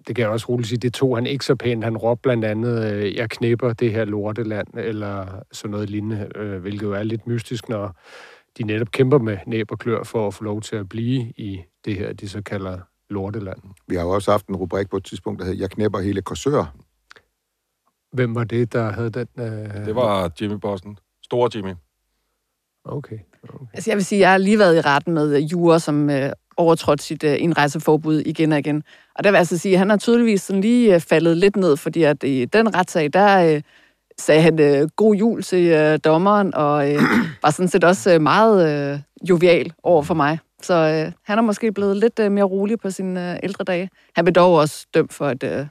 det 0.07 0.17
kan 0.17 0.23
jeg 0.23 0.31
også 0.31 0.47
roligt 0.49 0.69
sige, 0.69 0.79
det 0.79 0.95
tog 0.95 1.17
han 1.17 1.27
ikke 1.27 1.45
så 1.45 1.55
pænt. 1.55 1.85
Han 1.85 1.97
råbte 1.97 2.23
blandt 2.23 2.45
andet, 2.45 2.93
øh, 2.93 3.17
jeg 3.17 3.31
knæpper 3.31 3.73
det 3.73 3.93
her 3.93 4.05
lorteland, 4.05 4.69
eller 4.75 5.27
sådan 5.53 5.71
noget 5.71 5.91
lignende, 5.91 6.29
øh, 6.35 6.61
hvilket 6.61 6.83
jo 6.83 6.93
er 6.93 7.03
lidt 7.03 7.27
mystisk, 7.27 7.69
når 7.69 7.97
de 8.59 8.63
netop 8.63 8.91
kæmper 8.91 9.19
med 9.19 9.39
næb 9.47 9.71
og 9.71 9.79
klør 9.79 10.03
for 10.03 10.27
at 10.27 10.35
få 10.35 10.45
lov 10.45 10.61
til 10.61 10.77
at 10.77 10.89
blive 10.89 11.33
i 11.37 11.61
det 11.85 11.95
her, 11.95 12.13
de 12.13 12.29
så 12.29 12.43
kalder 12.43 12.79
lorteland. 13.11 13.59
Vi 13.89 13.95
har 13.95 14.03
jo 14.03 14.11
også 14.11 14.31
haft 14.31 14.47
en 14.47 14.57
rubrik 14.57 14.91
på 14.91 14.97
et 14.97 15.05
tidspunkt, 15.05 15.41
der 15.41 15.47
hed 15.47 15.55
Jeg 15.55 15.71
knæpper 15.71 15.99
hele 15.99 16.23
Korsør. 16.23 16.77
Hvem 18.13 18.35
var 18.35 18.45
det, 18.45 18.73
der 18.73 18.91
havde 18.91 19.11
den? 19.11 19.27
Øh... 19.39 19.87
Det 19.87 19.95
var 19.95 20.33
Jimmy 20.41 20.55
Bossen. 20.55 20.99
Store 21.23 21.51
Jimmy. 21.55 21.75
Okay. 22.89 23.19
okay. 23.43 23.67
Altså 23.75 23.91
jeg 23.91 23.97
vil 23.97 24.05
sige, 24.05 24.21
jeg 24.21 24.31
har 24.31 24.39
lige 24.39 24.59
været 24.59 24.77
i 24.77 24.81
retten 24.81 25.15
med 25.15 25.37
øh, 25.37 25.53
Jura, 25.53 25.79
som 25.79 26.11
øh, 26.11 26.33
overtrådte 26.57 27.05
sit 27.05 27.25
øh, 27.25 27.37
indrejseforbud 27.39 28.21
igen 28.21 28.53
og 28.53 28.59
igen. 28.59 28.83
Og 29.15 29.25
der 29.25 29.31
vil 29.31 29.35
jeg 29.35 29.39
altså 29.39 29.59
sige, 29.59 29.73
at 29.73 29.79
han 29.79 29.91
har 29.91 29.97
tydeligvis 29.97 30.43
sådan 30.43 30.61
lige 30.61 30.95
øh, 30.95 31.01
faldet 31.01 31.37
lidt 31.37 31.57
ned, 31.57 31.77
fordi 31.77 32.03
at 32.03 32.23
i 32.23 32.45
den 32.45 32.75
retssag, 32.75 33.13
der 33.13 33.55
øh, 33.55 33.63
sagde 34.19 34.43
han 34.43 34.61
øh, 34.61 34.89
god 34.97 35.15
jul 35.15 35.43
til 35.43 35.67
øh, 35.67 35.99
dommeren, 36.05 36.55
og 36.55 36.93
øh, 36.93 37.03
var 37.43 37.51
sådan 37.51 37.69
set 37.69 37.85
også 37.85 38.15
øh, 38.15 38.21
meget 38.21 38.93
øh, 38.93 39.01
jovial 39.29 39.73
over 39.83 40.03
for 40.03 40.15
mig. 40.15 40.39
Så 40.63 40.75
øh, 40.75 41.13
han 41.25 41.39
er 41.39 41.43
måske 41.43 41.73
blevet 41.73 41.97
lidt 41.97 42.19
øh, 42.19 42.33
mere 42.33 42.45
rolig 42.45 42.79
på 42.79 42.91
sine 42.91 43.33
øh, 43.33 43.39
ældre 43.43 43.65
dage. 43.65 43.91
Han 44.17 44.25
blev 44.25 44.33
dog 44.33 44.55
også 44.55 44.87
dømt 44.95 45.13
for 45.13 45.31
et 45.31 45.43
øh, 45.43 45.67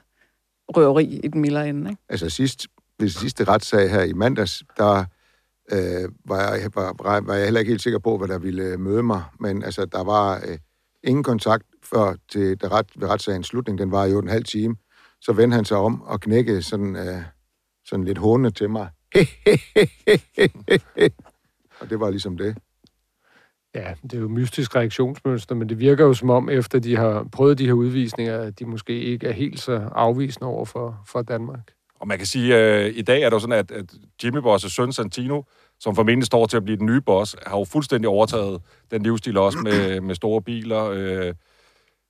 røveri 0.68 1.20
i 1.24 1.28
den 1.28 1.40
mildere 1.40 1.68
ende. 1.68 1.90
Ikke? 1.90 2.02
Altså 2.08 2.30
sidst, 2.30 2.66
ved 2.98 3.08
sidste 3.08 3.44
retssag 3.44 3.90
her 3.90 4.02
i 4.02 4.12
mandags, 4.12 4.62
der 4.76 5.04
øh, 5.72 6.10
var, 6.24 6.54
jeg, 6.54 6.70
var, 6.74 7.20
var 7.20 7.34
jeg 7.34 7.44
heller 7.44 7.60
ikke 7.60 7.70
helt 7.70 7.82
sikker 7.82 7.98
på, 7.98 8.18
hvad 8.18 8.28
der 8.28 8.38
ville 8.38 8.62
øh, 8.62 8.80
møde 8.80 9.02
mig. 9.02 9.22
Men 9.40 9.62
altså, 9.62 9.84
der 9.84 10.04
var 10.04 10.36
øh, 10.36 10.58
ingen 11.04 11.22
kontakt 11.22 11.64
før 11.82 12.14
til 12.28 12.60
det 12.60 12.72
ret, 12.72 12.86
ved 12.96 13.08
retssagens 13.08 13.46
slutning. 13.46 13.78
Den 13.78 13.90
var 13.90 14.04
jo 14.04 14.18
en 14.18 14.28
halv 14.28 14.44
time. 14.44 14.76
Så 15.20 15.32
vendte 15.32 15.54
han 15.54 15.64
sig 15.64 15.76
om 15.76 16.02
og 16.02 16.20
knækkede 16.20 16.62
sådan, 16.62 16.96
øh, 16.96 17.22
sådan 17.84 18.04
lidt 18.04 18.18
hånende 18.18 18.50
til 18.50 18.70
mig. 18.70 18.88
og 21.80 21.90
det 21.90 22.00
var 22.00 22.10
ligesom 22.10 22.36
det. 22.36 22.56
Ja, 23.74 23.94
det 24.02 24.14
er 24.14 24.18
jo 24.18 24.28
mystisk 24.28 24.76
reaktionsmønster, 24.76 25.54
men 25.54 25.68
det 25.68 25.78
virker 25.78 26.04
jo 26.04 26.14
som 26.14 26.30
om, 26.30 26.48
efter 26.48 26.78
de 26.78 26.96
har 26.96 27.28
prøvet 27.32 27.58
de 27.58 27.66
her 27.66 27.72
udvisninger, 27.72 28.38
at 28.38 28.58
de 28.58 28.64
måske 28.64 29.00
ikke 29.00 29.26
er 29.26 29.32
helt 29.32 29.60
så 29.60 29.88
afvisende 29.92 30.48
over 30.48 30.64
for, 30.64 31.02
for 31.06 31.22
Danmark. 31.22 31.75
Og 32.00 32.08
man 32.08 32.18
kan 32.18 32.26
sige, 32.26 32.54
at 32.54 32.86
øh, 32.86 32.92
i 32.96 33.02
dag 33.02 33.22
er 33.22 33.30
det 33.30 33.34
jo 33.34 33.38
sådan, 33.38 33.58
at, 33.58 33.70
at 33.70 33.94
Jimmy 34.24 34.38
Boss' 34.38 34.68
søn 34.68 34.92
Santino, 34.92 35.42
som 35.80 35.94
formentlig 35.94 36.26
står 36.26 36.46
til 36.46 36.56
at 36.56 36.64
blive 36.64 36.76
den 36.76 36.86
nye 36.86 37.00
boss, 37.00 37.36
har 37.46 37.58
jo 37.58 37.64
fuldstændig 37.64 38.08
overtaget 38.08 38.62
den 38.90 39.02
livsstil 39.02 39.36
også 39.36 39.58
med, 39.58 40.00
med 40.00 40.14
store 40.14 40.42
biler, 40.42 40.84
øh, 40.84 41.34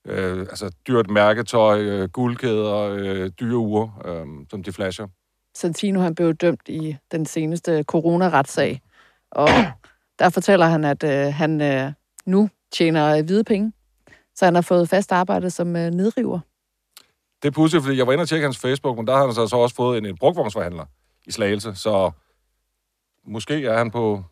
øh, 0.05 0.39
altså 0.39 0.71
dyrt 0.87 1.09
mærketøj, 1.09 1.81
øh, 1.81 2.09
guldkæder, 2.09 2.77
øh, 2.77 3.31
dyre 3.39 3.57
uger, 3.57 4.01
øh, 4.05 4.45
som 4.49 4.63
de 4.63 4.71
flasher. 4.71 5.07
Santino 5.55 5.99
han 5.99 6.15
blev 6.15 6.33
dømt 6.33 6.69
i 6.69 6.95
den 7.11 7.25
seneste 7.25 7.83
corona-retssag, 7.83 8.81
og 9.31 9.49
der 10.19 10.29
fortæller 10.29 10.65
han, 10.65 10.83
at 10.83 11.03
øh, 11.03 11.33
han 11.33 11.61
øh, 11.61 11.91
nu 12.25 12.49
tjener 12.71 13.17
øh, 13.17 13.25
hvide 13.25 13.43
penge, 13.43 13.73
så 14.35 14.45
han 14.45 14.55
har 14.55 14.61
fået 14.61 14.89
fast 14.89 15.11
arbejde 15.11 15.49
som 15.49 15.75
øh, 15.75 15.91
nedriver. 15.91 16.39
Det 17.41 17.47
er 17.47 17.51
pudsigt, 17.51 17.83
fordi 17.83 17.97
jeg 17.97 18.07
var 18.07 18.13
inde 18.13 18.21
og 18.21 18.27
tjekke 18.27 18.45
hans 18.45 18.57
Facebook, 18.57 18.97
men 18.97 19.07
der 19.07 19.15
har 19.15 19.25
han 19.25 19.33
så, 19.35 19.47
så 19.47 19.55
også 19.55 19.75
fået 19.75 19.97
en, 19.97 20.05
en 20.05 20.17
brugvognsforhandler 20.17 20.85
i 21.27 21.31
Slagelse, 21.31 21.75
så 21.75 22.11
måske 23.27 23.65
er 23.65 23.77
han 23.77 23.91
på, 23.91 24.23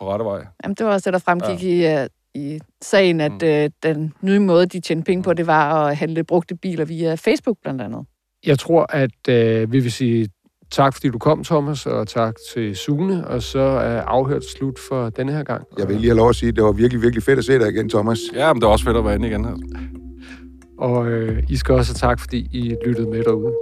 på 0.00 0.12
rette 0.12 0.24
vej. 0.24 0.46
Jamen, 0.64 0.74
det 0.74 0.86
var 0.86 0.92
også 0.92 1.10
det, 1.10 1.12
der 1.12 1.18
fremgik 1.18 1.62
ja. 1.62 1.98
i, 1.98 2.02
uh, 2.02 2.08
i 2.34 2.60
sagen, 2.82 3.20
at 3.20 3.32
mm. 3.32 3.48
uh, 3.48 3.90
den 3.92 4.12
nye 4.20 4.38
måde, 4.38 4.66
de 4.66 4.80
tjente 4.80 5.04
penge 5.04 5.22
på, 5.22 5.32
det 5.32 5.46
var 5.46 5.86
at 5.86 5.96
handle 5.96 6.24
brugte 6.24 6.56
biler 6.56 6.84
via 6.84 7.14
Facebook 7.14 7.56
blandt 7.62 7.82
andet. 7.82 8.06
Jeg 8.46 8.58
tror, 8.58 8.86
at 8.88 9.28
uh, 9.28 9.72
vi 9.72 9.80
vil 9.80 9.92
sige 9.92 10.28
tak, 10.70 10.94
fordi 10.94 11.08
du 11.08 11.18
kom, 11.18 11.44
Thomas, 11.44 11.86
og 11.86 12.08
tak 12.08 12.34
til 12.54 12.76
Sune, 12.76 13.26
og 13.28 13.42
så 13.42 13.60
er 13.60 14.02
afhørt 14.02 14.44
slut 14.44 14.78
for 14.88 15.10
denne 15.10 15.32
her 15.32 15.42
gang. 15.42 15.66
Jeg 15.78 15.88
vil 15.88 15.96
lige 15.96 16.08
have 16.08 16.16
lov 16.16 16.28
at 16.28 16.36
sige, 16.36 16.48
at 16.48 16.56
det 16.56 16.64
var 16.64 16.72
virkelig, 16.72 17.02
virkelig 17.02 17.22
fedt 17.22 17.38
at 17.38 17.44
se 17.44 17.58
dig 17.58 17.68
igen, 17.68 17.88
Thomas. 17.88 18.18
Ja, 18.34 18.52
men 18.52 18.60
det 18.60 18.66
er 18.66 18.70
også 18.70 18.84
fedt 18.84 18.96
at 18.96 19.04
være 19.04 19.14
inde 19.14 19.28
igen. 19.28 19.46
Og 20.88 21.08
øh, 21.08 21.42
I 21.48 21.56
skal 21.56 21.74
også 21.74 21.92
have 21.92 22.10
tak, 22.10 22.20
fordi 22.20 22.38
I 22.52 22.76
lyttede 22.86 23.10
med 23.10 23.24
derude. 23.24 23.52